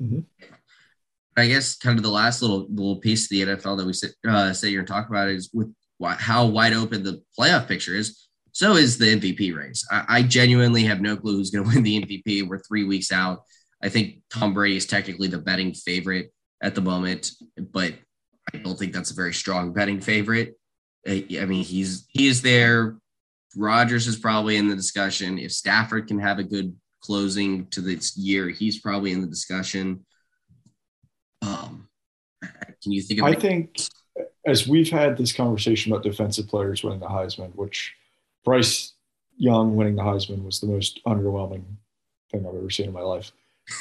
mm-hmm. 0.03 0.21
I 1.37 1.47
guess 1.47 1.77
kind 1.77 1.99
of 1.99 2.03
the 2.03 2.11
last 2.11 2.41
little 2.41 2.67
little 2.71 2.97
piece 2.97 3.25
of 3.25 3.31
the 3.31 3.43
NFL 3.43 3.77
that 3.77 3.87
we 3.87 3.93
sit 3.93 4.13
uh, 4.27 4.53
sit 4.53 4.71
here 4.71 4.81
and 4.81 4.89
talk 4.89 5.09
about 5.09 5.29
is 5.29 5.51
with 5.53 5.73
how 6.03 6.47
wide 6.47 6.73
open 6.73 7.03
the 7.03 7.23
playoff 7.39 7.69
picture 7.69 7.95
is, 7.95 8.29
so 8.53 8.77
is 8.77 8.99
the 8.99 9.21
MVP 9.21 9.55
race. 9.55 9.87
I, 9.91 10.05
I 10.09 10.23
genuinely 10.23 10.85
have 10.85 11.01
no 11.01 11.17
clue 11.17 11.37
who's 11.37 11.51
going 11.51 11.69
to 11.69 11.75
win 11.75 11.83
the 11.83 12.03
MVP. 12.03 12.49
We're 12.49 12.61
three 12.61 12.85
weeks 12.85 13.13
out. 13.13 13.43
I 13.83 13.89
think 13.89 14.23
Tom 14.31 14.55
Brady 14.55 14.77
is 14.77 14.87
technically 14.87 15.29
the 15.29 15.39
betting 15.39 15.75
favorite 15.75 16.33
at 16.63 16.75
the 16.75 16.81
moment, 16.81 17.33
but 17.59 17.95
I 18.53 18.59
don't 18.59 18.79
think 18.79 18.93
that's 18.93 19.11
a 19.11 19.15
very 19.15 19.35
strong 19.35 19.73
betting 19.73 20.01
favorite. 20.01 20.55
I 21.07 21.25
mean, 21.29 21.65
he's 21.65 22.07
he 22.09 22.27
is 22.27 22.43
there. 22.43 22.97
Rodgers 23.57 24.07
is 24.07 24.17
probably 24.17 24.57
in 24.57 24.69
the 24.69 24.75
discussion. 24.75 25.39
If 25.39 25.53
Stafford 25.53 26.09
can 26.09 26.19
have 26.19 26.39
a 26.39 26.45
good 26.45 26.75
closing 27.01 27.67
to 27.69 27.81
this 27.81 28.17
year, 28.17 28.49
he's 28.49 28.81
probably 28.81 29.13
in 29.13 29.21
the 29.21 29.27
discussion. 29.27 30.05
Um, 31.43 31.89
can 32.43 32.93
you 32.93 33.03
think 33.03 33.21
of? 33.21 33.27
I 33.27 33.35
think 33.35 33.77
as 34.47 34.69
we've 34.69 34.91
had 34.91 35.17
this 35.17 35.33
conversation 35.33 35.93
about 35.93 36.05
defensive 36.05 36.49
players 36.49 36.85
winning 36.85 37.01
the 37.01 37.07
Heisman, 37.07 37.55
which 37.57 37.95
Bryce 38.45 38.93
Young 39.37 39.77
winning 39.77 39.97
the 39.97 40.03
Heisman 40.03 40.45
was 40.45 40.61
the 40.61 40.67
most 40.67 41.01
underwhelming 41.05 41.65
thing 42.31 42.47
I've 42.47 42.55
ever 42.55 42.71
seen 42.71 42.87
in 42.87 42.93
my 42.93 43.03
life. 43.03 43.33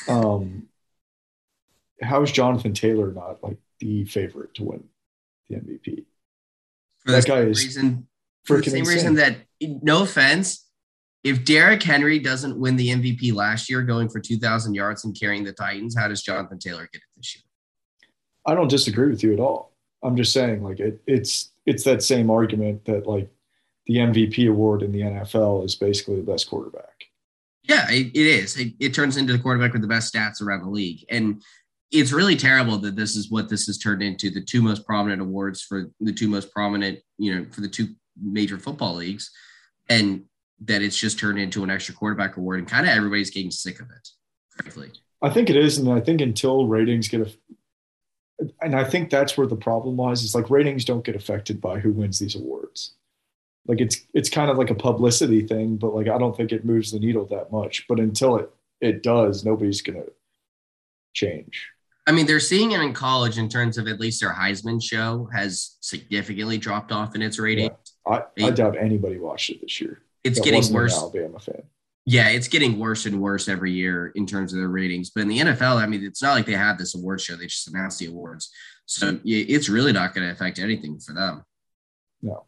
Um, 0.10 0.68
how 2.02 2.24
is 2.24 2.32
Jonathan 2.32 2.74
Taylor 2.74 3.12
not 3.12 3.42
like 3.44 3.58
the 3.80 4.04
favorite 4.06 4.54
to 4.56 4.64
win 4.64 4.84
the 5.48 5.58
MVP? 5.58 6.06
For 7.00 7.12
that 7.12 7.26
guy 7.26 7.42
is 7.42 7.64
reason, 7.64 8.08
for 8.44 8.58
the 8.58 8.70
same 8.70 8.80
insane. 8.80 8.96
reason 8.96 9.14
that 9.16 9.38
no 9.62 10.02
offense, 10.02 10.66
if 11.24 11.46
Derrick 11.46 11.84
Henry 11.84 12.20
doesn't 12.20 12.60
win 12.60 12.76
the 12.76 12.90
MVP 12.90 13.34
last 13.34 13.70
year, 13.70 13.84
going 13.84 14.10
for 14.10 14.20
two 14.20 14.38
thousand 14.38 14.74
yards 14.74 15.06
and 15.06 15.18
carrying 15.18 15.44
the 15.44 15.54
Titans, 15.54 15.96
how 15.96 16.08
does 16.08 16.24
Jonathan 16.24 16.58
Taylor 16.58 16.90
get 16.92 16.98
it 16.98 17.08
this 17.16 17.36
year? 17.36 17.44
I 18.46 18.56
don't 18.56 18.68
disagree 18.68 19.10
with 19.10 19.24
you 19.24 19.34
at 19.34 19.40
all. 19.40 19.75
I'm 20.06 20.16
just 20.16 20.34
saying, 20.34 20.64
like 20.64 20.80
it, 20.80 21.02
it's 21.08 21.52
it's 21.66 21.84
that 21.84 22.04
same 22.04 22.30
argument 22.30 22.86
that 22.86 23.08
like 23.08 23.30
the 23.88 23.96
MVP 23.96 24.50
award 24.50 24.84
in 24.84 24.92
the 24.92 25.02
NFL 25.02 25.66
is 25.66 25.76
basically 25.76 26.18
the 26.18 26.32
best 26.32 26.50
quarterback. 26.50 27.06
Yeah, 27.64 27.90
it, 27.90 28.08
it 28.08 28.28
is. 28.28 28.58
It, 28.58 28.74
it 28.80 28.94
turns 28.94 29.18
into 29.18 29.34
the 29.34 29.40
quarterback 29.40 29.74
with 29.74 29.82
the 29.82 29.88
best 29.88 30.14
stats 30.14 30.42
around 30.42 30.62
the 30.62 30.70
league, 30.70 31.04
and 31.10 31.42
it's 31.92 32.12
really 32.12 32.36
terrible 32.36 32.78
that 32.78 32.96
this 32.96 33.16
is 33.16 33.32
what 33.32 33.50
this 33.50 33.66
has 33.66 33.78
turned 33.78 34.04
into 34.04 34.30
the 34.30 34.42
two 34.44 34.62
most 34.62 34.86
prominent 34.86 35.22
awards 35.22 35.62
for 35.62 35.90
the 36.00 36.14
two 36.14 36.28
most 36.28 36.52
prominent, 36.52 37.00
you 37.18 37.34
know, 37.34 37.46
for 37.52 37.62
the 37.62 37.70
two 37.70 37.88
major 38.22 38.58
football 38.58 38.96
leagues, 38.96 39.32
and 39.90 40.24
that 40.62 40.82
it's 40.82 40.98
just 40.98 41.20
turned 41.20 41.40
into 41.40 41.64
an 41.64 41.70
extra 41.70 41.96
quarterback 41.96 42.38
award, 42.38 42.60
and 42.60 42.68
kind 42.68 42.86
of 42.86 42.92
everybody's 42.92 43.32
getting 43.32 43.52
sick 43.52 43.80
of 43.80 43.88
it, 43.90 44.10
frankly. 44.52 44.92
I 45.22 45.30
think 45.30 45.50
it 45.50 45.56
is, 45.56 45.78
and 45.80 45.92
I 45.92 46.02
think 46.02 46.22
until 46.22 46.68
ratings 46.68 47.08
get 47.08 47.22
a 47.22 47.32
and 48.62 48.76
I 48.76 48.84
think 48.84 49.10
that's 49.10 49.38
where 49.38 49.48
the 49.48 49.56
problem 49.56 49.98
lies. 49.98 50.24
Is 50.24 50.36
like 50.36 50.50
ratings 50.50 50.86
don't 50.86 51.06
get 51.06 51.16
affected 51.16 51.62
by 51.62 51.80
who 51.80 51.92
wins 51.92 52.20
these 52.20 52.36
awards. 52.36 52.94
Like 53.68 53.82
it's 53.82 54.02
it's 54.14 54.30
kind 54.30 54.52
of 54.52 54.58
like 54.58 54.70
a 54.70 54.76
publicity 54.76 55.46
thing, 55.46 55.78
but 55.78 55.96
like 55.96 56.08
I 56.08 56.18
don't 56.18 56.36
think 56.36 56.52
it 56.52 56.66
moves 56.66 56.92
the 56.92 57.00
needle 57.00 57.26
that 57.28 57.52
much. 57.52 57.86
But 57.88 58.00
until 58.00 58.38
it 58.38 58.50
it 58.82 59.04
does, 59.04 59.46
nobody's 59.46 59.82
gonna 59.82 60.04
change. 61.14 61.70
I 62.08 62.12
mean, 62.12 62.28
they're 62.28 62.40
seeing 62.40 62.74
it 62.74 62.82
in 62.82 62.94
college 62.94 63.40
in 63.40 63.50
terms 63.50 63.80
of 63.80 63.88
at 63.88 64.00
least 64.00 64.22
their 64.22 64.32
Heisman 64.32 64.84
show 64.84 65.28
has 65.34 65.78
significantly 65.80 66.60
dropped 66.60 66.92
off 66.92 67.16
in 67.16 67.24
its 67.24 67.40
ratings. 67.40 67.72
Yeah. 68.08 68.22
I, 68.40 68.46
I 68.46 68.52
doubt 68.52 68.78
anybody 68.78 69.18
watched 69.18 69.50
it 69.50 69.62
this 69.62 69.82
year. 69.82 70.02
It's 70.24 70.40
getting 70.40 70.72
worse. 70.72 70.96
Alabama 70.96 71.40
fan. 71.40 71.64
Yeah, 72.06 72.30
it's 72.30 72.48
getting 72.48 72.78
worse 72.78 73.08
and 73.08 73.20
worse 73.20 73.48
every 73.48 73.72
year 73.72 74.12
in 74.14 74.28
terms 74.28 74.54
of 74.54 74.60
their 74.60 74.68
ratings. 74.68 75.10
But 75.10 75.22
in 75.22 75.28
the 75.28 75.40
NFL, 75.40 75.78
I 75.78 75.88
mean, 75.88 76.04
it's 76.04 76.22
not 76.22 76.34
like 76.34 76.46
they 76.46 76.54
have 76.54 76.78
this 76.78 76.96
award 76.96 77.20
show; 77.20 77.36
they 77.36 77.48
just 77.48 77.68
announce 77.68 77.98
the 77.98 78.08
awards. 78.08 78.52
So 78.86 79.20
it's 79.26 79.70
really 79.70 79.92
not 79.92 80.14
going 80.14 80.28
to 80.28 80.32
affect 80.32 80.60
anything 80.60 81.00
for 81.00 81.14
them. 81.14 81.44
No. 82.22 82.46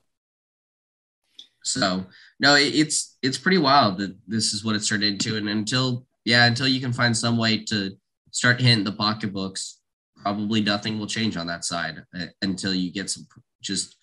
So 1.64 2.06
no, 2.40 2.56
it's 2.56 3.18
it's 3.22 3.38
pretty 3.38 3.58
wild 3.58 3.98
that 3.98 4.16
this 4.28 4.54
is 4.54 4.64
what 4.64 4.76
it's 4.76 4.88
turned 4.88 5.04
into, 5.04 5.38
and 5.38 5.50
until 5.50 6.06
yeah, 6.24 6.46
until 6.46 6.68
you 6.68 6.80
can 6.80 6.94
find 6.94 7.16
some 7.16 7.38
way 7.38 7.64
to 7.66 7.98
start 8.32 8.62
hitting 8.62 8.84
the 8.84 8.92
pocketbooks, 8.92 9.80
probably 10.18 10.62
nothing 10.62 11.00
will 11.00 11.08
change 11.08 11.36
on 11.36 11.48
that 11.48 11.66
side 11.66 12.04
uh, 12.18 12.26
until 12.42 12.74
you 12.74 12.92
get 12.92 13.10
some 13.10 13.26
just 13.62 13.96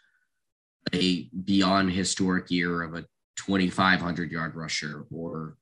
a 0.92 1.28
beyond 1.44 1.92
historic 1.92 2.50
year 2.50 2.82
of 2.82 2.94
a 2.94 3.04
2,500 3.36 4.30
yard 4.30 4.54
rusher 4.54 5.04
or 5.12 5.56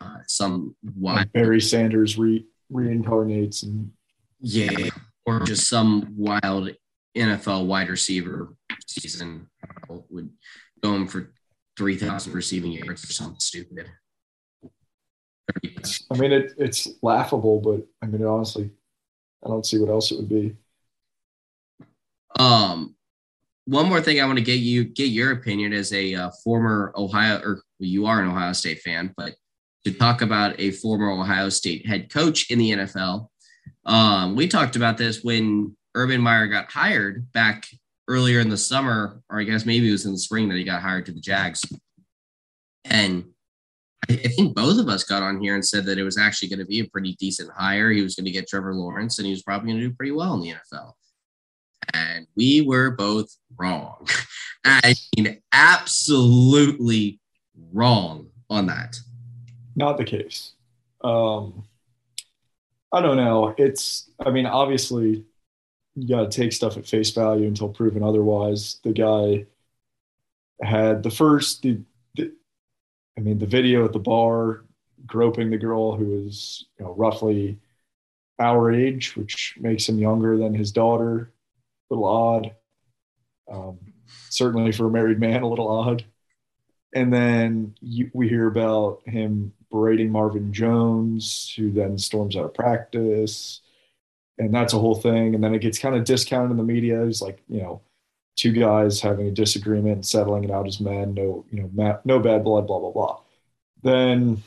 uh, 0.00 0.18
some 0.26 0.74
wild 0.96 1.18
like 1.18 1.32
Barry 1.32 1.60
Sanders 1.60 2.18
re- 2.18 2.46
reincarnates 2.72 3.62
and 3.62 3.90
yeah, 4.40 4.90
or 5.24 5.40
just 5.40 5.68
some 5.68 6.14
wild 6.16 6.70
NFL 7.16 7.66
wide 7.66 7.88
receiver 7.88 8.54
season 8.86 9.48
know, 9.88 10.04
would 10.10 10.30
go 10.82 10.94
him 10.94 11.06
for 11.06 11.32
3,000 11.78 12.32
receiving 12.32 12.72
yards 12.72 13.04
or 13.04 13.12
something 13.12 13.40
stupid. 13.40 13.90
I 16.10 16.18
mean, 16.18 16.32
it, 16.32 16.52
it's 16.58 16.88
laughable, 17.02 17.60
but 17.60 17.86
I 18.02 18.06
mean, 18.10 18.24
honestly, 18.24 18.70
I 19.44 19.48
don't 19.48 19.64
see 19.64 19.78
what 19.78 19.90
else 19.90 20.10
it 20.10 20.16
would 20.16 20.28
be. 20.28 20.56
Um, 22.38 22.95
one 23.66 23.88
more 23.88 24.00
thing 24.00 24.20
I 24.20 24.26
want 24.26 24.38
to 24.38 24.44
get 24.44 24.60
you 24.60 24.84
get 24.84 25.08
your 25.08 25.32
opinion 25.32 25.72
as 25.72 25.92
a 25.92 26.14
uh, 26.14 26.30
former 26.42 26.92
Ohio 26.96 27.40
or 27.40 27.62
you 27.78 28.06
are 28.06 28.22
an 28.22 28.28
Ohio 28.28 28.52
State 28.52 28.80
fan, 28.80 29.12
but 29.16 29.34
to 29.84 29.92
talk 29.92 30.22
about 30.22 30.58
a 30.58 30.70
former 30.72 31.10
Ohio 31.10 31.48
State 31.48 31.86
head 31.86 32.10
coach 32.10 32.50
in 32.50 32.58
the 32.58 32.70
NFL. 32.70 33.28
Um, 33.84 34.34
we 34.34 34.48
talked 34.48 34.76
about 34.76 34.98
this 34.98 35.22
when 35.22 35.76
Urban 35.94 36.20
Meyer 36.20 36.48
got 36.48 36.70
hired 36.70 37.30
back 37.32 37.66
earlier 38.08 38.40
in 38.40 38.48
the 38.48 38.56
summer, 38.56 39.20
or 39.30 39.40
I 39.40 39.44
guess 39.44 39.66
maybe 39.66 39.88
it 39.88 39.92
was 39.92 40.06
in 40.06 40.12
the 40.12 40.18
spring 40.18 40.48
that 40.48 40.56
he 40.56 40.64
got 40.64 40.82
hired 40.82 41.06
to 41.06 41.12
the 41.12 41.20
Jags. 41.20 41.64
And 42.84 43.26
I 44.08 44.14
think 44.14 44.54
both 44.54 44.78
of 44.78 44.88
us 44.88 45.04
got 45.04 45.22
on 45.22 45.40
here 45.40 45.54
and 45.54 45.64
said 45.64 45.84
that 45.86 45.98
it 45.98 46.04
was 46.04 46.18
actually 46.18 46.48
going 46.48 46.60
to 46.60 46.66
be 46.66 46.80
a 46.80 46.88
pretty 46.88 47.16
decent 47.18 47.50
hire. 47.50 47.90
He 47.90 48.02
was 48.02 48.14
going 48.14 48.26
to 48.26 48.30
get 48.30 48.48
Trevor 48.48 48.74
Lawrence 48.74 49.18
and 49.18 49.26
he 49.26 49.32
was 49.32 49.42
probably 49.42 49.70
going 49.70 49.80
to 49.80 49.88
do 49.88 49.94
pretty 49.94 50.12
well 50.12 50.34
in 50.34 50.40
the 50.40 50.52
NFL. 50.52 50.92
And 51.96 52.26
we 52.36 52.62
were 52.62 52.90
both 52.90 53.34
wrong. 53.56 54.06
I 54.64 54.94
mean, 55.16 55.40
absolutely 55.52 57.20
wrong 57.72 58.28
on 58.50 58.66
that. 58.66 58.96
Not 59.74 59.96
the 59.96 60.04
case. 60.04 60.52
Um, 61.02 61.64
I 62.92 63.00
don't 63.00 63.16
know. 63.16 63.54
It's, 63.58 64.10
I 64.24 64.30
mean, 64.30 64.46
obviously, 64.46 65.24
you 65.94 66.08
got 66.08 66.30
to 66.30 66.40
take 66.40 66.52
stuff 66.52 66.76
at 66.76 66.86
face 66.86 67.10
value 67.10 67.46
until 67.46 67.68
proven 67.68 68.02
otherwise. 68.02 68.78
The 68.82 68.92
guy 68.92 69.46
had 70.62 71.02
the 71.02 71.10
first, 71.10 71.62
the, 71.62 71.80
I 72.18 73.20
mean, 73.20 73.38
the 73.38 73.46
video 73.46 73.84
at 73.84 73.92
the 73.92 73.98
bar 73.98 74.64
groping 75.06 75.50
the 75.50 75.56
girl 75.56 75.96
who 75.96 76.26
is 76.26 76.66
you 76.78 76.84
know, 76.84 76.94
roughly 76.94 77.58
our 78.38 78.72
age, 78.72 79.16
which 79.16 79.54
makes 79.58 79.88
him 79.88 79.98
younger 79.98 80.36
than 80.36 80.54
his 80.54 80.72
daughter. 80.72 81.32
A 81.90 81.94
little 81.94 82.06
odd. 82.06 82.54
Um, 83.50 83.78
certainly 84.30 84.72
for 84.72 84.86
a 84.86 84.90
married 84.90 85.20
man, 85.20 85.42
a 85.42 85.48
little 85.48 85.68
odd. 85.68 86.04
And 86.94 87.12
then 87.12 87.74
you, 87.80 88.10
we 88.14 88.28
hear 88.28 88.46
about 88.46 89.02
him 89.06 89.52
berating 89.70 90.10
Marvin 90.10 90.52
Jones, 90.52 91.52
who 91.56 91.70
then 91.70 91.98
storms 91.98 92.36
out 92.36 92.44
of 92.44 92.54
practice. 92.54 93.60
And 94.38 94.54
that's 94.54 94.72
a 94.72 94.78
whole 94.78 94.94
thing. 94.94 95.34
And 95.34 95.42
then 95.42 95.54
it 95.54 95.60
gets 95.60 95.78
kind 95.78 95.94
of 95.94 96.04
discounted 96.04 96.50
in 96.52 96.56
the 96.56 96.62
media. 96.62 97.02
It's 97.04 97.22
like, 97.22 97.42
you 97.48 97.60
know, 97.60 97.80
two 98.36 98.52
guys 98.52 99.00
having 99.00 99.26
a 99.26 99.30
disagreement, 99.30 100.06
settling 100.06 100.44
it 100.44 100.50
out 100.50 100.66
as 100.66 100.80
men, 100.80 101.14
no, 101.14 101.44
you 101.50 101.62
know, 101.62 102.00
no 102.04 102.18
bad 102.18 102.44
blood, 102.44 102.66
blah, 102.66 102.78
blah, 102.78 102.90
blah. 102.90 103.20
Then 103.82 104.42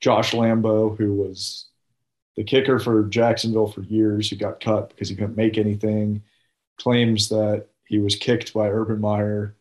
Josh 0.00 0.32
Lambo, 0.32 0.96
who 0.96 1.14
was 1.14 1.66
the 2.36 2.44
kicker 2.44 2.78
for 2.78 3.04
Jacksonville 3.04 3.68
for 3.68 3.82
years, 3.82 4.28
who 4.30 4.36
got 4.36 4.60
cut 4.60 4.88
because 4.90 5.08
he 5.08 5.14
couldn't 5.14 5.36
make 5.36 5.58
anything, 5.58 6.22
claims 6.80 7.28
that 7.28 7.66
he 7.86 7.98
was 7.98 8.16
kicked 8.16 8.52
by 8.54 8.68
Urban 8.68 9.00
Meyer. 9.00 9.54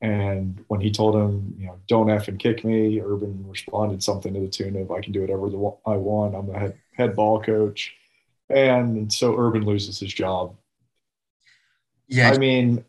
And 0.00 0.64
when 0.68 0.80
he 0.80 0.90
told 0.90 1.14
him, 1.14 1.54
you 1.58 1.66
know, 1.66 1.78
don't 1.86 2.10
F 2.10 2.28
and 2.28 2.38
kick 2.38 2.64
me, 2.64 3.00
Urban 3.00 3.44
responded 3.48 4.02
something 4.02 4.34
to 4.34 4.40
the 4.40 4.48
tune 4.48 4.76
of, 4.76 4.90
I 4.90 5.00
can 5.00 5.12
do 5.12 5.20
whatever 5.20 5.46
I 5.86 5.96
want. 5.96 6.34
I'm 6.34 6.48
the 6.48 6.58
head, 6.58 6.78
head 6.96 7.14
ball 7.14 7.40
coach. 7.40 7.94
And 8.50 9.12
so 9.12 9.38
Urban 9.38 9.64
loses 9.64 10.00
his 10.00 10.12
job 10.12 10.56
yeah. 12.12 12.30
I 12.30 12.38
mean, 12.38 12.84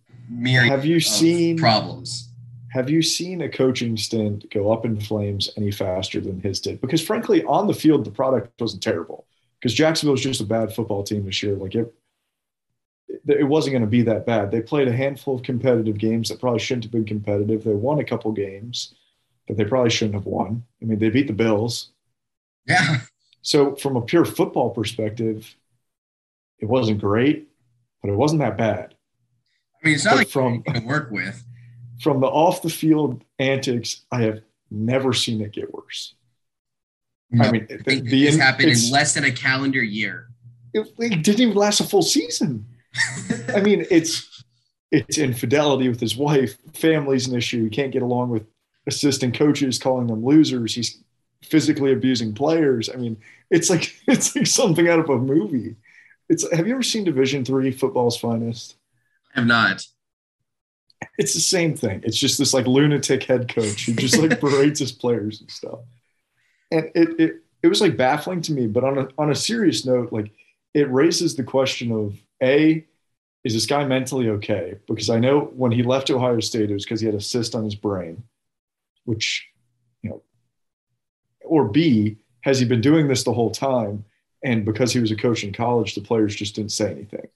have 0.46 0.86
you 0.86 1.00
seen 1.00 1.58
problems? 1.58 2.30
Have 2.72 2.90
you 2.90 3.02
seen 3.02 3.42
a 3.42 3.50
coaching 3.50 3.96
stint 3.98 4.50
go 4.50 4.72
up 4.72 4.84
in 4.84 5.00
flames 5.00 5.50
any 5.56 5.72
faster 5.72 6.20
than 6.20 6.42
his 6.42 6.60
did? 6.60 6.82
Because 6.82 7.02
frankly, 7.02 7.44
on 7.46 7.68
the 7.68 7.74
field, 7.74 8.04
the 8.04 8.12
product 8.12 8.60
wasn't 8.60 8.84
terrible. 8.84 9.26
Because 9.60 9.74
Jacksonville 9.74 10.14
was 10.14 10.22
just 10.22 10.42
a 10.42 10.46
bad 10.46 10.74
football 10.74 11.04
team 11.04 11.26
this 11.26 11.42
year. 11.42 11.56
Like 11.56 11.76
it, 11.76 11.94
it 13.28 13.48
wasn't 13.48 13.74
going 13.74 13.84
to 13.84 13.88
be 13.88 14.02
that 14.04 14.26
bad. 14.26 14.52
They 14.52 14.62
played 14.62 14.88
a 14.88 14.96
handful 14.96 15.36
of 15.36 15.44
competitive 15.44 15.98
games 15.98 16.30
that 16.30 16.40
probably 16.40 16.60
shouldn't 16.60 16.86
have 16.86 16.92
been 16.92 17.06
competitive. 17.06 17.64
They 17.64 17.74
won 17.74 18.00
a 18.00 18.04
couple 18.04 18.32
games 18.32 18.94
that 19.48 19.58
they 19.58 19.66
probably 19.66 19.90
shouldn't 19.90 20.16
have 20.16 20.26
won. 20.26 20.64
I 20.82 20.86
mean, 20.86 21.00
they 21.00 21.10
beat 21.10 21.28
the 21.28 21.34
Bills. 21.34 21.90
Yeah. 22.68 23.00
So, 23.42 23.76
from 23.76 23.96
a 23.96 24.02
pure 24.02 24.26
football 24.26 24.70
perspective, 24.70 25.56
it 26.60 26.66
wasn't 26.66 27.02
great, 27.02 27.50
but 28.02 28.10
it 28.10 28.16
wasn't 28.16 28.42
that 28.42 28.58
bad. 28.58 28.96
I 29.82 29.88
mean, 29.88 29.96
it's 29.96 30.06
not 30.06 30.12
but 30.12 30.18
like 30.18 30.30
from 30.30 30.64
to 30.64 30.80
work 30.82 31.12
with. 31.12 31.44
From 32.02 32.20
the 32.20 32.28
off 32.28 32.62
the 32.62 32.70
field 32.70 33.24
antics, 33.40 34.02
I 34.12 34.24
have 34.24 34.42
never 34.70 35.14
seen 35.14 35.40
it 35.40 35.54
get 35.54 35.74
worse. 35.74 36.16
No, 37.32 37.46
I 37.46 37.52
mean, 37.52 37.68
the, 37.70 38.02
the, 38.02 38.26
this 38.26 38.36
happened 38.36 38.72
in 38.72 38.92
less 38.92 39.14
than 39.14 39.24
a 39.24 39.32
calendar 39.32 39.82
year. 39.82 40.28
It, 40.74 40.92
it 41.00 41.24
didn't 41.24 41.40
even 41.40 41.56
last 41.56 41.80
a 41.80 41.86
full 41.86 42.02
season. 42.02 42.66
I 43.56 43.62
mean, 43.62 43.86
it's 43.90 44.44
it's 44.92 45.18
infidelity 45.18 45.90
with 45.90 46.00
his 46.00 46.16
wife. 46.16 46.58
Family's 46.74 47.28
an 47.28 47.36
issue. 47.36 47.64
He 47.64 47.70
can't 47.70 47.92
get 47.92 48.04
along 48.04 48.30
with 48.30 48.46
assistant 48.88 49.36
coaches, 49.36 49.80
calling 49.80 50.08
them 50.08 50.24
losers. 50.24 50.76
He's 50.76 51.04
physically 51.42 51.92
abusing 51.92 52.34
players. 52.34 52.90
I 52.90 52.98
mean, 52.98 53.18
it's 53.50 53.70
like 53.70 53.96
it's 54.08 54.36
like 54.36 54.48
something 54.48 54.88
out 54.88 55.00
of 55.00 55.10
a 55.10 55.18
movie. 55.18 55.76
It's 56.30 56.50
have 56.54 56.68
you 56.68 56.74
ever 56.74 56.84
seen 56.84 57.04
Division 57.04 57.44
Three 57.44 57.72
football's 57.72 58.18
finest? 58.18 58.76
I 59.36 59.40
have 59.40 59.48
not. 59.48 59.86
It's 61.18 61.34
the 61.34 61.42
same 61.42 61.76
thing. 61.76 62.02
It's 62.04 62.18
just 62.18 62.38
this 62.38 62.54
like 62.54 62.66
lunatic 62.66 63.24
head 63.24 63.54
coach 63.54 63.86
who 63.86 63.94
just 63.94 64.18
like 64.18 64.40
berates 64.42 64.80
his 64.80 64.92
players 64.92 65.42
and 65.42 65.52
stuff. 65.52 65.80
And 66.72 66.90
it, 66.96 67.20
it 67.20 67.44
it 67.64 67.68
was 67.68 67.82
like 67.82 67.98
baffling 67.98 68.42
to 68.44 68.54
me. 68.54 68.68
But 68.68 68.84
on 68.84 68.98
a 68.98 69.08
on 69.18 69.32
a 69.32 69.36
serious 69.36 69.86
note, 69.86 70.14
like 70.14 70.32
it 70.74 70.92
raises 70.92 71.36
the 71.36 71.44
question 71.44 71.92
of 71.92 72.18
a 72.44 72.86
is 73.44 73.54
this 73.54 73.66
guy 73.66 73.86
mentally 73.86 74.30
okay? 74.30 74.80
Because 74.88 75.10
I 75.10 75.20
know 75.20 75.52
when 75.56 75.72
he 75.72 75.84
left 75.84 76.10
Ohio 76.10 76.40
State, 76.40 76.70
it 76.70 76.74
was 76.74 76.86
because 76.86 77.02
he 77.02 77.06
had 77.08 77.16
a 77.16 77.22
cyst 77.22 77.56
on 77.56 77.66
his 77.66 77.76
brain, 77.76 78.24
which, 79.04 79.46
you 80.02 80.10
know, 80.10 80.22
or 81.44 81.68
B, 81.68 82.18
has 82.42 82.60
he 82.60 82.66
been 82.66 82.82
doing 82.82 83.08
this 83.08 83.24
the 83.24 83.34
whole 83.34 83.52
time? 83.52 84.06
And 84.44 84.64
because 84.64 84.94
he 84.94 85.00
was 85.00 85.12
a 85.12 85.16
coach 85.16 85.44
in 85.44 85.52
college, 85.52 85.96
the 85.96 86.02
players 86.02 86.36
just 86.36 86.56
didn't 86.56 86.72
say 86.72 86.92
anything. 86.92 87.28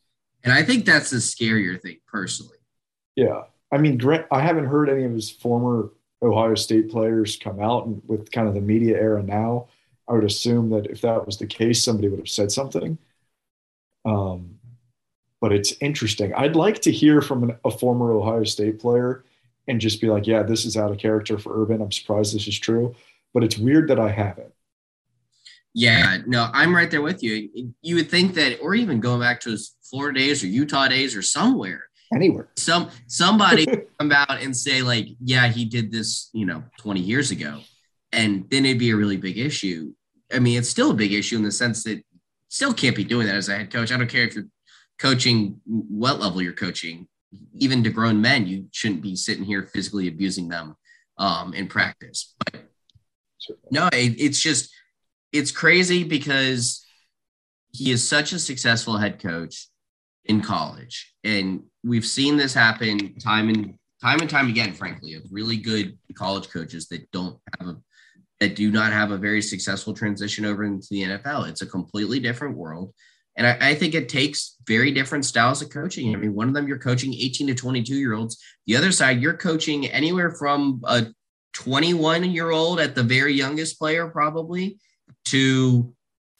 And 0.43 0.53
I 0.53 0.63
think 0.63 0.85
that's 0.85 1.09
the 1.09 1.17
scarier 1.17 1.81
thing, 1.81 1.97
personally. 2.07 2.57
Yeah. 3.15 3.43
I 3.71 3.77
mean, 3.77 3.97
Grant, 3.97 4.27
I 4.31 4.41
haven't 4.41 4.65
heard 4.65 4.89
any 4.89 5.03
of 5.03 5.11
his 5.11 5.29
former 5.29 5.89
Ohio 6.21 6.55
State 6.55 6.89
players 6.89 7.35
come 7.35 7.59
out 7.61 7.85
and 7.85 8.01
with 8.07 8.31
kind 8.31 8.47
of 8.47 8.53
the 8.53 8.61
media 8.61 8.95
era 8.97 9.21
now. 9.21 9.67
I 10.07 10.13
would 10.13 10.23
assume 10.23 10.69
that 10.69 10.85
if 10.87 11.01
that 11.01 11.25
was 11.25 11.37
the 11.37 11.47
case, 11.47 11.83
somebody 11.83 12.07
would 12.07 12.19
have 12.19 12.29
said 12.29 12.51
something. 12.51 12.97
Um, 14.05 14.56
but 15.39 15.51
it's 15.51 15.73
interesting. 15.81 16.33
I'd 16.33 16.55
like 16.55 16.81
to 16.81 16.91
hear 16.91 17.21
from 17.21 17.43
an, 17.43 17.57
a 17.63 17.71
former 17.71 18.11
Ohio 18.11 18.43
State 18.43 18.79
player 18.79 19.23
and 19.67 19.81
just 19.81 20.01
be 20.01 20.07
like, 20.07 20.25
yeah, 20.25 20.43
this 20.43 20.65
is 20.65 20.77
out 20.77 20.91
of 20.91 20.97
character 20.97 21.37
for 21.37 21.61
Urban. 21.61 21.81
I'm 21.81 21.91
surprised 21.91 22.33
this 22.33 22.47
is 22.47 22.59
true. 22.59 22.95
But 23.33 23.43
it's 23.43 23.57
weird 23.57 23.89
that 23.89 23.99
I 23.99 24.09
haven't. 24.09 24.53
Yeah, 25.73 26.17
no, 26.25 26.49
I'm 26.53 26.75
right 26.75 26.89
there 26.89 27.03
with 27.03 27.21
you. 27.21 27.71
You 27.83 27.95
would 27.97 28.09
think 28.09 28.33
that, 28.33 28.59
or 28.61 28.73
even 28.73 28.99
going 28.99 29.19
back 29.19 29.39
to 29.41 29.51
his 29.51 29.75
Florida 29.83 30.19
days 30.19 30.43
or 30.43 30.47
Utah 30.47 30.87
days 30.87 31.15
or 31.15 31.21
somewhere, 31.21 31.83
anywhere, 32.11 32.47
some 32.57 32.89
somebody 33.05 33.67
come 33.99 34.11
out 34.11 34.41
and 34.41 34.57
say 34.57 34.81
like, 34.81 35.07
yeah, 35.23 35.47
he 35.49 35.65
did 35.65 35.91
this, 35.91 36.31
you 36.33 36.47
know, 36.47 36.63
20 36.79 36.99
years 37.01 37.29
ago, 37.29 37.59
and 38.11 38.49
then 38.49 38.65
it'd 38.65 38.79
be 38.79 38.89
a 38.89 38.95
really 38.95 39.17
big 39.17 39.37
issue. 39.37 39.93
I 40.33 40.39
mean, 40.39 40.57
it's 40.57 40.69
still 40.69 40.91
a 40.91 40.95
big 40.95 41.13
issue 41.13 41.35
in 41.35 41.43
the 41.43 41.51
sense 41.51 41.83
that 41.83 42.01
still 42.47 42.73
can't 42.73 42.95
be 42.95 43.03
doing 43.03 43.27
that 43.27 43.35
as 43.35 43.49
a 43.49 43.57
head 43.57 43.71
coach. 43.71 43.91
I 43.91 43.97
don't 43.97 44.09
care 44.09 44.23
if 44.23 44.33
you're 44.33 44.45
coaching 44.99 45.61
what 45.65 46.19
level 46.19 46.41
you're 46.41 46.53
coaching, 46.53 47.07
even 47.53 47.83
to 47.83 47.89
grown 47.89 48.21
men, 48.21 48.47
you 48.47 48.67
shouldn't 48.71 49.01
be 49.01 49.15
sitting 49.15 49.43
here 49.43 49.69
physically 49.73 50.07
abusing 50.07 50.47
them 50.47 50.75
um, 51.17 51.53
in 51.53 51.67
practice. 51.67 52.35
But 52.45 52.69
no, 53.71 53.87
it, 53.87 54.19
it's 54.19 54.41
just 54.41 54.73
it's 55.31 55.51
crazy 55.51 56.03
because 56.03 56.85
he 57.71 57.91
is 57.91 58.07
such 58.07 58.31
a 58.31 58.39
successful 58.39 58.97
head 58.97 59.21
coach 59.21 59.67
in 60.25 60.41
college, 60.41 61.13
and 61.23 61.63
we've 61.83 62.05
seen 62.05 62.37
this 62.37 62.53
happen 62.53 63.17
time 63.19 63.49
and 63.49 63.75
time 64.01 64.19
and 64.19 64.29
time 64.29 64.49
again. 64.49 64.73
Frankly, 64.73 65.13
of 65.13 65.23
really 65.31 65.57
good 65.57 65.97
college 66.15 66.49
coaches 66.49 66.87
that 66.89 67.09
don't 67.11 67.37
have 67.59 67.69
a 67.69 67.77
that 68.39 68.55
do 68.55 68.71
not 68.71 68.93
have 68.93 69.11
a 69.11 69.17
very 69.17 69.41
successful 69.41 69.93
transition 69.93 70.45
over 70.45 70.63
into 70.63 70.87
the 70.91 71.03
NFL. 71.03 71.49
It's 71.49 71.63
a 71.63 71.67
completely 71.67 72.19
different 72.19 72.55
world. 72.55 72.93
And 73.37 73.45
I, 73.45 73.69
I, 73.69 73.75
think 73.75 73.93
it 73.93 74.09
takes 74.09 74.55
very 74.65 74.91
different 74.91 75.23
styles 75.23 75.61
of 75.61 75.69
coaching. 75.69 76.13
I 76.13 76.17
mean, 76.17 76.33
one 76.33 76.47
of 76.47 76.55
them 76.55 76.67
you're 76.67 76.79
coaching 76.79 77.13
18 77.13 77.47
to 77.47 77.55
22 77.55 77.95
year 77.95 78.13
olds. 78.13 78.43
The 78.65 78.75
other 78.75 78.91
side, 78.91 79.21
you're 79.21 79.37
coaching 79.37 79.85
anywhere 79.87 80.31
from 80.31 80.81
a 80.85 81.07
21 81.53 82.23
year 82.31 82.51
old 82.51 82.79
at 82.79 82.95
the 82.95 83.03
very 83.03 83.33
youngest 83.33 83.77
player, 83.79 84.07
probably, 84.07 84.79
to 85.25 85.93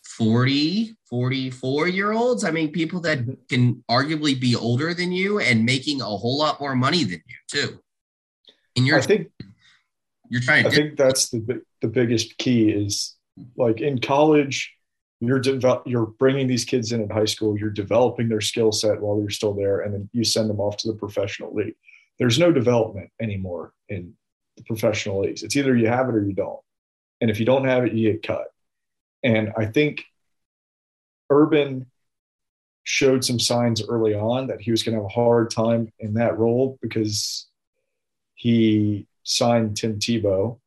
40, 0.05 0.95
44 1.09 1.87
year 1.87 2.11
olds. 2.11 2.43
I 2.43 2.51
mean, 2.51 2.71
people 2.71 3.01
that 3.01 3.19
mm-hmm. 3.19 3.33
can 3.47 3.83
arguably 3.89 4.39
be 4.39 4.55
older 4.55 4.93
than 4.93 5.11
you 5.11 5.39
and 5.39 5.65
making 5.65 6.01
a 6.01 6.05
whole 6.05 6.39
lot 6.39 6.59
more 6.59 6.75
money 6.75 7.03
than 7.03 7.21
you, 7.27 7.35
too. 7.47 7.79
And 8.75 8.85
you're, 8.85 8.97
I 8.97 9.01
think, 9.01 9.31
you're 10.29 10.41
trying 10.41 10.65
I 10.65 10.69
think 10.69 10.97
that's 10.97 11.29
the, 11.29 11.61
the 11.81 11.87
biggest 11.87 12.37
key 12.37 12.69
is 12.69 13.15
like 13.55 13.81
in 13.81 13.99
college, 13.99 14.73
you're 15.19 15.39
develop, 15.39 15.83
you're 15.85 16.05
bringing 16.05 16.47
these 16.47 16.65
kids 16.65 16.91
in 16.91 17.01
in 17.01 17.09
high 17.09 17.25
school 17.25 17.57
you're 17.57 17.69
developing 17.69 18.29
their 18.29 18.41
skill 18.41 18.71
set 18.71 19.01
while 19.01 19.19
you're 19.19 19.29
still 19.29 19.53
there 19.53 19.81
and 19.81 19.93
then 19.93 20.09
you 20.13 20.23
send 20.23 20.49
them 20.49 20.59
off 20.59 20.77
to 20.77 20.87
the 20.87 20.97
professional 20.97 21.53
league. 21.53 21.75
There's 22.19 22.39
no 22.39 22.51
development 22.51 23.11
anymore 23.21 23.73
in 23.89 24.13
the 24.57 24.63
professional 24.63 25.21
leagues. 25.21 25.43
It's 25.43 25.55
either 25.55 25.75
you 25.75 25.87
have 25.87 26.09
it 26.09 26.15
or 26.15 26.23
you 26.23 26.33
don't. 26.33 26.59
And 27.21 27.29
if 27.29 27.39
you 27.39 27.45
don't 27.45 27.65
have 27.65 27.85
it 27.85 27.93
you 27.93 28.11
get 28.11 28.23
cut. 28.23 28.47
And 29.23 29.51
i 29.57 29.65
think 29.65 30.05
urban 31.29 31.87
showed 32.83 33.25
some 33.25 33.39
signs 33.39 33.85
early 33.85 34.13
on 34.13 34.47
that 34.47 34.61
he 34.61 34.71
was 34.71 34.81
going 34.81 34.95
to 34.95 35.01
have 35.01 35.11
a 35.11 35.13
hard 35.13 35.51
time 35.51 35.91
in 35.99 36.13
that 36.13 36.37
role 36.37 36.77
because 36.81 37.47
he 38.35 39.05
signed 39.23 39.75
tim 39.75 39.99
tebow 39.99 40.57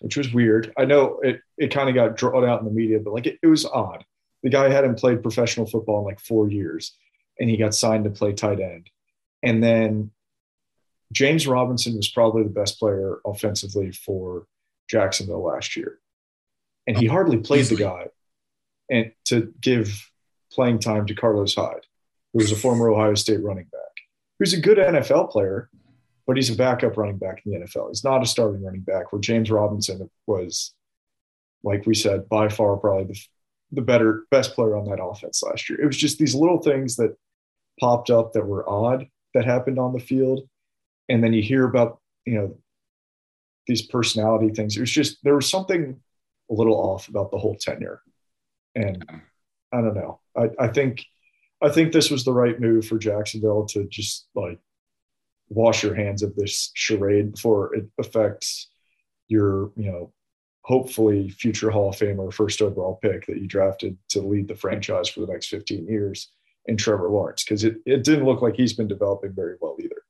which 0.00 0.16
was 0.16 0.32
weird. 0.32 0.72
I 0.76 0.84
know 0.86 1.20
it 1.22 1.40
it 1.56 1.68
kind 1.68 1.88
of 1.88 1.94
got 1.94 2.16
drawn 2.16 2.44
out 2.44 2.60
in 2.60 2.64
the 2.64 2.72
media, 2.72 2.98
but 2.98 3.14
like 3.14 3.26
it, 3.26 3.38
it 3.42 3.46
was 3.46 3.64
odd. 3.64 4.04
The 4.42 4.50
guy 4.50 4.70
hadn't 4.70 4.98
played 4.98 5.22
professional 5.22 5.66
football 5.66 6.00
in 6.00 6.06
like 6.06 6.20
four 6.20 6.50
years, 6.50 6.96
and 7.38 7.48
he 7.48 7.56
got 7.56 7.74
signed 7.74 8.04
to 8.04 8.10
play 8.10 8.32
tight 8.32 8.60
end. 8.60 8.90
And 9.42 9.62
then 9.62 10.10
James 11.12 11.46
Robinson 11.46 11.96
was 11.96 12.08
probably 12.08 12.42
the 12.42 12.50
best 12.50 12.78
player 12.78 13.18
offensively 13.24 13.92
for 13.92 14.46
Jacksonville 14.88 15.44
last 15.44 15.76
year, 15.76 15.98
and 16.86 16.98
he 16.98 17.06
hardly 17.06 17.38
played 17.38 17.66
the 17.66 17.76
guy. 17.76 18.08
And 18.90 19.12
to 19.26 19.54
give 19.60 20.10
playing 20.50 20.80
time 20.80 21.06
to 21.06 21.14
Carlos 21.14 21.54
Hyde, 21.54 21.86
who 22.32 22.38
was 22.38 22.50
a 22.50 22.56
former 22.56 22.90
Ohio 22.90 23.14
State 23.14 23.42
running 23.42 23.66
back, 23.70 23.80
who's 24.38 24.52
a 24.52 24.60
good 24.60 24.78
NFL 24.78 25.30
player, 25.30 25.70
but 26.30 26.36
he's 26.36 26.50
a 26.50 26.54
backup 26.54 26.96
running 26.96 27.18
back 27.18 27.42
in 27.44 27.50
the 27.50 27.58
NFL. 27.58 27.88
He's 27.88 28.04
not 28.04 28.22
a 28.22 28.26
starting 28.26 28.62
running 28.62 28.82
back. 28.82 29.10
Where 29.10 29.20
James 29.20 29.50
Robinson 29.50 30.08
was, 30.28 30.72
like 31.64 31.86
we 31.86 31.94
said, 31.96 32.28
by 32.28 32.48
far 32.48 32.76
probably 32.76 33.12
the, 33.12 33.20
the 33.72 33.82
better, 33.82 34.26
best 34.30 34.54
player 34.54 34.76
on 34.76 34.84
that 34.84 35.02
offense 35.02 35.42
last 35.42 35.68
year. 35.68 35.80
It 35.80 35.86
was 35.86 35.96
just 35.96 36.20
these 36.20 36.36
little 36.36 36.62
things 36.62 36.94
that 36.98 37.16
popped 37.80 38.10
up 38.10 38.32
that 38.34 38.46
were 38.46 38.64
odd 38.70 39.08
that 39.34 39.44
happened 39.44 39.80
on 39.80 39.92
the 39.92 39.98
field, 39.98 40.48
and 41.08 41.24
then 41.24 41.32
you 41.32 41.42
hear 41.42 41.64
about 41.64 41.98
you 42.24 42.34
know 42.34 42.56
these 43.66 43.82
personality 43.82 44.50
things. 44.54 44.76
It 44.76 44.82
was 44.82 44.92
just 44.92 45.18
there 45.24 45.34
was 45.34 45.50
something 45.50 45.98
a 46.48 46.54
little 46.54 46.76
off 46.76 47.08
about 47.08 47.32
the 47.32 47.38
whole 47.38 47.56
tenure, 47.56 48.02
and 48.76 49.04
I 49.72 49.80
don't 49.80 49.94
know. 49.94 50.20
I, 50.36 50.50
I 50.60 50.68
think 50.68 51.04
I 51.60 51.70
think 51.70 51.92
this 51.92 52.08
was 52.08 52.24
the 52.24 52.32
right 52.32 52.60
move 52.60 52.86
for 52.86 52.98
Jacksonville 52.98 53.66
to 53.70 53.88
just 53.88 54.28
like 54.36 54.60
wash 55.50 55.82
your 55.82 55.94
hands 55.94 56.22
of 56.22 56.34
this 56.36 56.70
charade 56.74 57.32
before 57.32 57.74
it 57.74 57.86
affects 57.98 58.68
your, 59.28 59.72
you 59.76 59.90
know, 59.90 60.12
hopefully 60.62 61.28
future 61.30 61.70
Hall 61.70 61.90
of 61.90 61.96
Famer 61.96 62.32
first 62.32 62.62
overall 62.62 62.98
pick 63.02 63.26
that 63.26 63.38
you 63.38 63.46
drafted 63.46 63.96
to 64.10 64.20
lead 64.20 64.48
the 64.48 64.54
franchise 64.54 65.08
for 65.08 65.20
the 65.20 65.26
next 65.26 65.48
15 65.48 65.86
years 65.86 66.30
in 66.66 66.76
Trevor 66.76 67.08
Lawrence 67.08 67.42
because 67.42 67.64
it, 67.64 67.76
it 67.86 68.04
didn't 68.04 68.26
look 68.26 68.42
like 68.42 68.54
he's 68.54 68.74
been 68.74 68.88
developing 68.88 69.32
very 69.32 69.56
well 69.60 69.76
either. 69.80 70.02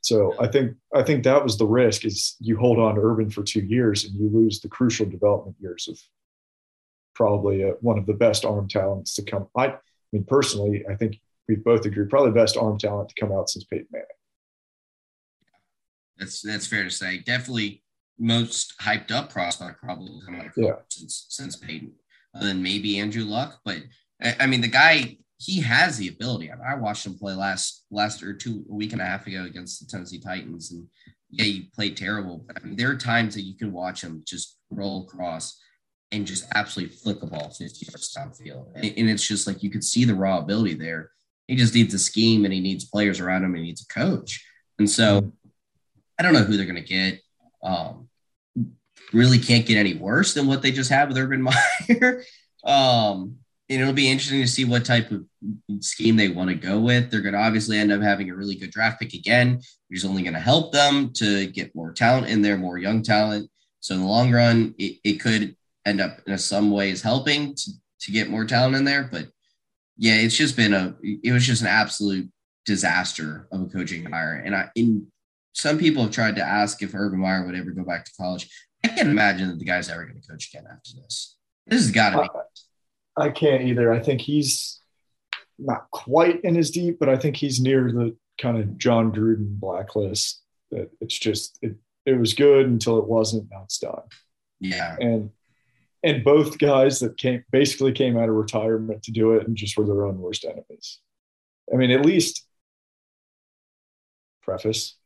So 0.00 0.34
I 0.38 0.46
think 0.46 0.76
I 0.94 1.02
think 1.02 1.24
that 1.24 1.42
was 1.42 1.56
the 1.56 1.66
risk 1.66 2.04
is 2.04 2.36
you 2.38 2.56
hold 2.56 2.78
on 2.78 2.94
to 2.94 3.00
Urban 3.00 3.30
for 3.30 3.42
two 3.42 3.62
years 3.62 4.04
and 4.04 4.14
you 4.14 4.28
lose 4.28 4.60
the 4.60 4.68
crucial 4.68 5.06
development 5.06 5.56
years 5.58 5.88
of 5.90 5.98
probably 7.14 7.62
a, 7.62 7.70
one 7.80 7.98
of 7.98 8.06
the 8.06 8.14
best 8.14 8.44
arm 8.44 8.68
talents 8.68 9.14
to 9.14 9.22
come. 9.22 9.48
I, 9.56 9.66
I 9.66 9.78
mean 10.12 10.24
personally, 10.24 10.84
I 10.88 10.94
think 10.94 11.20
we 11.48 11.56
both 11.56 11.86
agree 11.86 12.06
probably 12.06 12.30
the 12.30 12.40
best 12.40 12.56
arm 12.56 12.78
talent 12.78 13.08
to 13.08 13.20
come 13.20 13.32
out 13.32 13.50
since 13.50 13.64
Peyton 13.64 13.88
Manning. 13.90 14.06
That's 16.18 16.42
that's 16.42 16.66
fair 16.66 16.84
to 16.84 16.90
say. 16.90 17.18
Definitely 17.18 17.82
most 18.18 18.74
hyped 18.80 19.10
up 19.10 19.30
prospect 19.30 19.82
probably 19.82 20.10
coming 20.24 20.40
out 20.40 20.46
of 20.46 20.52
yeah. 20.56 20.72
since 20.88 21.26
since 21.28 21.56
Peyton, 21.56 21.92
other 22.34 22.46
than 22.46 22.62
maybe 22.62 22.98
Andrew 22.98 23.24
Luck. 23.24 23.60
But 23.64 23.78
I 24.40 24.46
mean, 24.46 24.60
the 24.60 24.68
guy 24.68 25.18
he 25.38 25.60
has 25.60 25.98
the 25.98 26.08
ability. 26.08 26.50
I, 26.50 26.72
I 26.72 26.74
watched 26.76 27.04
him 27.04 27.18
play 27.18 27.34
last 27.34 27.84
last 27.90 28.22
or 28.22 28.32
two 28.32 28.64
a 28.70 28.74
week 28.74 28.92
and 28.92 29.02
a 29.02 29.04
half 29.04 29.26
ago 29.26 29.44
against 29.44 29.80
the 29.80 29.86
Tennessee 29.86 30.20
Titans, 30.20 30.72
and 30.72 30.86
yeah, 31.30 31.44
he 31.44 31.70
played 31.74 31.96
terrible. 31.96 32.44
But 32.46 32.56
I 32.56 32.64
mean, 32.64 32.76
there 32.76 32.90
are 32.90 32.96
times 32.96 33.34
that 33.34 33.42
you 33.42 33.56
can 33.56 33.72
watch 33.72 34.02
him 34.02 34.22
just 34.26 34.58
roll 34.70 35.04
across 35.04 35.60
and 36.12 36.26
just 36.26 36.46
absolutely 36.54 36.94
flick 36.94 37.20
the 37.20 37.26
ball 37.26 37.50
50 37.50 37.86
yards 37.86 38.14
downfield. 38.16 38.66
And, 38.74 38.84
and 38.96 39.10
it's 39.10 39.26
just 39.26 39.46
like 39.46 39.62
you 39.62 39.70
could 39.70 39.84
see 39.84 40.04
the 40.04 40.14
raw 40.14 40.38
ability 40.38 40.74
there. 40.74 41.10
He 41.48 41.56
just 41.56 41.74
needs 41.74 41.94
a 41.94 41.98
scheme 41.98 42.44
and 42.44 42.54
he 42.54 42.60
needs 42.60 42.84
players 42.84 43.20
around 43.20 43.44
him 43.44 43.54
and 43.54 43.58
he 43.58 43.64
needs 43.64 43.82
a 43.82 43.92
coach. 43.92 44.44
And 44.78 44.88
so 44.88 45.20
mm-hmm. 45.20 45.45
I 46.18 46.22
don't 46.22 46.32
know 46.32 46.42
who 46.42 46.56
they're 46.56 46.66
going 46.66 46.76
to 46.76 46.82
get. 46.82 47.20
Um, 47.62 48.08
really 49.12 49.38
can't 49.38 49.66
get 49.66 49.78
any 49.78 49.94
worse 49.94 50.34
than 50.34 50.46
what 50.46 50.62
they 50.62 50.72
just 50.72 50.90
had 50.90 51.08
with 51.08 51.18
Urban 51.18 51.42
Meyer. 51.88 52.22
um, 52.64 53.36
and 53.68 53.80
it'll 53.80 53.92
be 53.92 54.08
interesting 54.08 54.40
to 54.40 54.46
see 54.46 54.64
what 54.64 54.84
type 54.84 55.10
of 55.10 55.24
scheme 55.80 56.16
they 56.16 56.28
want 56.28 56.50
to 56.50 56.54
go 56.54 56.78
with. 56.78 57.10
They're 57.10 57.20
going 57.20 57.34
to 57.34 57.40
obviously 57.40 57.78
end 57.78 57.90
up 57.90 58.00
having 58.00 58.30
a 58.30 58.36
really 58.36 58.54
good 58.54 58.70
draft 58.70 59.00
pick 59.00 59.12
again, 59.12 59.60
which 59.88 59.98
is 59.98 60.04
only 60.04 60.22
going 60.22 60.34
to 60.34 60.40
help 60.40 60.72
them 60.72 61.12
to 61.14 61.46
get 61.48 61.74
more 61.74 61.92
talent 61.92 62.28
in 62.28 62.42
there, 62.42 62.56
more 62.56 62.78
young 62.78 63.02
talent. 63.02 63.50
So 63.80 63.94
in 63.94 64.02
the 64.02 64.06
long 64.06 64.32
run, 64.32 64.74
it, 64.78 64.98
it 65.02 65.14
could 65.14 65.56
end 65.84 66.00
up 66.00 66.20
in 66.26 66.38
some 66.38 66.70
ways 66.70 67.02
helping 67.02 67.54
to, 67.54 67.70
to 68.00 68.12
get 68.12 68.30
more 68.30 68.44
talent 68.44 68.76
in 68.76 68.84
there. 68.84 69.08
But 69.10 69.26
yeah, 69.96 70.14
it's 70.14 70.36
just 70.36 70.56
been 70.56 70.74
a, 70.74 70.94
it 71.02 71.32
was 71.32 71.44
just 71.44 71.62
an 71.62 71.68
absolute 71.68 72.30
disaster 72.66 73.48
of 73.50 73.62
a 73.62 73.66
coaching 73.66 74.04
hire. 74.04 74.42
And 74.44 74.54
I, 74.54 74.70
in 74.76 75.08
some 75.56 75.78
people 75.78 76.02
have 76.02 76.12
tried 76.12 76.36
to 76.36 76.42
ask 76.42 76.82
if 76.82 76.94
Urban 76.94 77.18
Meyer 77.18 77.46
would 77.46 77.54
ever 77.54 77.70
go 77.70 77.82
back 77.82 78.04
to 78.04 78.12
college. 78.12 78.46
I 78.84 78.88
can't 78.88 79.08
imagine 79.08 79.48
that 79.48 79.58
the 79.58 79.64
guy's 79.64 79.88
ever 79.88 80.04
going 80.04 80.20
to 80.20 80.28
coach 80.28 80.50
again 80.52 80.66
after 80.70 80.90
this. 81.00 81.38
This 81.66 81.80
has 81.80 81.90
got 81.90 82.10
to 82.10 82.22
be. 82.22 82.28
I 83.16 83.30
can't 83.30 83.62
either. 83.62 83.90
I 83.90 84.00
think 84.00 84.20
he's 84.20 84.82
not 85.58 85.90
quite 85.90 86.44
in 86.44 86.54
his 86.54 86.70
deep, 86.70 86.98
but 87.00 87.08
I 87.08 87.16
think 87.16 87.36
he's 87.36 87.58
near 87.58 87.90
the 87.90 88.14
kind 88.38 88.58
of 88.58 88.76
Jon 88.76 89.10
Gruden 89.10 89.58
blacklist. 89.58 90.42
That 90.72 90.90
it's 91.00 91.18
just 91.18 91.58
it. 91.62 91.76
It 92.04 92.20
was 92.20 92.34
good 92.34 92.66
until 92.66 92.98
it 92.98 93.06
wasn't. 93.06 93.48
Now 93.50 93.62
it's 93.64 93.78
done. 93.78 94.02
Yeah. 94.60 94.96
And 95.00 95.30
and 96.02 96.22
both 96.22 96.58
guys 96.58 97.00
that 97.00 97.16
came 97.16 97.44
basically 97.50 97.92
came 97.92 98.18
out 98.18 98.28
of 98.28 98.34
retirement 98.34 99.04
to 99.04 99.10
do 99.10 99.32
it 99.32 99.46
and 99.48 99.56
just 99.56 99.78
were 99.78 99.86
their 99.86 100.04
own 100.04 100.18
worst 100.18 100.44
enemies. 100.44 101.00
I 101.72 101.76
mean, 101.76 101.92
at 101.92 102.04
least 102.04 102.46
preface 104.42 104.96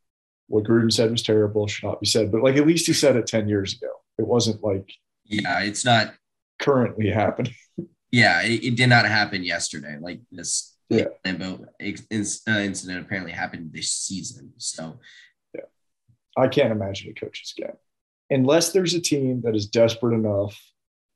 what 0.51 0.65
Gruden 0.65 0.93
said 0.93 1.13
was 1.13 1.23
terrible, 1.23 1.69
should 1.69 1.87
not 1.87 2.01
be 2.01 2.07
said. 2.07 2.33
But 2.33 2.43
like 2.43 2.57
at 2.57 2.67
least 2.67 2.87
he 2.87 2.93
said 2.93 3.15
it 3.15 3.29
10 3.29 3.49
years 3.49 3.75
ago. 3.75 3.91
It 4.19 4.27
wasn't 4.27 4.63
like 4.65 4.93
Yeah, 5.25 5.61
it's 5.61 5.85
not 5.85 6.15
currently 6.59 7.09
happening. 7.09 7.55
Yeah, 8.11 8.43
it, 8.43 8.65
it 8.65 8.75
did 8.75 8.89
not 8.89 9.07
happen 9.07 9.45
yesterday. 9.45 9.97
Like 10.01 10.21
this 10.33 10.77
yeah. 10.89 11.05
Lambo 11.25 11.63
uh, 11.63 12.51
incident 12.51 13.07
apparently 13.07 13.31
happened 13.31 13.71
this 13.73 13.93
season. 13.93 14.53
So 14.57 14.99
yeah. 15.55 15.63
I 16.37 16.49
can't 16.49 16.73
imagine 16.73 17.07
he 17.07 17.15
coaches 17.15 17.55
again. 17.57 17.77
Unless 18.29 18.73
there's 18.73 18.95
a 18.95 19.01
team 19.01 19.43
that 19.45 19.55
is 19.55 19.67
desperate 19.67 20.15
enough 20.15 20.61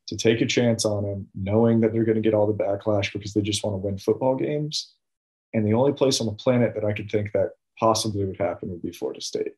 to 0.07 0.17
take 0.17 0.41
a 0.43 0.47
chance 0.47 0.85
on 0.85 1.05
him, 1.05 1.27
knowing 1.35 1.81
that 1.81 1.93
they're 1.93 2.05
going 2.05 2.15
to 2.15 2.21
get 2.21 2.35
all 2.35 2.47
the 2.47 2.53
backlash 2.53 3.13
because 3.13 3.35
they 3.35 3.41
just 3.41 3.65
want 3.65 3.75
to 3.75 3.79
win 3.79 3.99
football 3.99 4.37
games. 4.37 4.95
And 5.53 5.67
the 5.67 5.75
only 5.75 5.93
place 5.93 6.21
on 6.21 6.27
the 6.27 6.33
planet 6.33 6.75
that 6.77 6.85
I 6.85 6.93
could 6.93 7.11
think 7.11 7.33
that 7.33 7.51
possibly 7.79 8.25
would 8.25 8.39
happen 8.39 8.71
would 8.71 8.83
be 8.83 8.93
Florida 8.93 9.21
State. 9.21 9.53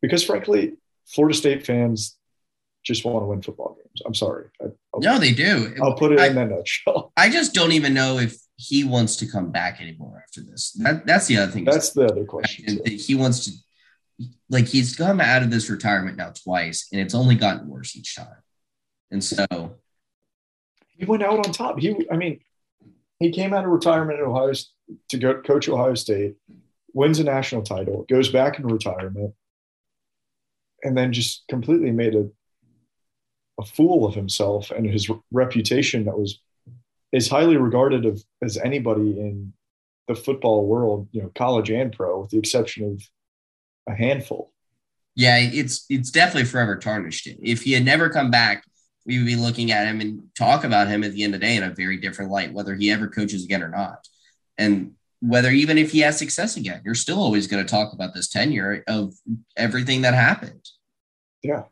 Because 0.00 0.24
frankly, 0.24 0.74
Florida 1.06 1.36
State 1.36 1.66
fans 1.66 2.16
just 2.84 3.04
want 3.04 3.22
to 3.22 3.26
win 3.26 3.42
football 3.42 3.76
games. 3.76 4.02
I'm 4.06 4.14
sorry. 4.14 4.46
I, 4.62 4.66
no, 4.98 5.18
they 5.18 5.32
do. 5.32 5.74
I'll 5.82 5.94
put 5.94 6.12
it 6.12 6.20
I, 6.20 6.28
in 6.28 6.36
that 6.36 6.50
nutshell. 6.50 7.12
I 7.16 7.28
just 7.28 7.52
don't 7.52 7.72
even 7.72 7.92
know 7.92 8.18
if 8.18 8.36
he 8.56 8.84
wants 8.84 9.16
to 9.16 9.26
come 9.26 9.50
back 9.50 9.80
anymore 9.80 10.22
after 10.22 10.42
this. 10.42 10.72
That, 10.72 11.06
that's 11.06 11.26
the 11.26 11.38
other 11.38 11.52
thing. 11.52 11.64
That's 11.64 11.90
the 11.90 12.06
other 12.06 12.24
question. 12.24 12.80
He 12.86 13.14
wants 13.14 13.44
to, 13.44 14.26
like, 14.48 14.66
he's 14.66 14.96
come 14.96 15.20
out 15.20 15.42
of 15.42 15.50
this 15.50 15.68
retirement 15.68 16.16
now 16.16 16.30
twice, 16.30 16.88
and 16.92 17.00
it's 17.00 17.14
only 17.14 17.34
gotten 17.34 17.68
worse 17.68 17.96
each 17.96 18.16
time. 18.16 18.42
And 19.10 19.22
so 19.22 19.46
he 20.88 21.04
went 21.04 21.22
out 21.22 21.46
on 21.46 21.52
top. 21.52 21.78
He, 21.78 22.06
I 22.10 22.16
mean, 22.16 22.40
he 23.18 23.30
came 23.30 23.52
out 23.52 23.64
of 23.64 23.70
retirement 23.70 24.20
at 24.20 24.24
Ohio 24.24 24.52
to 25.08 25.18
go 25.18 25.40
coach 25.42 25.68
Ohio 25.68 25.94
State, 25.94 26.36
wins 26.92 27.18
a 27.18 27.24
national 27.24 27.62
title, 27.62 28.04
goes 28.08 28.30
back 28.30 28.58
in 28.58 28.66
retirement, 28.66 29.34
and 30.82 30.96
then 30.96 31.12
just 31.12 31.44
completely 31.48 31.90
made 31.90 32.14
a 32.14 32.28
a 33.58 33.64
fool 33.64 34.06
of 34.06 34.14
himself 34.14 34.70
and 34.70 34.86
his 34.86 35.10
reputation 35.32 36.04
that 36.04 36.16
was 36.16 36.40
as 37.12 37.28
highly 37.28 37.56
regarded 37.56 38.06
of, 38.06 38.22
as 38.42 38.56
anybody 38.56 39.18
in 39.18 39.52
the 40.06 40.14
football 40.14 40.66
world, 40.66 41.08
you 41.12 41.22
know, 41.22 41.30
college 41.34 41.70
and 41.70 41.92
pro, 41.92 42.20
with 42.20 42.30
the 42.30 42.38
exception 42.38 42.92
of 42.92 43.92
a 43.92 43.96
handful. 43.96 44.52
Yeah, 45.14 45.38
it's 45.38 45.84
it's 45.90 46.10
definitely 46.10 46.44
forever 46.44 46.76
tarnished. 46.76 47.28
If 47.42 47.62
he 47.62 47.72
had 47.72 47.84
never 47.84 48.08
come 48.08 48.30
back, 48.30 48.62
we 49.04 49.18
would 49.18 49.26
be 49.26 49.36
looking 49.36 49.72
at 49.72 49.86
him 49.86 50.00
and 50.00 50.22
talk 50.36 50.62
about 50.62 50.86
him 50.86 51.02
at 51.02 51.12
the 51.12 51.24
end 51.24 51.34
of 51.34 51.40
the 51.40 51.46
day 51.46 51.56
in 51.56 51.64
a 51.64 51.74
very 51.74 51.96
different 51.96 52.30
light, 52.30 52.52
whether 52.52 52.74
he 52.74 52.90
ever 52.92 53.08
coaches 53.08 53.44
again 53.44 53.62
or 53.62 53.68
not. 53.68 54.06
And 54.56 54.92
whether 55.20 55.50
even 55.50 55.78
if 55.78 55.92
he 55.92 56.00
has 56.00 56.18
success 56.18 56.56
again, 56.56 56.80
you're 56.84 56.94
still 56.94 57.18
always 57.18 57.46
going 57.46 57.64
to 57.64 57.70
talk 57.70 57.92
about 57.92 58.14
this 58.14 58.28
tenure 58.28 58.84
of 58.86 59.14
everything 59.56 60.02
that 60.02 60.14
happened. 60.14 60.68
Yeah. 61.42 61.64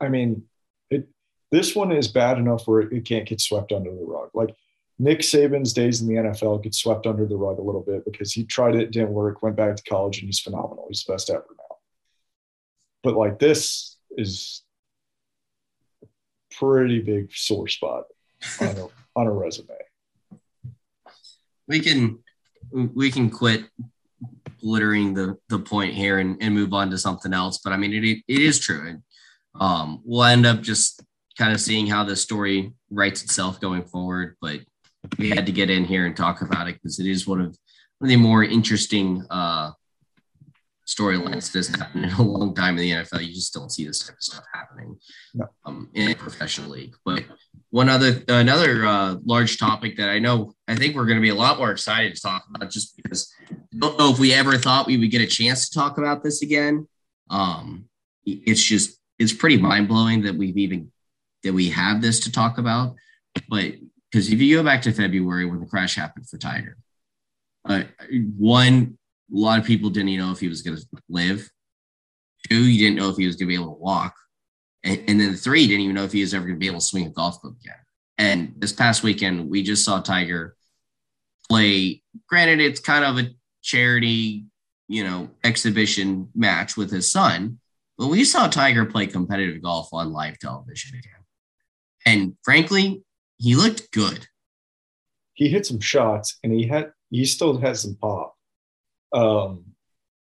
I 0.00 0.08
mean, 0.08 0.44
it 0.90 1.08
this 1.50 1.74
one 1.74 1.92
is 1.92 2.08
bad 2.08 2.38
enough 2.38 2.66
where 2.66 2.80
it 2.80 3.04
can't 3.04 3.28
get 3.28 3.40
swept 3.40 3.72
under 3.72 3.90
the 3.90 4.04
rug. 4.04 4.30
Like 4.34 4.54
Nick 4.98 5.20
Saban's 5.20 5.72
days 5.72 6.00
in 6.00 6.08
the 6.08 6.14
NFL 6.14 6.62
get 6.62 6.74
swept 6.74 7.06
under 7.06 7.26
the 7.26 7.36
rug 7.36 7.58
a 7.58 7.62
little 7.62 7.82
bit 7.82 8.04
because 8.04 8.32
he 8.32 8.44
tried 8.44 8.74
it, 8.74 8.90
didn't 8.90 9.12
work, 9.12 9.42
went 9.42 9.56
back 9.56 9.76
to 9.76 9.82
college, 9.84 10.18
and 10.18 10.26
he's 10.26 10.40
phenomenal. 10.40 10.86
He's 10.88 11.04
the 11.04 11.12
best 11.12 11.30
ever 11.30 11.46
now. 11.58 11.76
But 13.02 13.16
like 13.16 13.38
this 13.38 13.96
is 14.16 14.62
pretty 16.52 17.00
big 17.00 17.34
sore 17.34 17.68
spot 17.68 18.04
on 18.60 18.76
a, 18.76 18.86
on 19.16 19.26
a 19.26 19.32
resume. 19.32 19.74
We 21.66 21.80
can 21.80 22.23
we 22.74 23.10
can 23.10 23.30
quit 23.30 23.64
littering 24.62 25.14
the 25.14 25.36
the 25.48 25.58
point 25.58 25.94
here 25.94 26.18
and, 26.18 26.36
and 26.40 26.54
move 26.54 26.72
on 26.72 26.90
to 26.90 26.98
something 26.98 27.32
else. 27.32 27.58
But 27.62 27.72
I 27.72 27.76
mean, 27.76 27.92
it 27.92 28.04
it 28.04 28.40
is 28.40 28.58
true, 28.58 28.88
and 28.88 29.02
um, 29.60 30.02
we'll 30.04 30.24
end 30.24 30.46
up 30.46 30.60
just 30.60 31.02
kind 31.38 31.52
of 31.52 31.60
seeing 31.60 31.86
how 31.86 32.04
the 32.04 32.16
story 32.16 32.72
writes 32.90 33.22
itself 33.22 33.60
going 33.60 33.84
forward. 33.84 34.36
But 34.40 34.60
we 35.18 35.30
had 35.30 35.46
to 35.46 35.52
get 35.52 35.70
in 35.70 35.84
here 35.84 36.06
and 36.06 36.16
talk 36.16 36.40
about 36.40 36.68
it 36.68 36.74
because 36.74 36.98
it 36.98 37.06
is 37.06 37.26
one 37.26 37.40
of 37.40 37.56
one 37.98 38.08
of 38.08 38.08
the 38.08 38.16
more 38.16 38.42
interesting 38.42 39.24
uh, 39.30 39.70
storylines 40.86 41.50
that 41.52 41.58
has 41.58 41.68
happened 41.68 42.04
in 42.04 42.12
a 42.12 42.22
long 42.22 42.54
time 42.54 42.78
in 42.78 42.82
the 42.82 42.90
NFL. 42.90 43.26
You 43.26 43.32
just 43.32 43.54
don't 43.54 43.70
see 43.70 43.86
this 43.86 44.00
type 44.00 44.16
of 44.16 44.22
stuff 44.22 44.44
happening 44.52 44.96
no. 45.34 45.46
um, 45.64 45.90
in 45.94 46.10
a 46.10 46.14
professional 46.14 46.70
league. 46.70 46.94
But 47.04 47.24
one 47.70 47.88
other 47.88 48.22
another 48.28 48.84
uh, 48.84 49.16
large 49.24 49.58
topic 49.58 49.96
that 49.96 50.08
I 50.08 50.18
know 50.18 50.54
I 50.68 50.76
think 50.76 50.94
we're 50.94 51.06
going 51.06 51.18
to 51.18 51.22
be 51.22 51.30
a 51.30 51.34
lot 51.34 51.58
more 51.58 51.70
excited 51.70 52.14
to 52.14 52.20
talk 52.20 52.44
about 52.54 52.70
just 52.70 52.96
because 52.96 53.32
I 53.50 53.56
don't 53.78 53.98
know 53.98 54.10
if 54.10 54.18
we 54.18 54.32
ever 54.32 54.58
thought 54.58 54.86
we 54.86 54.98
would 54.98 55.10
get 55.10 55.22
a 55.22 55.26
chance 55.26 55.68
to 55.68 55.78
talk 55.78 55.98
about 55.98 56.22
this 56.22 56.42
again. 56.42 56.86
Um, 57.30 57.86
it's 58.24 58.62
just 58.62 58.98
it's 59.18 59.32
pretty 59.32 59.56
mind 59.56 59.88
blowing 59.88 60.22
that 60.22 60.34
we've 60.34 60.56
even 60.58 60.90
that 61.42 61.52
we 61.52 61.70
have 61.70 62.02
this 62.02 62.20
to 62.20 62.32
talk 62.32 62.58
about. 62.58 62.94
But 63.48 63.74
because 64.10 64.30
if 64.30 64.40
you 64.40 64.56
go 64.56 64.62
back 64.62 64.82
to 64.82 64.92
February 64.92 65.46
when 65.46 65.60
the 65.60 65.66
crash 65.66 65.96
happened 65.96 66.28
for 66.28 66.38
Tiger, 66.38 66.76
uh, 67.64 67.84
one 68.38 68.98
a 69.32 69.36
lot 69.36 69.58
of 69.58 69.64
people 69.64 69.90
didn't 69.90 70.10
even 70.10 70.26
know 70.26 70.32
if 70.32 70.40
he 70.40 70.48
was 70.48 70.62
going 70.62 70.76
to 70.76 70.86
live. 71.08 71.48
Two, 72.48 72.62
you 72.64 72.78
didn't 72.78 72.96
know 72.96 73.10
if 73.10 73.16
he 73.16 73.26
was 73.26 73.36
going 73.36 73.48
to 73.48 73.56
be 73.56 73.60
able 73.60 73.74
to 73.74 73.80
walk. 73.80 74.14
And, 74.82 75.02
and 75.08 75.20
then 75.20 75.34
three, 75.34 75.66
didn't 75.66 75.80
even 75.80 75.94
know 75.94 76.04
if 76.04 76.12
he 76.12 76.20
was 76.20 76.34
ever 76.34 76.44
going 76.44 76.56
to 76.56 76.60
be 76.60 76.66
able 76.66 76.80
to 76.80 76.84
swing 76.86 77.06
a 77.06 77.10
golf 77.10 77.40
club 77.40 77.54
again. 77.60 77.76
And 78.18 78.54
this 78.58 78.72
past 78.72 79.02
weekend, 79.02 79.48
we 79.48 79.62
just 79.62 79.84
saw 79.84 80.00
Tiger 80.00 80.56
play. 81.48 82.02
Granted, 82.28 82.60
it's 82.60 82.80
kind 82.80 83.04
of 83.04 83.18
a 83.18 83.30
charity, 83.62 84.44
you 84.88 85.04
know, 85.04 85.30
exhibition 85.42 86.28
match 86.34 86.76
with 86.76 86.90
his 86.90 87.10
son, 87.10 87.58
but 87.96 88.08
we 88.08 88.24
saw 88.24 88.46
Tiger 88.46 88.84
play 88.84 89.06
competitive 89.06 89.62
golf 89.62 89.88
on 89.92 90.12
live 90.12 90.38
television 90.38 90.98
again. 90.98 91.12
And 92.06 92.36
frankly, 92.42 93.02
he 93.38 93.54
looked 93.54 93.90
good. 93.90 94.26
He 95.34 95.48
hit 95.48 95.66
some 95.66 95.80
shots 95.80 96.38
and 96.44 96.52
he 96.52 96.66
had 96.66 96.92
he 97.10 97.24
still 97.24 97.58
has 97.58 97.82
some 97.82 97.96
pop. 98.00 98.33
Um, 99.14 99.64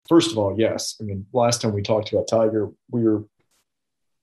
first 0.07 0.31
of 0.31 0.37
all, 0.37 0.55
yes. 0.57 0.95
I 1.01 1.03
mean, 1.03 1.25
last 1.33 1.61
time 1.61 1.73
we 1.73 1.81
talked 1.81 2.13
about 2.13 2.27
Tiger, 2.27 2.69
we 2.91 3.03
were 3.03 3.23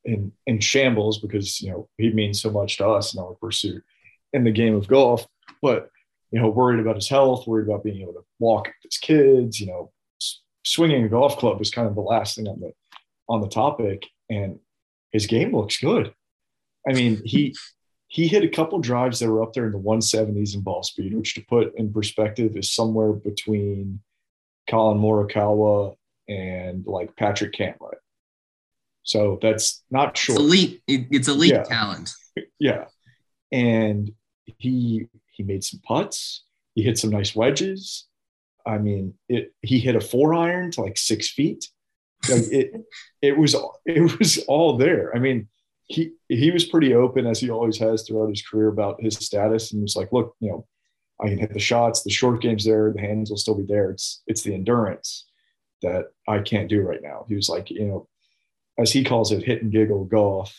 in 0.04 0.32
in 0.46 0.60
shambles 0.60 1.18
because 1.18 1.60
you 1.60 1.70
know 1.70 1.88
he 1.98 2.10
means 2.10 2.40
so 2.40 2.50
much 2.50 2.78
to 2.78 2.88
us 2.88 3.14
in 3.14 3.20
our 3.20 3.34
pursuit 3.34 3.82
in 4.32 4.44
the 4.44 4.50
game 4.50 4.74
of 4.74 4.88
golf. 4.88 5.26
But 5.60 5.90
you 6.30 6.40
know, 6.40 6.48
worried 6.48 6.80
about 6.80 6.96
his 6.96 7.08
health, 7.08 7.46
worried 7.46 7.68
about 7.68 7.84
being 7.84 8.00
able 8.00 8.14
to 8.14 8.24
walk 8.38 8.66
with 8.66 8.74
his 8.92 8.98
kids. 8.98 9.60
You 9.60 9.66
know, 9.66 9.92
swinging 10.64 11.04
a 11.04 11.08
golf 11.08 11.36
club 11.36 11.58
was 11.58 11.70
kind 11.70 11.88
of 11.88 11.94
the 11.94 12.00
last 12.00 12.36
thing 12.36 12.46
on 12.46 12.60
the 12.60 12.72
on 13.28 13.40
the 13.40 13.48
topic, 13.48 14.06
and 14.30 14.58
his 15.12 15.26
game 15.26 15.54
looks 15.54 15.78
good. 15.78 16.14
I 16.88 16.92
mean, 16.92 17.20
he 17.24 17.54
he 18.06 18.26
hit 18.26 18.44
a 18.44 18.48
couple 18.48 18.78
drives 18.80 19.20
that 19.20 19.30
were 19.30 19.42
up 19.42 19.52
there 19.52 19.66
in 19.66 19.72
the 19.72 19.78
170s 19.78 20.54
in 20.54 20.62
ball 20.62 20.82
speed, 20.82 21.14
which 21.14 21.34
to 21.34 21.42
put 21.42 21.76
in 21.76 21.92
perspective 21.92 22.56
is 22.56 22.72
somewhere 22.72 23.12
between 23.12 24.00
Collin 24.70 24.98
Morikawa 24.98 25.96
and 26.28 26.86
like 26.86 27.16
Patrick 27.16 27.52
Cantlay. 27.52 27.94
So 29.02 29.38
that's 29.42 29.82
not 29.90 30.16
short. 30.16 30.38
It's 30.38 30.46
elite. 30.46 30.82
It's 30.86 31.28
elite 31.28 31.52
yeah. 31.52 31.62
talent. 31.64 32.12
yeah, 32.58 32.84
and 33.50 34.12
he 34.58 35.08
he 35.32 35.42
made 35.42 35.64
some 35.64 35.80
putts. 35.80 36.44
He 36.74 36.82
hit 36.82 36.98
some 36.98 37.10
nice 37.10 37.34
wedges. 37.34 38.06
I 38.66 38.78
mean, 38.78 39.14
it. 39.28 39.52
He 39.62 39.80
hit 39.80 39.96
a 39.96 40.00
four 40.00 40.34
iron 40.34 40.70
to 40.72 40.82
like 40.82 40.98
six 40.98 41.30
feet. 41.30 41.66
Like 42.28 42.42
it. 42.52 42.72
it 43.22 43.36
was 43.36 43.56
it 43.86 44.18
was 44.18 44.38
all 44.46 44.76
there. 44.76 45.14
I 45.16 45.18
mean, 45.18 45.48
he 45.86 46.12
he 46.28 46.50
was 46.50 46.64
pretty 46.64 46.94
open 46.94 47.26
as 47.26 47.40
he 47.40 47.50
always 47.50 47.78
has 47.78 48.02
throughout 48.02 48.28
his 48.28 48.42
career 48.42 48.68
about 48.68 49.02
his 49.02 49.16
status, 49.16 49.72
and 49.72 49.82
was 49.82 49.96
like, 49.96 50.12
look, 50.12 50.36
you 50.40 50.50
know, 50.50 50.66
I 51.22 51.28
can 51.28 51.38
hit 51.38 51.52
the 51.52 51.60
shots. 51.60 52.02
The 52.02 52.10
short 52.10 52.40
game's 52.40 52.64
there. 52.64 52.92
The 52.92 53.00
hands 53.00 53.30
will 53.30 53.36
still 53.36 53.54
be 53.54 53.66
there. 53.66 53.90
It's 53.90 54.22
it's 54.26 54.42
the 54.42 54.54
endurance 54.54 55.26
that 55.82 56.06
I 56.28 56.40
can't 56.40 56.68
do 56.68 56.82
right 56.82 57.02
now. 57.02 57.24
He 57.28 57.34
was 57.34 57.48
like, 57.48 57.70
you 57.70 57.86
know, 57.86 58.08
as 58.78 58.92
he 58.92 59.04
calls 59.04 59.32
it, 59.32 59.42
hit 59.42 59.62
and 59.62 59.72
giggle 59.72 60.04
golf. 60.04 60.54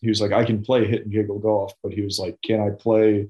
He 0.00 0.08
was 0.08 0.20
like, 0.20 0.32
I 0.32 0.44
can 0.44 0.62
play 0.62 0.86
hit 0.86 1.04
and 1.04 1.12
giggle 1.12 1.38
golf, 1.38 1.72
but 1.82 1.92
he 1.92 2.02
was 2.02 2.18
like, 2.18 2.36
can 2.44 2.60
I 2.60 2.70
play, 2.70 3.28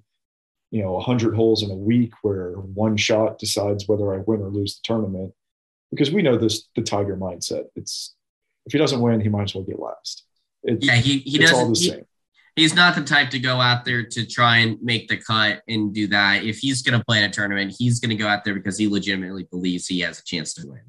you 0.71 0.83
know, 0.83 0.99
hundred 1.01 1.35
holes 1.35 1.63
in 1.63 1.71
a 1.71 1.77
week 1.77 2.13
where 2.23 2.53
one 2.53 2.97
shot 2.97 3.39
decides 3.39 3.87
whether 3.87 4.15
I 4.15 4.19
win 4.19 4.41
or 4.41 4.49
lose 4.49 4.77
the 4.77 4.81
tournament? 4.85 5.35
Because 5.91 6.11
we 6.11 6.23
know 6.23 6.39
this 6.39 6.69
the 6.75 6.83
Tiger 6.83 7.17
mindset. 7.17 7.65
It's 7.77 8.15
if 8.67 8.73
he 8.73 8.79
doesn't 8.79 9.01
win, 9.01 9.21
he 9.21 9.29
might 9.29 9.45
as 9.45 9.55
well 9.55 9.65
get 9.65 9.79
last. 9.79 10.25
It's, 10.63 10.87
yeah, 10.87 10.95
he, 10.95 11.19
he 11.19 11.39
doesn't. 11.39 11.57
All 11.57 11.73
the 11.73 11.79
he, 11.79 11.89
same 11.91 12.07
he's 12.57 12.75
not 12.75 12.95
the 12.95 13.03
type 13.03 13.31
to 13.31 13.39
go 13.39 13.61
out 13.61 13.85
there 13.85 14.05
to 14.05 14.27
try 14.27 14.59
and 14.59 14.81
make 14.83 15.09
the 15.09 15.17
cut 15.17 15.63
and 15.69 15.95
do 15.95 16.07
that. 16.09 16.45
If 16.45 16.59
he's 16.59 16.83
going 16.83 16.99
to 16.99 17.05
play 17.05 17.19
in 17.19 17.25
a 17.25 17.31
tournament, 17.31 17.75
he's 17.79 18.01
going 18.01 18.11
to 18.11 18.17
go 18.17 18.29
out 18.29 18.45
there 18.45 18.55
because 18.55 18.79
he 18.79 18.89
legitimately 18.89 19.45
believes 19.51 19.87
he 19.87 20.01
has 20.01 20.19
a 20.19 20.25
chance 20.25 20.55
to 20.55 20.69
win. 20.69 20.83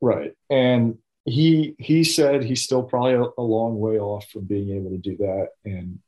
Right. 0.00 0.32
And 0.50 0.98
he 1.24 1.74
he 1.78 2.04
said 2.04 2.44
he's 2.44 2.62
still 2.62 2.84
probably 2.84 3.14
a, 3.14 3.24
a 3.38 3.42
long 3.42 3.80
way 3.80 3.98
off 3.98 4.28
from 4.30 4.44
being 4.44 4.70
able 4.70 4.90
to 4.90 4.98
do 4.98 5.16
that 5.16 5.48
and 5.64 5.98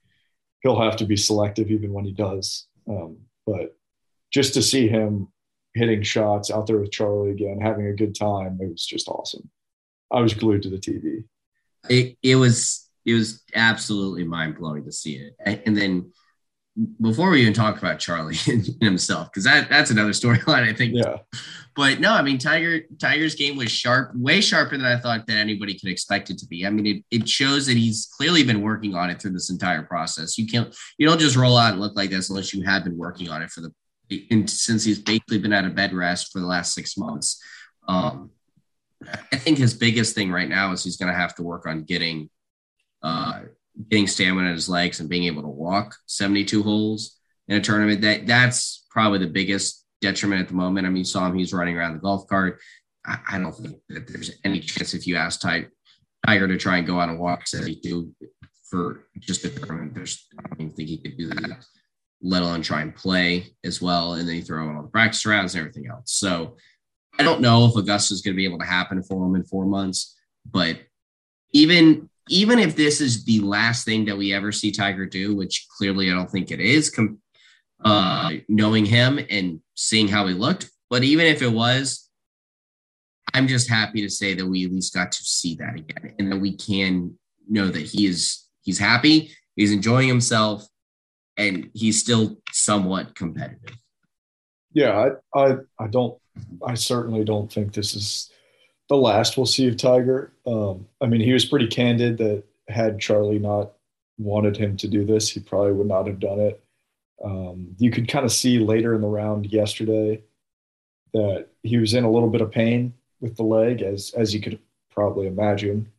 he'll 0.63 0.81
have 0.81 0.97
to 0.97 1.05
be 1.05 1.17
selective 1.17 1.71
even 1.71 1.93
when 1.93 2.05
he 2.05 2.13
does. 2.13 2.67
Um, 2.89 3.19
but 3.47 3.77
just 4.31 4.55
to 4.55 4.63
see 4.63 4.89
him 4.89 5.29
hitting 5.75 6.03
shots 6.03 6.51
out 6.51 6.67
there 6.67 6.79
with 6.79 6.93
Charlie 6.93 7.31
again, 7.31 7.61
having 7.61 7.87
a 7.87 7.95
good 7.95 8.15
time, 8.15 8.59
it 8.61 8.71
was 8.71 8.85
just 8.85 9.09
awesome. 9.09 9.49
I 10.13 10.21
was 10.21 10.35
glued 10.35 10.63
to 10.63 10.71
the 10.71 10.79
TV. 10.79 11.25
It, 11.89 12.17
it 12.23 12.37
was 12.37 12.88
it 13.09 13.15
was 13.15 13.43
absolutely 13.55 14.25
mind 14.25 14.59
blowing 14.59 14.85
to 14.85 14.93
see 14.93 15.17
it. 15.17 15.63
And 15.67 15.75
then 15.75 16.13
before 17.01 17.31
we 17.31 17.41
even 17.41 17.55
talk 17.55 17.79
about 17.79 17.99
Charlie 17.99 18.37
himself, 18.81 19.31
because 19.31 19.45
that 19.45 19.71
that's 19.71 19.91
another 19.91 20.11
storyline 20.11 20.69
I 20.69 20.75
think. 20.75 20.95
Yeah. 20.95 21.17
But 21.75 22.01
no, 22.01 22.13
I 22.13 22.21
mean 22.21 22.37
Tiger 22.37 22.81
Tiger's 23.01 23.35
game 23.35 23.57
was 23.57 23.71
sharp, 23.71 24.13
way 24.15 24.43
sharper 24.43 24.77
than 24.77 24.87
I 24.87 24.99
thought 24.99 25.27
that 25.27 25.37
anybody 25.37 25.79
could 25.79 25.89
expect 25.89 26.29
it 26.29 26.37
to 26.39 26.47
be. 26.47 26.67
I 26.67 26.71
mean, 26.71 26.87
it, 26.87 27.05
it 27.11 27.29
shows 27.29 27.67
that 27.67 27.79
he's 27.79 28.09
clearly 28.17 28.45
been 28.45 28.61
working 28.61 28.95
on 28.95 29.09
it 29.09 29.23
through 29.23 29.33
this 29.33 29.51
entire 29.51 29.83
process. 29.83 30.37
You 30.37 30.47
can't 30.47 30.75
you 30.99 31.07
don't 31.07 31.21
just 31.21 31.37
roll 31.37 31.57
out 31.57 31.73
and 31.73 31.81
look 31.81 31.97
like 31.97 32.11
this 32.11 32.29
unless 32.29 32.53
you 32.53 32.63
have 32.65 32.85
been 32.85 32.99
working 32.99 33.31
on 33.31 33.43
it 33.43 33.51
for 33.51 33.63
the 33.63 33.73
and 34.31 34.49
since 34.49 34.85
he's 34.85 34.99
basically 34.99 35.39
been 35.39 35.53
out 35.53 35.65
of 35.65 35.75
bed 35.75 35.95
rest 35.95 36.33
for 36.33 36.41
the 36.41 36.47
last 36.47 36.75
six 36.75 36.99
months. 36.99 37.43
Um, 37.89 38.31
I 39.33 39.37
think 39.37 39.59
his 39.59 39.75
biggest 39.75 40.15
thing 40.15 40.31
right 40.31 40.49
now 40.49 40.73
is 40.73 40.85
he's 40.85 40.97
going 40.97 41.13
to 41.13 41.19
have 41.19 41.35
to 41.37 41.43
work 41.43 41.67
on 41.67 41.85
getting 41.85 42.31
uh, 43.03 43.41
getting 43.89 44.07
stamina 44.07 44.49
in 44.49 44.55
his 44.55 44.69
legs 44.69 45.01
and 45.01 45.09
being 45.09 45.25
able 45.25 45.43
to 45.43 45.49
walk 45.49 45.97
72 46.07 46.63
holes 46.63 47.19
in 47.47 47.57
a 47.57 47.61
tournament. 47.61 48.01
That 48.03 48.27
that's 48.27 48.87
probably 48.91 49.19
the 49.19 49.27
biggest 49.27 49.85
detriment 50.01 50.43
at 50.43 50.49
the 50.49 50.55
moment. 50.55 50.87
I 50.87 50.91
mean, 50.91 50.99
you 50.99 51.05
saw 51.05 51.27
him; 51.27 51.37
he's 51.37 51.53
running 51.53 51.77
around 51.77 51.95
the 51.95 52.01
golf 52.01 52.27
cart. 52.27 52.61
I, 53.05 53.19
I 53.33 53.39
don't 53.39 53.53
think 53.53 53.77
that 53.89 54.07
there's 54.09 54.33
any 54.45 54.61
chance 54.61 54.95
if 54.95 55.07
you 55.07 55.17
ask 55.17 55.41
Tiger, 55.41 55.69
to 56.27 56.57
try 56.59 56.79
and 56.79 56.87
go 56.87 57.01
out 57.01 57.09
and 57.09 57.19
walk 57.19 57.47
72 57.47 58.13
for 58.69 59.07
just 59.19 59.45
a 59.45 59.51
tournament. 59.51 59.95
There's 59.95 60.27
I 60.39 60.55
don't 60.57 60.71
think 60.71 60.89
he 60.89 60.99
could 60.99 61.17
do 61.17 61.29
that, 61.29 61.65
let 62.21 62.43
alone 62.43 62.63
try 62.63 62.83
and 62.83 62.95
play 62.95 63.47
as 63.65 63.81
well. 63.81 64.15
And 64.15 64.29
then 64.29 64.37
you 64.37 64.43
throw 64.43 64.69
in 64.69 64.77
all 64.77 64.83
the 64.83 64.89
practice 64.89 65.25
rounds 65.25 65.55
and 65.55 65.61
everything 65.61 65.89
else. 65.91 66.13
So 66.13 66.57
I 67.19 67.23
don't 67.23 67.41
know 67.41 67.67
if 67.67 67.77
Augusta 67.77 68.15
is 68.15 68.23
going 68.23 68.35
to 68.35 68.37
be 68.37 68.45
able 68.45 68.59
to 68.59 68.67
happen 68.67 69.03
for 69.03 69.27
him 69.27 69.35
in 69.35 69.45
four 69.45 69.67
months, 69.67 70.17
but 70.49 70.79
even 71.53 72.09
even 72.29 72.59
if 72.59 72.77
this 72.77 73.01
is 73.01 73.25
the 73.25 73.41
last 73.41 73.85
thing 73.85 74.05
that 74.07 74.17
we 74.17 74.33
ever 74.33 74.53
see 74.53 74.71
Tiger 74.71 75.07
do, 75.07 75.35
which 75.35 75.67
clearly 75.77 76.11
I 76.11 76.15
don't 76.15 76.31
think 76.31 76.51
it 76.51 76.61
is, 76.61 76.91
com- 76.91 77.21
uh, 77.85 78.33
knowing 78.49 78.85
him 78.85 79.21
and 79.31 79.61
seeing 79.75 80.09
how 80.09 80.27
he 80.27 80.35
looked, 80.35 80.71
but 80.91 81.05
even 81.05 81.27
if 81.27 81.43
it 81.43 81.53
was, 81.53 82.09
I'm 83.35 83.47
just 83.47 83.69
happy 83.69 84.01
to 84.03 84.11
say 84.11 84.35
that 84.35 84.47
we 84.47 84.65
at 84.65 84.73
least 84.73 84.95
got 84.95 85.13
to 85.13 85.23
see 85.23 85.55
that 85.57 85.77
again, 85.77 86.15
and 86.19 86.33
that 86.33 86.39
we 86.39 86.57
can 86.57 87.19
know 87.49 87.69
that 87.69 87.83
he 87.83 88.07
is 88.07 88.47
he's 88.63 88.79
happy, 88.79 89.33
he's 89.55 89.73
enjoying 89.73 90.09
himself, 90.09 90.67
and 91.37 91.71
he's 91.75 92.01
still 92.01 92.39
somewhat 92.53 93.15
competitive. 93.15 93.77
Yeah, 94.73 95.11
I 95.35 95.39
I, 95.39 95.57
I 95.79 95.87
don't 95.89 96.19
I 96.67 96.75
certainly 96.75 97.25
don't 97.25 97.53
think 97.53 97.73
this 97.73 97.95
is 97.95 98.31
the 98.89 98.97
last 98.97 99.37
we'll 99.37 99.47
see 99.47 99.69
of 99.69 99.77
Tiger. 99.77 100.33
Um, 100.47 100.87
I 101.01 101.07
mean, 101.07 101.21
he 101.21 101.33
was 101.33 101.45
pretty 101.45 101.67
candid 101.67 102.19
that 102.19 102.45
had 102.69 103.01
Charlie 103.01 103.39
not 103.39 103.73
wanted 104.19 104.57
him 104.57 104.77
to 104.77 104.89
do 104.89 105.05
this, 105.05 105.29
he 105.29 105.41
probably 105.41 105.73
would 105.73 105.87
not 105.87 106.07
have 106.07 106.19
done 106.19 106.41
it. 106.41 106.63
Um, 107.25 107.75
you 107.79 107.91
could 107.91 108.09
kind 108.09 108.25
of 108.25 108.33
see 108.33 108.59
later 108.59 108.95
in 108.95 109.01
the 109.01 109.09
round 109.09 109.47
yesterday 109.47 110.23
that 111.15 111.47
he 111.63 111.79
was 111.79 111.95
in 111.95 112.05
a 112.05 112.11
little 112.11 112.29
bit 112.29 112.41
of 112.41 112.51
pain 112.51 112.95
with 113.21 113.37
the 113.37 113.43
leg, 113.43 113.83
as 113.83 114.13
as 114.17 114.35
you 114.35 114.41
could 114.41 114.59
probably 114.91 115.27
imagine. 115.27 115.91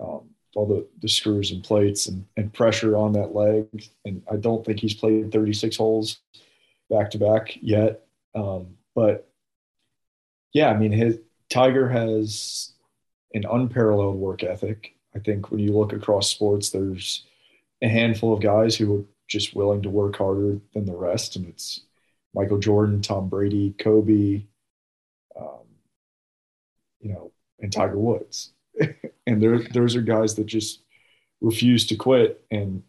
Um, 0.00 0.32
all 0.54 0.66
the, 0.66 0.86
the 1.00 1.08
screws 1.08 1.50
and 1.50 1.64
plates 1.64 2.06
and, 2.06 2.26
and 2.36 2.52
pressure 2.52 2.96
on 2.96 3.12
that 3.12 3.34
leg. 3.34 3.66
And 4.04 4.22
I 4.30 4.36
don't 4.36 4.64
think 4.64 4.80
he's 4.80 4.94
played 4.94 5.32
36 5.32 5.76
holes 5.76 6.20
back 6.90 7.10
to 7.12 7.18
back 7.18 7.56
yet. 7.60 8.04
Um, 8.34 8.76
but 8.94 9.28
yeah, 10.52 10.68
I 10.68 10.76
mean, 10.76 10.92
his 10.92 11.18
Tiger 11.52 11.88
has 11.88 12.72
an 13.34 13.44
unparalleled 13.44 14.16
work 14.16 14.42
ethic. 14.42 14.94
I 15.14 15.18
think 15.18 15.50
when 15.50 15.60
you 15.60 15.76
look 15.76 15.92
across 15.92 16.30
sports, 16.30 16.70
there's 16.70 17.24
a 17.82 17.88
handful 17.88 18.32
of 18.32 18.40
guys 18.40 18.74
who 18.74 19.00
are 19.00 19.04
just 19.28 19.54
willing 19.54 19.82
to 19.82 19.90
work 19.90 20.16
harder 20.16 20.58
than 20.72 20.86
the 20.86 20.96
rest, 20.96 21.36
and 21.36 21.46
it's 21.46 21.82
Michael 22.34 22.58
Jordan, 22.58 23.02
Tom 23.02 23.28
Brady, 23.28 23.74
Kobe, 23.78 24.44
um, 25.38 25.66
you 27.00 27.12
know, 27.12 27.32
and 27.60 27.70
Tiger 27.70 27.98
Woods. 27.98 28.52
and 29.26 29.42
there, 29.42 29.58
those 29.58 29.94
are 29.94 30.00
guys 30.00 30.34
that 30.36 30.46
just 30.46 30.80
refuse 31.42 31.86
to 31.88 31.96
quit. 31.96 32.42
And 32.50 32.82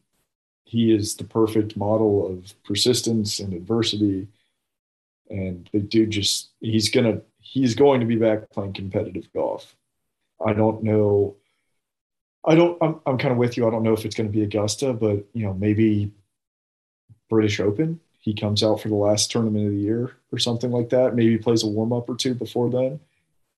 he 0.64 0.95
is 0.95 1.16
the 1.16 1.26
perfect 1.26 1.76
model 1.76 2.26
of 2.26 2.53
persistence 2.64 3.39
and 3.39 3.53
adversity. 3.53 4.30
And 5.30 5.70
the 5.74 5.80
dude 5.80 6.11
just, 6.11 6.51
he's 6.61 6.89
going 6.89 7.05
to, 7.05 7.22
he's 7.44 7.76
going 7.76 8.00
to 8.00 8.06
be 8.06 8.16
back 8.16 8.50
playing 8.50 8.74
competitive 8.74 9.32
golf. 9.34 9.76
I 10.44 10.54
don't 10.54 10.82
know. 10.84 11.36
I 12.46 12.56
don't, 12.56 12.78
I'm, 12.82 13.00
I'm 13.06 13.18
kind 13.18 13.32
of 13.32 13.38
with 13.38 13.58
you. 13.58 13.68
I 13.68 13.70
don't 13.70 13.84
know 13.84 13.94
if 13.94 14.06
it's 14.06 14.16
going 14.16 14.28
to 14.28 14.34
be 14.34 14.44
Augusta, 14.44 14.94
but, 14.94 15.26
you 15.34 15.46
know, 15.46 15.54
maybe 15.54 16.12
British 17.30 17.60
Open. 17.60 18.00
He 18.20 18.34
comes 18.34 18.64
out 18.64 18.82
for 18.82 18.88
the 18.88 18.96
last 18.96 19.30
tournament 19.30 19.66
of 19.66 19.72
the 19.74 19.78
year 19.78 20.16
or 20.32 20.39
something 20.39 20.72
like 20.72 20.89
that. 20.89 21.16
Maybe 21.16 21.38
plays 21.38 21.64
a 21.64 21.68
warm 21.68 21.91
up 21.91 22.10
or 22.10 22.16
two 22.16 22.34
before 22.34 22.70
then. 22.70 23.00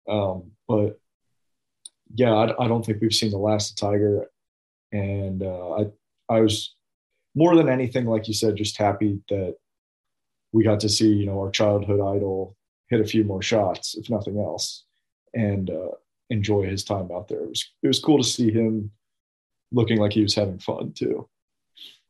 Um, 0.07 0.51
but 0.67 0.99
yeah, 2.13 2.33
I, 2.33 2.65
I, 2.65 2.67
don't 2.67 2.85
think 2.85 3.01
we've 3.01 3.13
seen 3.13 3.31
the 3.31 3.37
last 3.37 3.71
of 3.71 3.75
Tiger. 3.77 4.29
And 4.91 5.43
uh, 5.43 5.73
I, 5.73 5.85
I 6.29 6.41
was 6.41 6.75
more 7.35 7.55
than 7.55 7.69
anything, 7.69 8.05
like 8.05 8.27
you 8.27 8.33
said, 8.33 8.55
just 8.55 8.77
happy 8.77 9.21
that 9.29 9.55
we 10.51 10.63
got 10.63 10.79
to 10.81 10.89
see, 10.89 11.09
you 11.09 11.25
know, 11.25 11.39
our 11.39 11.51
childhood 11.51 11.99
idol 11.99 12.55
hit 12.95 13.05
a 13.05 13.09
few 13.09 13.23
more 13.23 13.41
shots, 13.41 13.95
if 13.95 14.09
nothing 14.09 14.39
else, 14.39 14.85
and 15.33 15.69
uh, 15.69 15.91
enjoy 16.29 16.65
his 16.65 16.83
time 16.83 17.09
out 17.13 17.27
there. 17.27 17.43
It 17.43 17.49
was 17.49 17.69
it 17.83 17.87
was 17.87 17.99
cool 17.99 18.17
to 18.17 18.23
see 18.23 18.51
him 18.51 18.91
looking 19.71 19.97
like 19.97 20.13
he 20.13 20.23
was 20.23 20.35
having 20.35 20.59
fun 20.59 20.93
too. 20.93 21.27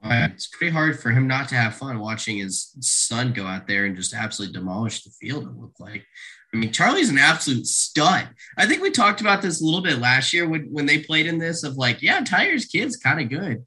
Uh, 0.03 0.27
it's 0.31 0.47
pretty 0.47 0.71
hard 0.71 0.99
for 0.99 1.09
him 1.09 1.27
not 1.27 1.49
to 1.49 1.55
have 1.55 1.75
fun 1.75 1.99
watching 1.99 2.38
his 2.38 2.75
son 2.79 3.33
go 3.33 3.47
out 3.47 3.65
there 3.67 3.86
and 3.86 3.95
just 3.95 4.13
absolutely 4.13 4.53
demolish 4.53 5.03
the 5.03 5.09
field. 5.09 5.45
It 5.45 5.59
looked 5.59 5.79
like. 5.79 6.05
I 6.53 6.57
mean, 6.57 6.71
Charlie's 6.71 7.09
an 7.09 7.17
absolute 7.17 7.65
stud. 7.65 8.29
I 8.55 8.67
think 8.67 8.83
we 8.83 8.91
talked 8.91 9.19
about 9.19 9.41
this 9.41 9.61
a 9.61 9.65
little 9.65 9.81
bit 9.81 9.97
last 9.97 10.31
year 10.31 10.47
when, 10.47 10.67
when 10.71 10.86
they 10.86 10.99
played 10.99 11.25
in 11.25 11.39
this 11.39 11.63
of 11.63 11.75
like, 11.75 12.03
yeah, 12.03 12.21
Tiger's 12.21 12.65
kid's 12.65 12.97
kind 12.97 13.19
of 13.19 13.29
good. 13.29 13.65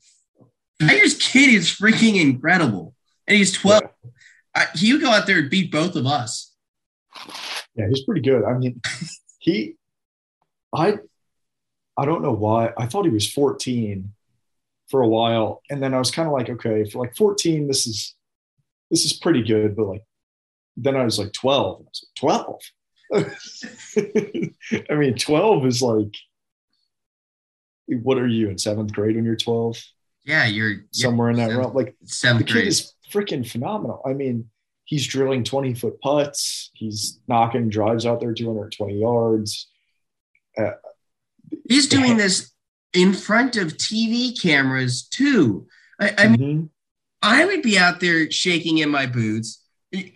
Tiger's 0.81 1.15
kid 1.15 1.53
is 1.53 1.69
freaking 1.69 2.21
incredible. 2.21 2.95
And 3.27 3.37
he's 3.37 3.53
12. 3.53 3.83
Yeah. 3.83 4.11
Uh, 4.55 4.67
he 4.75 4.93
would 4.93 5.03
go 5.03 5.11
out 5.11 5.27
there 5.27 5.39
and 5.39 5.51
beat 5.51 5.73
both 5.73 5.97
of 5.97 6.07
us. 6.07 6.55
Yeah, 7.75 7.89
he's 7.89 8.05
pretty 8.05 8.23
good. 8.23 8.45
I 8.45 8.55
mean, 8.55 8.81
he, 9.39 9.77
I, 10.75 10.99
I 11.97 12.05
don't 12.05 12.23
know 12.23 12.33
why. 12.33 12.73
I 12.77 12.87
thought 12.87 13.05
he 13.05 13.11
was 13.11 13.31
14 13.31 14.13
for 14.89 15.01
a 15.01 15.09
while. 15.09 15.63
And 15.71 15.83
then 15.83 15.95
I 15.95 15.99
was 15.99 16.11
kind 16.11 16.27
of 16.27 16.33
like, 16.33 16.49
okay, 16.49 16.89
for 16.89 16.99
like 16.99 17.17
14, 17.17 17.67
this 17.67 17.87
is, 17.87 18.15
this 18.91 19.05
is 19.05 19.13
pretty 19.13 19.43
good. 19.43 19.77
But 19.77 19.87
like, 19.87 20.05
then 20.77 20.97
I 20.97 21.05
was 21.05 21.19
like 21.19 21.33
12. 21.33 21.81
I 21.81 21.85
was 21.85 22.05
like, 22.05 22.15
12? 22.17 22.61
I 24.91 24.95
mean, 24.95 25.15
12 25.15 25.67
is 25.67 25.83
like, 25.83 26.15
what 27.87 28.19
are 28.19 28.27
you 28.27 28.51
in 28.51 28.59
seventh 28.59 28.93
grade 28.93 29.17
when 29.17 29.25
you're 29.25 29.37
12? 29.37 29.83
Yeah, 30.25 30.47
you're 30.47 30.85
somewhere 30.93 31.31
in 31.31 31.37
that 31.37 31.51
realm. 31.51 31.75
Like, 31.75 31.97
seventh 32.05 32.47
the 32.47 32.53
grade. 32.53 32.65
kid 32.65 32.69
is 32.69 32.93
freaking 33.11 33.49
phenomenal. 33.49 34.03
I 34.05 34.13
mean, 34.13 34.51
he's 34.89 35.07
drilling 35.07 35.45
20 35.45 35.75
foot 35.75 36.01
putts, 36.01 36.71
he's 36.75 37.21
knocking 37.29 37.69
drives 37.69 38.07
out 38.07 38.21
there 38.21 38.33
220 38.33 38.99
yards. 38.99 39.69
Uh, 40.57 40.73
he's 41.69 41.89
doing 41.89 42.17
this 42.17 42.53
in 42.93 43.13
front 43.13 43.57
of 43.57 43.77
TV 43.77 44.41
cameras 44.41 45.03
too. 45.03 45.67
I, 46.01 46.15
I 46.19 46.29
mean, 46.29 46.41
mm-hmm. 46.41 46.67
I 47.23 47.45
would 47.45 47.63
be 47.63 47.79
out 47.79 48.01
there 48.01 48.31
shaking 48.31 48.79
in 48.79 48.91
my 48.91 49.07
boots 49.07 49.63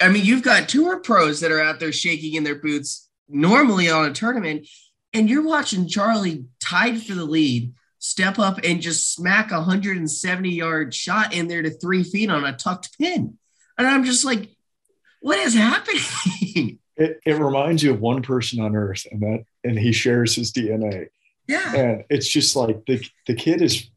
I 0.01 0.09
mean, 0.09 0.25
you've 0.25 0.43
got 0.43 0.69
tour 0.69 1.01
pros 1.01 1.41
that 1.41 1.51
are 1.51 1.61
out 1.61 1.81
there 1.81 1.93
shaking 1.93 2.35
in 2.35 2.45
their 2.45 2.57
boots 2.57 3.09
normally 3.29 3.89
on 3.89 4.05
a 4.05 4.13
tournament, 4.13 4.69
and 5.15 5.31
you're 5.31 5.47
watching 5.47 5.89
Charlie 5.89 6.45
tied 6.61 7.03
for 7.03 7.15
the 7.15 7.25
lead 7.25 7.73
step 7.99 8.39
up 8.39 8.61
and 8.65 8.83
just 8.83 9.15
smack 9.15 9.51
a 9.51 9.57
170 9.57 10.51
yard 10.51 10.95
shot 10.95 11.33
in 11.33 11.49
there 11.49 11.63
to 11.63 11.71
three 11.71 12.03
feet 12.03 12.31
on 12.31 12.45
a 12.45 12.53
tucked 12.53 12.99
pin. 12.99 13.39
And 13.79 13.87
I'm 13.87 14.05
just 14.05 14.25
like, 14.25 14.51
what 15.23 15.39
is 15.39 15.55
happening? 15.55 16.79
It, 16.95 17.21
it 17.25 17.41
reminds 17.41 17.83
you 17.83 17.91
of 17.91 18.01
one 18.01 18.21
person 18.21 18.61
on 18.61 18.77
earth, 18.77 19.07
and 19.11 19.23
that, 19.23 19.45
and 19.65 19.79
he 19.79 19.93
shares 19.93 20.35
his 20.35 20.53
DNA. 20.53 21.09
Yeah. 21.49 21.75
And 21.75 22.05
it's 22.11 22.29
just 22.29 22.55
like 22.55 22.85
the, 22.85 23.03
the 23.27 23.35
kid 23.35 23.63
is 23.63 23.89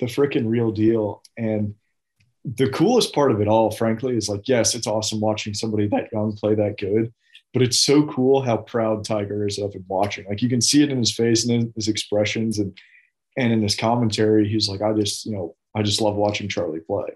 the 0.00 0.06
freaking 0.06 0.48
real 0.48 0.72
deal. 0.72 1.22
And 1.36 1.76
the 2.44 2.68
coolest 2.68 3.14
part 3.14 3.30
of 3.30 3.40
it 3.40 3.46
all, 3.46 3.70
frankly, 3.70 4.16
is 4.16 4.28
like, 4.28 4.48
yes, 4.48 4.74
it's 4.74 4.88
awesome 4.88 5.20
watching 5.20 5.54
somebody 5.54 5.86
that 5.88 6.12
young 6.12 6.34
play 6.36 6.56
that 6.56 6.76
good, 6.76 7.12
but 7.52 7.62
it's 7.62 7.78
so 7.78 8.06
cool 8.08 8.42
how 8.42 8.56
proud 8.56 9.04
Tiger 9.04 9.46
is 9.46 9.58
of 9.58 9.72
him 9.72 9.84
watching. 9.88 10.26
Like 10.28 10.42
you 10.42 10.48
can 10.48 10.60
see 10.60 10.82
it 10.82 10.90
in 10.90 10.98
his 10.98 11.14
face 11.14 11.46
and 11.46 11.62
in 11.62 11.72
his 11.76 11.88
expressions 11.88 12.58
and 12.58 12.76
and 13.36 13.52
in 13.52 13.62
his 13.62 13.76
commentary, 13.76 14.48
he's 14.48 14.68
like, 14.68 14.82
I 14.82 14.92
just, 14.92 15.24
you 15.24 15.32
know, 15.32 15.54
I 15.74 15.82
just 15.82 16.00
love 16.00 16.16
watching 16.16 16.48
Charlie 16.48 16.80
play. 16.80 17.06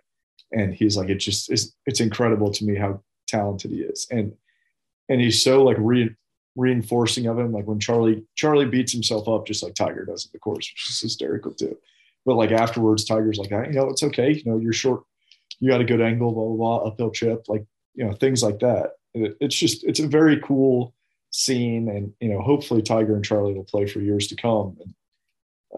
And 0.52 0.72
he's 0.72 0.96
like, 0.96 1.08
it 1.08 1.16
just 1.16 1.50
it's 1.50 1.74
it's 1.86 2.00
incredible 2.00 2.52
to 2.52 2.64
me 2.64 2.76
how 2.76 3.02
talented 3.36 3.70
he 3.70 3.78
is. 3.78 4.06
And 4.10 4.34
and 5.08 5.20
he's 5.20 5.42
so 5.42 5.62
like 5.62 5.76
re- 5.78 6.16
reinforcing 6.56 7.26
of 7.26 7.38
him. 7.38 7.52
Like 7.52 7.66
when 7.66 7.80
Charlie 7.80 8.24
Charlie 8.34 8.72
beats 8.74 8.92
himself 8.92 9.28
up 9.28 9.46
just 9.46 9.62
like 9.62 9.74
Tiger 9.74 10.04
does 10.04 10.26
at 10.26 10.32
the 10.32 10.38
course, 10.38 10.70
which 10.72 10.88
is 10.88 11.00
hysterical 11.00 11.52
too. 11.52 11.76
But 12.26 12.36
like 12.36 12.52
afterwards, 12.52 13.04
Tiger's 13.04 13.38
like, 13.38 13.50
you 13.50 13.78
know, 13.78 13.90
it's 13.90 14.02
okay. 14.02 14.30
You 14.32 14.44
know, 14.46 14.58
you're 14.58 14.72
short 14.72 15.02
you 15.60 15.70
got 15.70 15.80
a 15.80 15.84
good 15.84 16.00
angle, 16.00 16.32
blah, 16.32 16.44
blah, 16.44 16.56
blah, 16.56 16.88
uphill 16.88 17.10
chip, 17.10 17.44
like, 17.48 17.64
you 17.94 18.04
know, 18.04 18.12
things 18.12 18.42
like 18.42 18.58
that. 18.60 18.92
It, 19.14 19.36
it's 19.40 19.56
just, 19.56 19.84
it's 19.84 20.00
a 20.00 20.06
very 20.06 20.40
cool 20.40 20.94
scene. 21.30 21.88
And, 21.88 22.12
you 22.20 22.28
know, 22.28 22.40
hopefully 22.40 22.82
Tiger 22.82 23.14
and 23.14 23.24
Charlie 23.24 23.54
will 23.54 23.64
play 23.64 23.86
for 23.86 24.00
years 24.00 24.26
to 24.28 24.36
come. 24.36 24.76
And, 24.80 24.94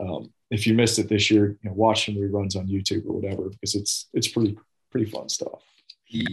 um, 0.00 0.32
if 0.50 0.66
you 0.66 0.74
missed 0.74 0.98
it 0.98 1.08
this 1.08 1.30
year, 1.30 1.58
you 1.62 1.70
know, 1.70 1.72
watch 1.74 2.06
some 2.06 2.16
reruns 2.16 2.56
on 2.56 2.68
YouTube 2.68 3.06
or 3.06 3.12
whatever, 3.12 3.48
because 3.48 3.74
it's, 3.74 4.08
it's 4.12 4.28
pretty, 4.28 4.58
pretty 4.90 5.10
fun 5.10 5.28
stuff. 5.28 5.62
Yeah, 6.08 6.28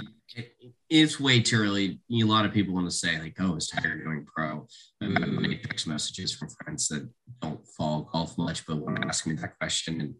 it's 0.89 1.19
way 1.19 1.41
too 1.41 1.57
early. 1.57 1.99
A 2.11 2.23
lot 2.23 2.45
of 2.45 2.53
people 2.53 2.73
want 2.73 2.87
to 2.87 2.95
say 2.95 3.19
like, 3.19 3.35
"Oh, 3.39 3.55
is 3.55 3.67
Tiger 3.67 3.95
going 3.95 4.25
pro?" 4.25 4.67
I've 5.01 5.09
many 5.09 5.55
mm-hmm. 5.55 5.67
text 5.67 5.87
messages 5.87 6.33
from 6.33 6.49
friends 6.49 6.87
that 6.89 7.09
don't 7.41 7.65
follow 7.77 8.07
golf 8.11 8.37
much, 8.37 8.65
but 8.65 8.77
want 8.77 9.01
to 9.01 9.07
ask 9.07 9.25
me 9.25 9.33
that 9.35 9.57
question. 9.59 10.01
And 10.01 10.15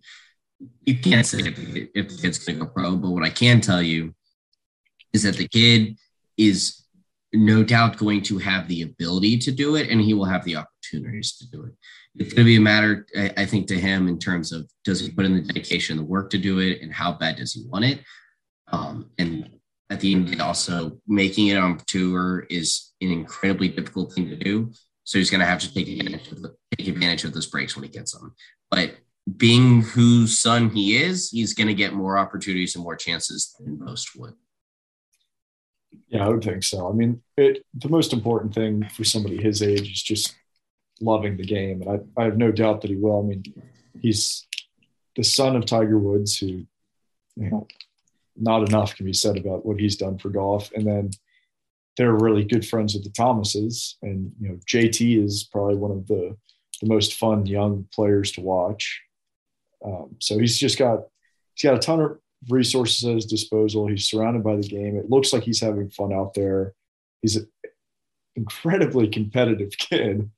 you 0.86 0.97
can't 0.97 1.26
say 1.26 1.39
if, 1.39 1.58
if 1.93 2.10
the 2.10 2.22
kid's 2.22 2.39
going 2.39 2.60
to 2.60 2.66
go 2.66 2.72
pro, 2.72 2.95
but 2.95 3.12
what 3.12 3.24
I 3.24 3.30
can 3.30 3.62
tell 3.62 3.82
you 3.82 4.16
is 5.14 5.24
that 5.24 5.38
the 5.38 5.47
kid 5.47 5.97
is 6.38 6.84
no 7.34 7.64
doubt 7.64 7.97
going 7.97 8.22
to 8.24 8.38
have 8.38 8.68
the 8.68 8.84
ability 8.84 9.38
to 9.39 9.51
do 9.51 9.76
it, 9.76 9.89
and 9.89 10.01
he 10.01 10.14
will 10.14 10.26
have 10.26 10.43
the 10.45 10.56
opportunities 10.56 11.38
to 11.38 11.49
do 11.49 11.66
it. 11.66 11.74
It's 12.16 12.34
going 12.34 12.45
to 12.45 12.51
be 12.51 12.58
a 12.58 12.62
matter, 12.62 13.08
I 13.38 13.45
think, 13.45 13.68
to 13.68 13.80
him 13.80 14.08
in 14.08 14.20
terms 14.20 14.51
of 14.51 14.70
does 14.84 14.99
he 14.99 15.12
put 15.12 15.26
in 15.26 15.36
the 15.36 15.41
dedication, 15.41 15.97
the 15.97 16.04
work 16.04 16.30
to 16.32 16.38
do 16.38 16.60
it, 16.60 16.82
and 16.82 16.93
how 16.93 17.14
bad 17.14 17.38
does 17.38 17.54
he 17.54 17.66
want 17.68 17.86
it. 17.86 18.01
Um, 18.74 19.11
and 19.19 19.49
at 19.91 19.99
the 19.99 20.13
end, 20.13 20.41
also 20.41 20.97
making 21.07 21.47
it 21.47 21.57
on 21.57 21.78
tour 21.86 22.47
is 22.49 22.91
an 23.01 23.11
incredibly 23.11 23.69
difficult 23.69 24.13
thing 24.13 24.28
to 24.30 24.36
do. 24.36 24.71
So 25.03 25.19
he's 25.19 25.30
going 25.30 25.41
to 25.41 25.45
have 25.45 25.59
to 25.59 25.74
take 25.74 25.88
advantage 25.88 26.32
of 26.32 26.41
the, 26.41 26.55
take 26.76 26.88
advantage 26.88 27.24
of 27.24 27.34
those 27.34 27.45
breaks 27.45 27.76
when 27.76 27.84
he 27.84 27.89
gets 27.89 28.17
them. 28.17 28.34
But 28.71 28.95
being 29.38 29.82
whose 29.82 30.39
son 30.39 30.71
he 30.71 30.97
is, 30.97 31.30
he's 31.30 31.53
going 31.53 31.67
to 31.67 31.76
get 31.76 31.93
more 31.93 32.17
opportunities 32.17 32.76
and 32.76 32.84
more 32.84 32.95
chances 32.95 33.55
than 33.59 33.80
most 33.80 34.17
would. 34.17 34.34
Yeah, 36.07 36.26
I 36.26 36.30
would 36.30 36.43
think 36.43 36.63
so. 36.63 36.89
I 36.89 36.93
mean, 36.93 37.21
it, 37.38 37.63
the 37.76 37.89
most 37.89 38.11
important 38.11 38.55
thing 38.55 38.88
for 38.89 39.03
somebody 39.03 39.38
his 39.38 39.61
age 39.61 39.91
is 39.91 40.01
just 40.01 40.36
loving 40.99 41.38
the 41.38 41.45
game, 41.45 41.82
and 41.82 42.03
I, 42.17 42.21
I 42.21 42.26
have 42.26 42.38
no 42.38 42.51
doubt 42.51 42.82
that 42.82 42.89
he 42.89 42.95
will. 42.95 43.19
I 43.19 43.24
mean, 43.24 43.43
he's 43.99 44.47
the 45.15 45.24
son 45.24 45.55
of 45.55 45.65
Tiger 45.65 45.99
Woods, 45.99 46.38
who 46.38 46.65
you 47.36 47.49
know 47.49 47.67
not 48.36 48.68
enough 48.68 48.96
can 48.96 49.06
be 49.06 49.14
said 49.14 49.38
about 49.38 49.66
what 49.66 49.80
he's 49.80 49.96
done 49.96 50.18
for 50.18 50.30
golf. 50.30 50.72
And 50.74 50.86
then 50.86 51.12
they're 51.98 52.14
really 52.14 52.44
good 52.44 52.66
friends 52.68 52.94
with 52.94 53.04
the 53.04 53.12
Thomases, 53.12 53.98
and 54.02 54.32
you 54.40 54.50
know 54.50 54.60
JT 54.68 55.24
is 55.24 55.48
probably 55.52 55.76
one 55.76 55.92
of 55.92 56.08
the 56.08 56.36
the 56.82 56.88
most 56.88 57.16
fun 57.16 57.46
young 57.46 57.88
players 57.94 58.32
to 58.34 58.42
watch. 58.42 59.02
Um, 59.86 60.16
so 60.20 60.40
he's 60.40 60.58
just 60.58 60.80
got 60.80 61.04
he's 61.54 61.70
got 61.70 61.78
a 61.78 61.80
ton 61.80 62.02
of 62.02 62.18
resources 62.50 63.06
at 63.06 63.16
his 63.16 63.26
disposal. 63.26 63.88
He's 63.88 64.10
surrounded 64.10 64.44
by 64.44 64.56
the 64.56 64.68
game. 64.68 64.98
It 64.98 65.10
looks 65.10 65.34
like 65.34 65.44
he's 65.44 65.62
having 65.62 65.90
fun 65.90 66.12
out 66.12 66.34
there. 66.34 66.74
He's 67.22 67.36
an 67.36 67.48
incredibly 68.36 69.08
competitive 69.08 69.72
kid. 69.78 70.30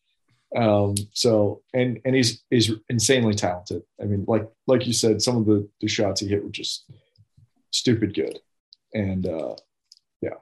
Um, 0.56 0.96
so 1.14 1.62
and 1.74 2.00
and 2.06 2.16
he's 2.16 2.44
he's 2.50 2.72
insanely 2.90 3.34
talented. 3.34 3.84
I 4.02 4.06
mean, 4.06 4.26
like 4.28 4.48
like 4.68 4.86
you 4.88 4.94
said, 4.94 5.22
some 5.22 5.38
of 5.38 5.46
the 5.46 5.70
the 5.80 5.88
shots 5.88 6.20
he 6.20 6.28
hit 6.28 6.44
were 6.44 6.50
just 6.50 6.86
stupid 7.76 8.14
good. 8.14 8.40
And 8.94 9.28
uh, 9.28 9.56
yeah. 10.22 10.36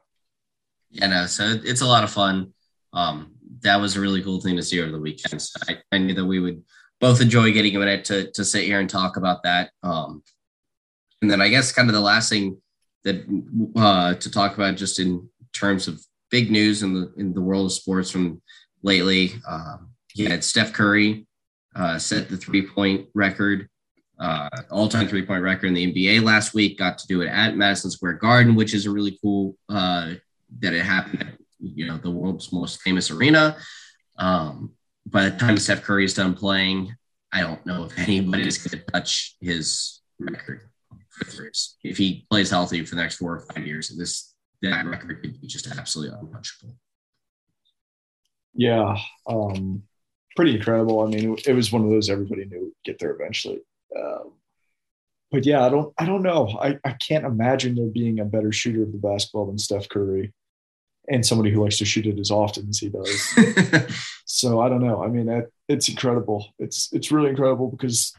Yeah, 0.92 1.08
no, 1.08 1.26
so 1.26 1.58
it's 1.64 1.82
a 1.82 1.86
lot 1.86 2.04
of 2.04 2.12
fun. 2.12 2.54
Um, 2.94 3.32
that 3.62 3.78
was 3.78 3.96
a 3.96 4.02
really 4.02 4.22
cool 4.22 4.40
thing 4.40 4.56
to 4.56 4.64
see 4.64 4.82
over 4.82 4.92
the 4.92 5.00
weekend. 5.00 5.42
So 5.42 5.60
I, 5.68 5.78
I, 5.92 5.98
knew 5.98 6.14
that 6.14 6.26
we 6.26 6.40
would 6.40 6.62
both 7.00 7.22
enjoy 7.22 7.52
getting 7.52 7.76
a 7.76 7.80
minute 7.80 8.06
to, 8.06 8.32
to 8.32 8.46
sit 8.46 8.66
here 8.66 8.80
and 8.80 8.90
talk 8.90 9.18
about 9.18 9.42
that. 9.44 9.72
Um, 9.82 10.22
and 11.22 11.32
then 11.32 11.42
I 11.42 11.50
guess 11.50 11.72
kind 11.72 11.90
of 11.90 11.96
the 11.96 12.02
last 12.02 12.30
thing 12.30 12.62
that 13.04 13.26
uh, 13.76 14.14
to 14.14 14.30
talk 14.30 14.54
about 14.54 14.78
just 14.78 15.00
in 15.00 15.28
terms 15.54 15.88
of 15.88 16.00
big 16.30 16.52
news 16.52 16.84
in 16.84 16.94
the 16.94 17.14
in 17.18 17.34
the 17.34 17.42
world 17.42 17.68
of 17.68 17.72
sports 17.72 18.12
from 18.12 18.42
lately. 18.84 19.32
Uh, 19.48 19.78
you 20.14 20.28
had 20.28 20.44
Steph 20.44 20.74
Curry 20.74 21.26
uh, 21.76 21.98
set 21.98 22.30
the 22.30 22.38
three 22.38 22.68
point 22.68 23.08
record 23.14 23.70
uh, 24.20 24.50
all-time 24.72 25.08
three-point 25.08 25.44
record 25.44 25.68
in 25.68 25.74
the 25.74 25.94
NBA 25.94 26.24
last 26.24 26.54
week. 26.54 26.78
Got 26.78 26.98
to 27.00 27.08
do 27.08 27.22
it 27.22 27.28
at 27.28 27.56
Madison 27.56 27.92
Square 27.92 28.14
Garden, 28.14 28.56
which 28.56 28.74
is 28.74 28.86
a 28.86 28.92
really 28.92 29.18
cool 29.22 29.58
uh, 29.70 30.14
that 30.60 30.74
it 30.74 30.84
happened 30.84 31.22
at 31.22 31.34
you 31.60 31.88
know 31.88 31.98
the 31.98 32.12
world's 32.12 32.52
most 32.52 32.82
famous 32.82 33.10
arena. 33.10 33.58
Um, 34.18 34.74
by 35.06 35.30
the 35.30 35.38
time 35.38 35.58
Steph 35.58 35.84
Curry 35.84 36.06
is 36.06 36.14
done 36.14 36.34
playing, 36.36 36.96
I 37.32 37.42
don't 37.42 37.66
know 37.66 37.86
if 37.86 37.98
anybody 37.98 38.48
is 38.48 38.58
going 38.58 38.80
to 38.80 38.92
touch 38.92 39.36
his 39.42 40.02
record 40.20 40.70
for. 41.10 41.52
If 41.84 41.98
he 41.98 42.26
plays 42.30 42.50
healthy 42.50 42.84
for 42.86 42.96
the 42.96 43.02
next 43.02 43.18
four 43.18 43.36
or 43.36 43.40
five 43.40 43.66
years, 43.66 43.90
this 43.90 44.34
that 44.62 44.86
record 44.86 45.22
could 45.22 45.42
be 45.42 45.48
just 45.48 45.68
absolutely 45.68 46.18
untouchable. 46.20 46.76
Yeah, 48.56 48.98
um, 49.28 49.84
pretty 50.36 50.56
incredible. 50.56 51.02
I 51.02 51.08
mean, 51.08 51.38
it 51.46 51.54
was 51.54 51.72
one 51.72 51.84
of 51.84 51.90
those 51.90 52.10
everybody 52.10 52.46
knew 52.46 52.62
would 52.62 52.74
get 52.86 53.00
there 53.00 53.12
eventually. 53.12 53.62
Um, 54.00 54.34
but 55.32 55.46
yeah, 55.46 55.66
I 55.66 55.70
don't 55.70 55.94
I 55.98 56.06
don't 56.06 56.22
know. 56.22 56.48
I, 56.62 56.78
I 56.84 56.92
can't 56.92 57.26
imagine 57.26 57.76
there 57.76 57.88
being 57.88 58.20
a 58.20 58.26
better 58.26 58.52
shooter 58.52 58.84
of 58.84 58.92
the 58.92 58.98
basketball 59.00 59.48
than 59.48 59.58
Steph 59.58 59.90
Curry 59.90 60.32
and 61.10 61.26
somebody 61.26 61.52
who 61.52 61.64
likes 61.64 61.78
to 61.80 61.86
shoot 61.86 62.06
it 62.06 62.20
as 62.20 62.32
often 62.32 62.70
as 62.70 62.80
he 62.80 62.90
does. 62.90 63.34
so 64.26 64.62
I 64.62 64.70
don't 64.70 64.84
know. 64.84 65.04
I 65.04 65.08
mean, 65.08 65.28
it, 65.30 65.52
it's 65.68 65.90
incredible. 65.90 66.54
It's 66.60 66.90
it's 66.94 67.12
really 67.12 67.30
incredible 67.30 67.70
because 67.70 68.14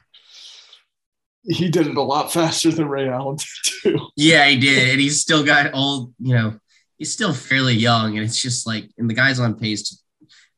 he 1.44 1.70
did 1.70 1.86
it 1.86 1.96
a 1.96 2.02
lot 2.02 2.32
faster 2.32 2.70
than 2.70 2.88
Ray 2.88 3.08
Allen 3.08 3.36
did 3.36 3.46
too. 3.82 4.08
Yeah, 4.16 4.46
he 4.48 4.58
did, 4.58 4.90
and 4.90 5.00
he's 5.00 5.20
still 5.20 5.44
got 5.44 5.72
old. 5.74 6.14
You 6.18 6.34
know, 6.34 6.58
he's 6.98 7.12
still 7.12 7.32
fairly 7.32 7.74
young, 7.74 8.16
and 8.16 8.24
it's 8.24 8.40
just 8.40 8.66
like, 8.66 8.90
and 8.98 9.08
the 9.08 9.14
guy's 9.14 9.40
on 9.40 9.54
pace 9.54 9.88
to 9.90 9.96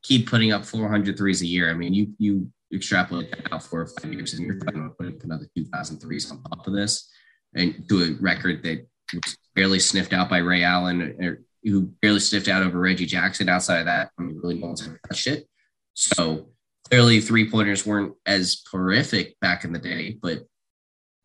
keep 0.02 0.28
putting 0.28 0.52
up 0.52 0.64
400 0.64 1.16
threes 1.16 1.42
a 1.42 1.46
year. 1.46 1.70
I 1.70 1.74
mean, 1.74 1.92
you 1.92 2.14
you 2.18 2.50
extrapolate 2.72 3.30
that 3.30 3.52
out 3.52 3.62
four 3.62 3.82
or 3.82 3.86
five 3.86 4.12
years, 4.12 4.34
and 4.34 4.46
you're 4.46 4.58
talking 4.58 4.80
about 4.80 4.98
putting 4.98 5.20
another 5.22 5.48
2,003s 5.56 6.30
on 6.30 6.42
top 6.42 6.66
of 6.66 6.72
this 6.72 7.10
and 7.54 7.86
do 7.86 8.02
a 8.02 8.22
record 8.22 8.62
that 8.64 8.86
was 9.12 9.36
barely 9.54 9.78
sniffed 9.78 10.12
out 10.12 10.28
by 10.28 10.38
Ray 10.38 10.62
Allen, 10.62 11.16
or 11.20 11.42
who 11.62 11.82
barely 12.02 12.20
sniffed 12.20 12.48
out 12.48 12.62
over 12.62 12.78
Reggie 12.78 13.06
Jackson. 13.06 13.48
Outside 13.48 13.80
of 13.80 13.86
that, 13.86 14.10
I 14.18 14.22
mean, 14.22 14.40
really 14.42 14.58
no 14.58 14.68
one's 14.68 14.88
touched 15.08 15.26
it. 15.26 15.46
So 15.94 16.48
clearly, 16.88 17.20
three 17.20 17.50
pointers 17.50 17.86
weren't 17.86 18.14
as 18.26 18.62
horrific 18.70 19.38
back 19.40 19.64
in 19.64 19.72
the 19.72 19.78
day, 19.78 20.18
but 20.20 20.40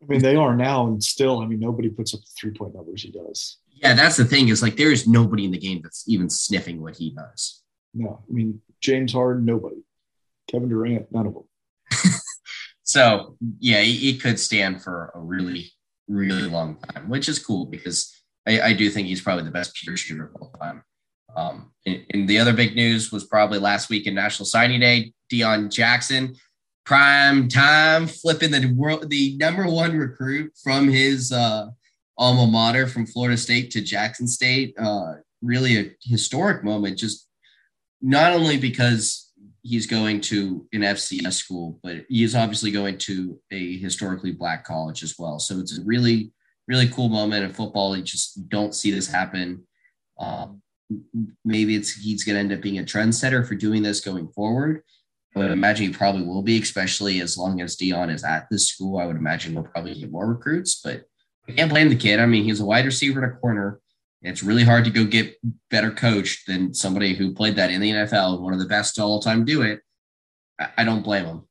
I 0.02 0.06
mean, 0.06 0.22
they 0.22 0.34
are 0.34 0.56
now, 0.56 0.86
and 0.86 1.02
still, 1.02 1.40
I 1.40 1.46
mean, 1.46 1.60
nobody 1.60 1.88
puts 1.88 2.12
up 2.12 2.20
the 2.20 2.30
three 2.38 2.50
point 2.52 2.74
numbers 2.74 3.02
he 3.02 3.10
does. 3.10 3.58
Yeah, 3.70 3.94
that's 3.94 4.16
the 4.16 4.24
thing 4.24 4.48
is 4.48 4.62
like 4.62 4.76
there 4.76 4.92
is 4.92 5.08
nobody 5.08 5.44
in 5.44 5.50
the 5.50 5.58
game 5.58 5.80
that's 5.82 6.08
even 6.08 6.30
sniffing 6.30 6.80
what 6.80 6.96
he 6.96 7.10
does. 7.10 7.62
No, 7.94 8.20
I 8.28 8.32
mean 8.32 8.60
James 8.80 9.12
Harden, 9.12 9.44
nobody. 9.44 9.76
Kevin 10.52 10.68
Durant, 10.68 11.10
none 11.10 11.26
of 11.26 11.34
them. 11.34 11.44
so 12.82 13.36
yeah, 13.58 13.80
he, 13.80 13.94
he, 13.94 14.18
could 14.18 14.38
stand 14.38 14.82
for 14.82 15.10
a 15.14 15.20
really, 15.20 15.72
really 16.08 16.42
long 16.42 16.76
time, 16.76 17.08
which 17.08 17.28
is 17.28 17.38
cool 17.38 17.66
because 17.66 18.14
I, 18.46 18.60
I 18.60 18.72
do 18.74 18.90
think 18.90 19.08
he's 19.08 19.22
probably 19.22 19.44
the 19.44 19.50
best 19.50 19.74
pure 19.74 19.96
shooter 19.96 20.26
of 20.26 20.42
all 20.42 20.54
time. 20.60 20.84
Um, 21.34 21.72
and, 21.86 22.04
and, 22.10 22.28
the 22.28 22.38
other 22.38 22.52
big 22.52 22.76
news 22.76 23.10
was 23.10 23.24
probably 23.24 23.58
last 23.58 23.88
week 23.88 24.06
in 24.06 24.14
National 24.14 24.44
Signing 24.44 24.80
Day, 24.80 25.14
Deion 25.32 25.72
Jackson, 25.72 26.34
prime 26.84 27.48
time, 27.48 28.06
flipping 28.06 28.50
the 28.50 28.66
world, 28.76 29.08
the 29.08 29.34
number 29.38 29.66
one 29.66 29.96
recruit 29.96 30.52
from 30.62 30.88
his 30.88 31.32
uh, 31.32 31.68
alma 32.18 32.46
mater 32.46 32.86
from 32.86 33.06
Florida 33.06 33.38
State 33.38 33.70
to 33.70 33.80
Jackson 33.80 34.28
State. 34.28 34.74
Uh, 34.78 35.14
really 35.40 35.78
a 35.78 35.90
historic 36.02 36.62
moment, 36.62 36.98
just 36.98 37.26
not 38.02 38.32
only 38.32 38.58
because 38.58 39.21
he's 39.62 39.86
going 39.86 40.20
to 40.20 40.66
an 40.72 40.80
FCS 40.80 41.34
school, 41.34 41.78
but 41.82 42.04
he 42.08 42.24
is 42.24 42.34
obviously 42.34 42.70
going 42.70 42.98
to 42.98 43.38
a 43.50 43.78
historically 43.78 44.32
black 44.32 44.64
college 44.64 45.02
as 45.02 45.16
well. 45.18 45.38
So 45.38 45.58
it's 45.60 45.78
a 45.78 45.84
really, 45.84 46.32
really 46.66 46.88
cool 46.88 47.08
moment 47.08 47.44
in 47.44 47.52
football. 47.52 47.96
You 47.96 48.02
just 48.02 48.48
don't 48.48 48.74
see 48.74 48.90
this 48.90 49.06
happen. 49.06 49.64
Um, 50.18 50.62
maybe 51.44 51.76
it's 51.76 51.92
he's 51.92 52.24
going 52.24 52.34
to 52.34 52.40
end 52.40 52.52
up 52.52 52.60
being 52.60 52.80
a 52.80 52.84
trendsetter 52.84 53.46
for 53.46 53.54
doing 53.54 53.82
this 53.82 54.00
going 54.00 54.28
forward. 54.28 54.82
I 55.34 55.38
would 55.38 55.50
imagine 55.50 55.86
he 55.86 55.92
probably 55.92 56.24
will 56.24 56.42
be, 56.42 56.60
especially 56.60 57.20
as 57.20 57.38
long 57.38 57.62
as 57.62 57.76
Deion 57.76 58.12
is 58.12 58.22
at 58.22 58.48
this 58.50 58.68
school. 58.68 58.98
I 58.98 59.06
would 59.06 59.16
imagine 59.16 59.52
he'll 59.52 59.62
probably 59.62 59.94
get 59.94 60.10
more 60.10 60.26
recruits, 60.26 60.80
but 60.82 61.04
I 61.48 61.52
can't 61.52 61.70
blame 61.70 61.88
the 61.88 61.96
kid. 61.96 62.20
I 62.20 62.26
mean, 62.26 62.44
he's 62.44 62.60
a 62.60 62.66
wide 62.66 62.84
receiver 62.84 63.22
and 63.22 63.32
a 63.32 63.36
corner. 63.36 63.80
It's 64.22 64.42
really 64.42 64.64
hard 64.64 64.84
to 64.84 64.90
go 64.90 65.04
get 65.04 65.36
better 65.70 65.90
coached 65.90 66.46
than 66.46 66.72
somebody 66.72 67.14
who 67.14 67.34
played 67.34 67.56
that 67.56 67.70
in 67.70 67.80
the 67.80 67.90
NFL, 67.90 68.40
one 68.40 68.52
of 68.52 68.60
the 68.60 68.66
best 68.66 68.98
all 68.98 69.20
time 69.20 69.44
do 69.44 69.62
it. 69.62 69.80
I 70.78 70.84
don't 70.84 71.02
blame 71.02 71.24
him. 71.24 71.42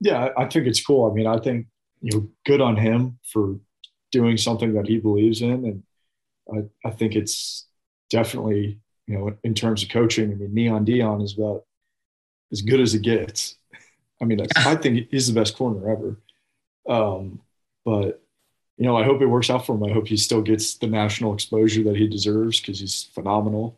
Yeah, 0.00 0.30
I 0.36 0.46
think 0.46 0.66
it's 0.66 0.84
cool. 0.84 1.10
I 1.10 1.14
mean, 1.14 1.26
I 1.26 1.38
think 1.38 1.66
you 2.00 2.18
know, 2.18 2.28
good 2.44 2.60
on 2.60 2.76
him 2.76 3.18
for 3.32 3.56
doing 4.12 4.36
something 4.36 4.74
that 4.74 4.86
he 4.86 4.98
believes 4.98 5.42
in, 5.42 5.64
and 5.64 5.82
I, 6.52 6.88
I 6.88 6.90
think 6.90 7.14
it's 7.14 7.66
definitely 8.10 8.80
you 9.06 9.18
know 9.18 9.36
in 9.42 9.54
terms 9.54 9.82
of 9.82 9.88
coaching. 9.90 10.32
I 10.32 10.34
mean, 10.34 10.54
Neon 10.54 10.86
Deion 10.86 11.22
is 11.22 11.36
about 11.36 11.64
as 12.52 12.62
good 12.62 12.80
as 12.80 12.94
it 12.94 13.02
gets. 13.02 13.56
I 14.22 14.24
mean, 14.24 14.40
I 14.56 14.76
think 14.76 15.08
he's 15.10 15.26
the 15.26 15.38
best 15.38 15.56
corner 15.56 15.90
ever. 15.90 16.18
Um, 16.88 17.40
but 17.84 18.22
you 18.76 18.84
know, 18.84 18.96
I 18.96 19.04
hope 19.04 19.22
it 19.22 19.26
works 19.26 19.48
out 19.48 19.64
for 19.64 19.74
him. 19.74 19.84
I 19.84 19.92
hope 19.92 20.06
he 20.06 20.16
still 20.16 20.42
gets 20.42 20.74
the 20.74 20.86
national 20.86 21.32
exposure 21.32 21.82
that 21.84 21.96
he 21.96 22.06
deserves 22.06 22.60
because 22.60 22.78
he's 22.80 23.04
phenomenal, 23.04 23.76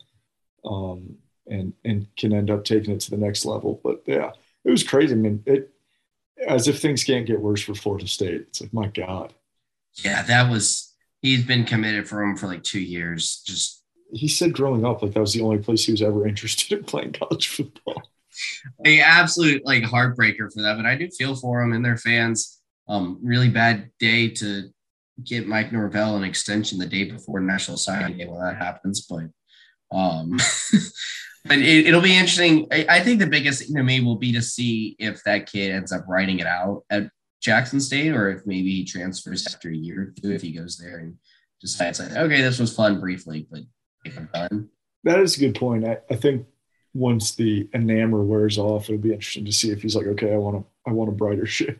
um, 0.64 1.16
and 1.46 1.72
and 1.84 2.08
can 2.16 2.32
end 2.32 2.50
up 2.50 2.64
taking 2.64 2.94
it 2.94 3.00
to 3.00 3.10
the 3.10 3.16
next 3.16 3.44
level. 3.44 3.80
But 3.82 4.02
yeah, 4.06 4.32
it 4.64 4.70
was 4.70 4.82
crazy. 4.82 5.14
I 5.14 5.16
mean, 5.16 5.42
it 5.46 5.72
as 6.46 6.66
if 6.66 6.80
things 6.80 7.04
can't 7.04 7.26
get 7.26 7.40
worse 7.40 7.62
for 7.62 7.74
Florida 7.74 8.08
State. 8.08 8.42
It's 8.42 8.60
like 8.60 8.72
my 8.72 8.88
God. 8.88 9.34
Yeah, 10.04 10.22
that 10.22 10.50
was. 10.50 10.94
He's 11.20 11.44
been 11.44 11.64
committed 11.64 12.08
for 12.08 12.22
him 12.22 12.36
for 12.36 12.46
like 12.46 12.62
two 12.62 12.80
years. 12.80 13.42
Just 13.44 13.82
he 14.12 14.26
said 14.26 14.52
growing 14.52 14.84
up, 14.84 15.02
like 15.02 15.12
that 15.12 15.20
was 15.20 15.32
the 15.32 15.42
only 15.42 15.58
place 15.58 15.84
he 15.84 15.92
was 15.92 16.02
ever 16.02 16.26
interested 16.28 16.76
in 16.76 16.84
playing 16.84 17.12
college 17.12 17.48
football. 17.48 18.02
A 18.84 19.00
absolute 19.00 19.64
like 19.64 19.82
heartbreaker 19.84 20.52
for 20.52 20.62
them, 20.62 20.76
but 20.76 20.86
I 20.86 20.96
do 20.96 21.08
feel 21.08 21.36
for 21.36 21.60
them 21.60 21.72
and 21.72 21.84
their 21.84 21.96
fans. 21.96 22.60
Um, 22.88 23.18
really 23.22 23.50
bad 23.50 23.90
day 23.98 24.28
to 24.30 24.70
get 25.24 25.46
Mike 25.46 25.72
Norvell 25.72 26.16
an 26.16 26.24
extension 26.24 26.78
the 26.78 26.86
day 26.86 27.04
before 27.04 27.40
National 27.40 27.76
Signing 27.76 28.18
Day 28.18 28.26
when 28.26 28.40
that 28.40 28.56
happens, 28.56 29.06
but 29.08 29.24
um, 29.90 30.36
but 31.44 31.58
it, 31.58 31.92
will 31.92 32.02
be 32.02 32.16
interesting. 32.16 32.66
I, 32.70 32.86
I, 32.88 33.00
think 33.00 33.20
the 33.20 33.26
biggest 33.26 33.62
thing 33.62 33.76
to 33.76 33.82
me 33.82 34.00
will 34.00 34.16
be 34.16 34.32
to 34.32 34.42
see 34.42 34.96
if 34.98 35.22
that 35.24 35.50
kid 35.50 35.72
ends 35.72 35.92
up 35.92 36.04
writing 36.06 36.40
it 36.40 36.46
out 36.46 36.84
at 36.90 37.08
Jackson 37.40 37.80
State 37.80 38.12
or 38.12 38.30
if 38.30 38.46
maybe 38.46 38.70
he 38.70 38.84
transfers 38.84 39.46
after 39.46 39.70
a 39.70 39.74
year 39.74 40.02
or 40.02 40.20
two 40.20 40.32
if 40.32 40.42
he 40.42 40.52
goes 40.52 40.76
there 40.76 40.98
and 40.98 41.16
decides 41.60 42.00
like, 42.00 42.12
okay, 42.12 42.42
this 42.42 42.58
was 42.58 42.74
fun 42.74 43.00
briefly, 43.00 43.46
but 43.50 43.60
I'm 44.06 44.28
done. 44.32 44.68
That 45.04 45.20
is 45.20 45.36
a 45.36 45.40
good 45.40 45.54
point. 45.54 45.86
I, 45.86 45.98
I 46.10 46.16
think 46.16 46.46
once 46.92 47.34
the 47.34 47.64
enamor 47.74 48.24
wears 48.24 48.58
off, 48.58 48.90
it'll 48.90 49.00
be 49.00 49.12
interesting 49.12 49.44
to 49.46 49.52
see 49.52 49.70
if 49.70 49.82
he's 49.82 49.96
like, 49.96 50.06
okay, 50.06 50.32
I 50.32 50.36
want 50.36 50.56
to, 50.56 50.90
I 50.90 50.92
want 50.92 51.08
a 51.10 51.12
brighter 51.12 51.46
shit. 51.46 51.78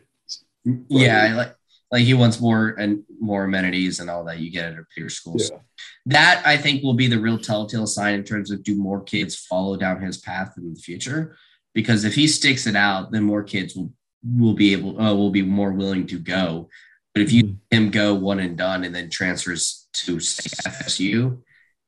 Yeah, 0.87 1.27
I 1.29 1.33
like 1.33 1.55
like 1.91 2.03
he 2.03 2.13
wants 2.13 2.39
more 2.39 2.69
and 2.77 3.03
more 3.19 3.45
amenities 3.45 3.99
and 3.99 4.09
all 4.09 4.23
that 4.25 4.39
you 4.39 4.51
get 4.51 4.73
at 4.73 4.79
a 4.79 4.85
peer 4.95 5.09
school. 5.09 5.37
Yeah. 5.39 5.57
That 6.05 6.43
I 6.45 6.57
think 6.57 6.83
will 6.83 6.93
be 6.93 7.07
the 7.07 7.19
real 7.19 7.39
telltale 7.39 7.87
sign 7.87 8.15
in 8.15 8.23
terms 8.23 8.51
of 8.51 8.63
do 8.63 8.75
more 8.75 9.01
kids 9.01 9.35
follow 9.35 9.75
down 9.75 10.01
his 10.01 10.17
path 10.17 10.53
in 10.57 10.73
the 10.73 10.79
future? 10.79 11.35
Because 11.73 12.03
if 12.03 12.15
he 12.15 12.27
sticks 12.27 12.67
it 12.67 12.75
out, 12.75 13.11
then 13.11 13.23
more 13.23 13.43
kids 13.43 13.75
will 13.75 13.91
will 14.23 14.53
be 14.53 14.73
able 14.73 14.99
uh, 14.99 15.13
will 15.13 15.31
be 15.31 15.41
more 15.41 15.71
willing 15.71 16.05
to 16.07 16.19
go. 16.19 16.69
But 17.13 17.23
if 17.23 17.31
you 17.31 17.43
mm-hmm. 17.43 17.75
him 17.75 17.91
go 17.91 18.13
one 18.13 18.39
and 18.39 18.57
done 18.57 18.83
and 18.83 18.93
then 18.93 19.09
transfers 19.09 19.87
to 19.93 20.19
say 20.19 20.49
FSU, 20.69 21.41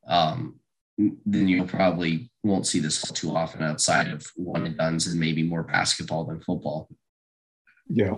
um, 0.07 0.59
then 0.97 1.47
you 1.47 1.63
probably 1.65 2.31
won't 2.43 2.67
see 2.67 2.79
this 2.79 3.01
too 3.11 3.35
often 3.35 3.63
outside 3.63 4.07
of 4.07 4.25
one 4.35 4.65
and 4.65 4.77
duns 4.77 5.07
and 5.07 5.19
maybe 5.19 5.43
more 5.43 5.63
basketball 5.63 6.25
than 6.25 6.41
football. 6.41 6.89
Yeah, 7.87 8.15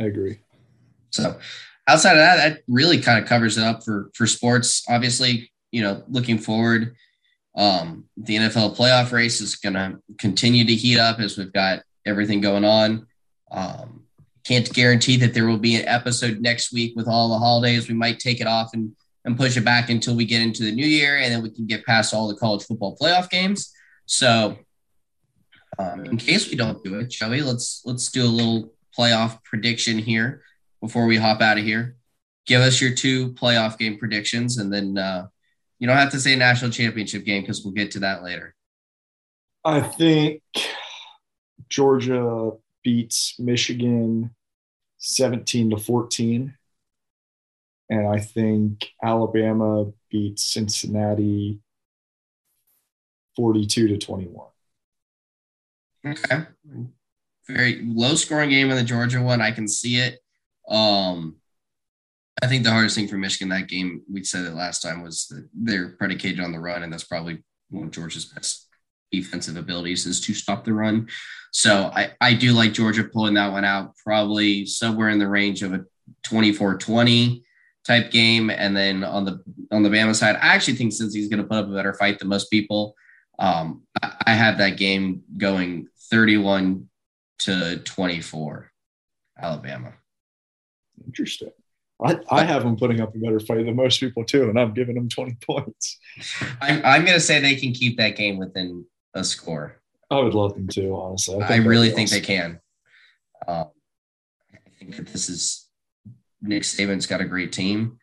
I 0.00 0.04
agree. 0.04 0.40
So 1.10 1.38
outside 1.90 2.12
of 2.12 2.18
that, 2.18 2.36
that 2.36 2.62
really 2.68 3.00
kind 3.00 3.22
of 3.22 3.28
covers 3.28 3.58
it 3.58 3.64
up 3.64 3.84
for 3.84 4.10
for 4.14 4.26
sports. 4.26 4.84
Obviously, 4.88 5.50
you 5.72 5.82
know, 5.82 6.02
looking 6.08 6.38
forward, 6.38 6.96
um, 7.56 8.04
the 8.16 8.36
NFL 8.36 8.76
playoff 8.76 9.12
race 9.12 9.40
is 9.40 9.56
going 9.56 9.74
to 9.74 9.98
continue 10.18 10.64
to 10.64 10.74
heat 10.74 10.98
up 10.98 11.18
as 11.18 11.36
we've 11.36 11.52
got 11.52 11.80
everything 12.06 12.40
going 12.40 12.64
on. 12.64 13.06
Um, 13.50 14.04
can't 14.44 14.72
guarantee 14.72 15.16
that 15.18 15.34
there 15.34 15.46
will 15.46 15.58
be 15.58 15.76
an 15.76 15.86
episode 15.86 16.40
next 16.40 16.72
week 16.72 16.94
with 16.96 17.08
all 17.08 17.28
the 17.28 17.38
holidays. 17.38 17.88
We 17.88 17.94
might 17.94 18.18
take 18.18 18.40
it 18.40 18.46
off 18.46 18.70
and 18.72 18.92
and 19.26 19.36
push 19.36 19.54
it 19.56 19.64
back 19.66 19.90
until 19.90 20.16
we 20.16 20.24
get 20.24 20.40
into 20.40 20.62
the 20.62 20.72
new 20.72 20.86
year, 20.86 21.18
and 21.18 21.30
then 21.30 21.42
we 21.42 21.50
can 21.50 21.66
get 21.66 21.84
past 21.84 22.14
all 22.14 22.26
the 22.26 22.36
college 22.36 22.64
football 22.64 22.96
playoff 22.96 23.28
games. 23.28 23.70
So, 24.06 24.56
um, 25.78 26.06
in 26.06 26.16
case 26.16 26.48
we 26.48 26.56
don't 26.56 26.82
do 26.82 26.98
it, 27.00 27.12
shall 27.12 27.30
we? 27.30 27.42
Let's 27.42 27.82
let's 27.84 28.10
do 28.10 28.24
a 28.24 28.24
little 28.24 28.72
playoff 28.96 29.42
prediction 29.44 29.98
here 29.98 30.42
before 30.80 31.06
we 31.06 31.16
hop 31.16 31.40
out 31.40 31.58
of 31.58 31.64
here. 31.64 31.96
Give 32.46 32.60
us 32.60 32.80
your 32.80 32.94
two 32.94 33.32
playoff 33.32 33.78
game 33.78 33.98
predictions, 33.98 34.58
and 34.58 34.72
then 34.72 34.98
uh, 34.98 35.28
you 35.78 35.86
don't 35.86 35.96
have 35.96 36.10
to 36.12 36.20
say 36.20 36.36
national 36.36 36.70
championship 36.70 37.24
game 37.24 37.42
because 37.42 37.64
we'll 37.64 37.74
get 37.74 37.90
to 37.92 38.00
that 38.00 38.22
later. 38.22 38.54
I 39.64 39.80
think 39.80 40.42
Georgia 41.68 42.52
beats 42.82 43.38
Michigan 43.38 44.34
17 44.98 45.70
to 45.70 45.76
14. 45.76 46.54
And 47.88 48.06
I 48.06 48.20
think 48.20 48.88
Alabama 49.02 49.86
beats 50.10 50.44
Cincinnati 50.44 51.60
42 53.36 53.88
to 53.88 53.98
21. 53.98 54.46
Okay. 56.06 56.46
Very 57.48 57.82
low 57.84 58.14
scoring 58.14 58.50
game 58.50 58.70
in 58.70 58.76
the 58.76 58.84
Georgia 58.84 59.20
one. 59.20 59.40
I 59.40 59.50
can 59.50 59.66
see 59.66 59.96
it. 59.96 60.20
Um, 60.70 61.36
I 62.42 62.46
think 62.46 62.64
the 62.64 62.70
hardest 62.70 62.94
thing 62.94 63.08
for 63.08 63.18
Michigan 63.18 63.50
that 63.50 63.68
game, 63.68 64.02
we 64.10 64.24
said 64.24 64.46
it 64.46 64.54
last 64.54 64.80
time, 64.80 65.02
was 65.02 65.26
that 65.28 65.48
they're 65.52 65.90
predicated 65.90 66.40
on 66.40 66.52
the 66.52 66.60
run, 66.60 66.82
and 66.82 66.92
that's 66.92 67.04
probably 67.04 67.42
one 67.68 67.86
of 67.86 67.90
Georgia's 67.90 68.24
best 68.24 68.68
defensive 69.12 69.56
abilities 69.56 70.06
is 70.06 70.20
to 70.20 70.34
stop 70.34 70.64
the 70.64 70.72
run. 70.72 71.08
So 71.52 71.90
I, 71.94 72.12
I 72.20 72.34
do 72.34 72.52
like 72.52 72.72
Georgia 72.72 73.04
pulling 73.04 73.34
that 73.34 73.52
one 73.52 73.64
out, 73.64 73.96
probably 73.96 74.64
somewhere 74.66 75.08
in 75.08 75.18
the 75.18 75.28
range 75.28 75.62
of 75.62 75.72
a 75.72 75.84
24-20 76.26 77.42
type 77.86 78.10
game. 78.10 78.50
And 78.50 78.76
then 78.76 79.02
on 79.02 79.24
the 79.24 79.42
on 79.72 79.82
the 79.82 79.88
Bama 79.88 80.14
side, 80.14 80.36
I 80.36 80.54
actually 80.54 80.76
think 80.76 80.92
Cincy's 80.92 81.28
going 81.28 81.42
to 81.42 81.48
put 81.48 81.58
up 81.58 81.68
a 81.68 81.74
better 81.74 81.94
fight 81.94 82.18
than 82.18 82.28
most 82.28 82.50
people, 82.50 82.94
um, 83.38 83.82
I, 84.02 84.12
I 84.28 84.30
have 84.34 84.58
that 84.58 84.76
game 84.76 85.22
going 85.36 85.88
31 86.10 86.88
to 87.40 87.78
24, 87.78 88.70
Alabama. 89.40 89.94
Interesting. 91.06 91.50
I, 92.02 92.18
I 92.30 92.44
have 92.44 92.62
them 92.62 92.76
putting 92.76 93.00
up 93.00 93.14
a 93.14 93.18
better 93.18 93.40
fight 93.40 93.66
than 93.66 93.76
most 93.76 94.00
people 94.00 94.24
too, 94.24 94.48
and 94.48 94.58
I'm 94.58 94.72
giving 94.72 94.94
them 94.94 95.08
20 95.08 95.36
points. 95.46 95.98
I'm, 96.60 96.80
I'm 96.84 97.04
going 97.04 97.14
to 97.16 97.20
say 97.20 97.40
they 97.40 97.56
can 97.56 97.72
keep 97.72 97.98
that 97.98 98.16
game 98.16 98.38
within 98.38 98.86
a 99.14 99.22
score. 99.24 99.80
I 100.10 100.18
would 100.20 100.34
love 100.34 100.54
them 100.54 100.66
to, 100.68 100.94
honestly. 100.94 101.40
I, 101.40 101.54
I 101.54 101.56
really 101.58 101.90
think 101.90 102.08
awesome. 102.08 102.18
they 102.20 102.26
can. 102.26 102.60
Um, 103.46 103.66
I 104.52 104.70
think 104.78 104.96
that 104.96 105.06
this 105.06 105.28
is 105.28 105.68
Nick 106.42 106.62
Saban's 106.62 107.06
got 107.06 107.20
a 107.20 107.26
great 107.26 107.52
team. 107.52 107.98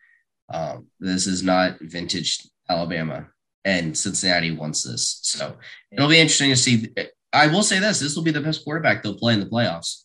Um, 0.52 0.86
this 1.00 1.26
is 1.26 1.42
not 1.42 1.78
vintage 1.80 2.46
Alabama, 2.68 3.28
and 3.64 3.96
Cincinnati 3.96 4.52
wants 4.52 4.84
this. 4.84 5.18
So 5.22 5.56
it'll 5.90 6.08
be 6.08 6.18
interesting 6.18 6.50
to 6.50 6.56
see. 6.56 6.88
I 7.32 7.48
will 7.48 7.62
say 7.62 7.78
this: 7.78 8.00
this 8.00 8.16
will 8.16 8.22
be 8.22 8.30
the 8.30 8.40
best 8.40 8.64
quarterback 8.64 9.02
they'll 9.02 9.18
play 9.18 9.34
in 9.34 9.40
the 9.40 9.46
playoffs. 9.46 10.04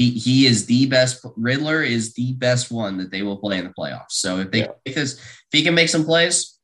He, 0.00 0.12
he 0.12 0.46
is 0.46 0.64
the 0.64 0.86
best. 0.86 1.26
Ridder 1.36 1.82
is 1.82 2.14
the 2.14 2.32
best 2.32 2.72
one 2.72 2.96
that 2.96 3.10
they 3.10 3.20
will 3.20 3.36
play 3.36 3.58
in 3.58 3.64
the 3.64 3.74
playoffs. 3.78 4.12
So 4.12 4.38
if 4.38 4.50
they 4.50 4.60
yeah. 4.60 4.68
this, 4.86 5.18
if 5.18 5.48
he 5.52 5.62
can 5.62 5.74
make 5.74 5.90
some 5.90 6.06
plays, 6.06 6.58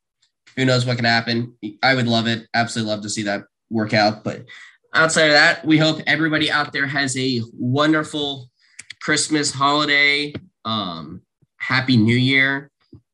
who 0.56 0.64
knows 0.64 0.86
what 0.86 0.96
can 0.96 1.04
happen? 1.04 1.54
I 1.82 1.94
would 1.94 2.08
love 2.08 2.26
it. 2.28 2.46
Absolutely 2.54 2.94
love 2.94 3.02
to 3.02 3.10
see 3.10 3.24
that 3.24 3.42
work 3.68 3.92
out. 3.92 4.24
But 4.24 4.46
outside 4.94 5.26
of 5.26 5.32
that, 5.32 5.66
we 5.66 5.76
hope 5.76 6.00
everybody 6.06 6.50
out 6.50 6.72
there 6.72 6.86
has 6.86 7.14
a 7.18 7.42
wonderful 7.52 8.48
Christmas 9.02 9.52
holiday. 9.52 10.32
Um, 10.64 11.20
happy 11.58 11.98
New 11.98 12.16
Year. 12.16 12.70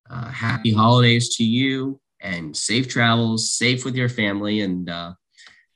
Uh, 0.09 0.29
happy 0.29 0.73
holidays 0.73 1.35
to 1.39 1.45
you 1.45 2.01
and 2.21 2.57
safe 2.57 2.87
travels, 2.87 3.51
safe 3.51 3.85
with 3.85 3.97
your 3.97 4.09
family. 4.09 4.61
And 4.61 4.89
uh, 4.89 5.15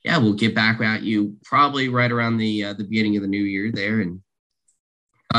yeah, 0.05 0.19
we'll 0.19 0.35
get 0.35 0.55
back 0.55 0.79
at 0.79 1.03
you 1.03 1.35
probably 1.43 1.89
right 1.89 2.13
around 2.13 2.37
the 2.37 2.63
uh, 2.63 2.73
the 2.75 2.85
beginning 2.85 3.17
of 3.17 3.23
the 3.23 3.27
new 3.27 3.43
year 3.43 3.73
there. 3.73 3.99
And 3.99 4.21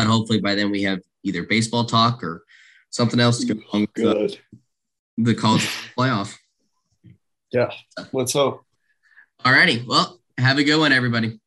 hopefully 0.07 0.40
by 0.40 0.55
then 0.55 0.70
we 0.70 0.82
have 0.82 1.01
either 1.22 1.42
baseball 1.44 1.84
talk 1.84 2.22
or 2.22 2.44
something 2.90 3.20
else 3.20 3.40
to 3.40 3.55
go 3.55 3.61
along 3.72 3.88
with 3.94 3.94
the, 3.94 4.38
the 5.18 5.34
college 5.34 5.62
playoff. 5.99 6.36
Yeah, 7.53 7.70
let's 8.12 8.32
hope. 8.32 8.62
All 9.44 9.53
righty. 9.53 9.84
Well, 9.86 10.20
have 10.36 10.59
a 10.59 10.64
good 10.64 10.78
one, 10.78 10.92
everybody. 10.92 11.40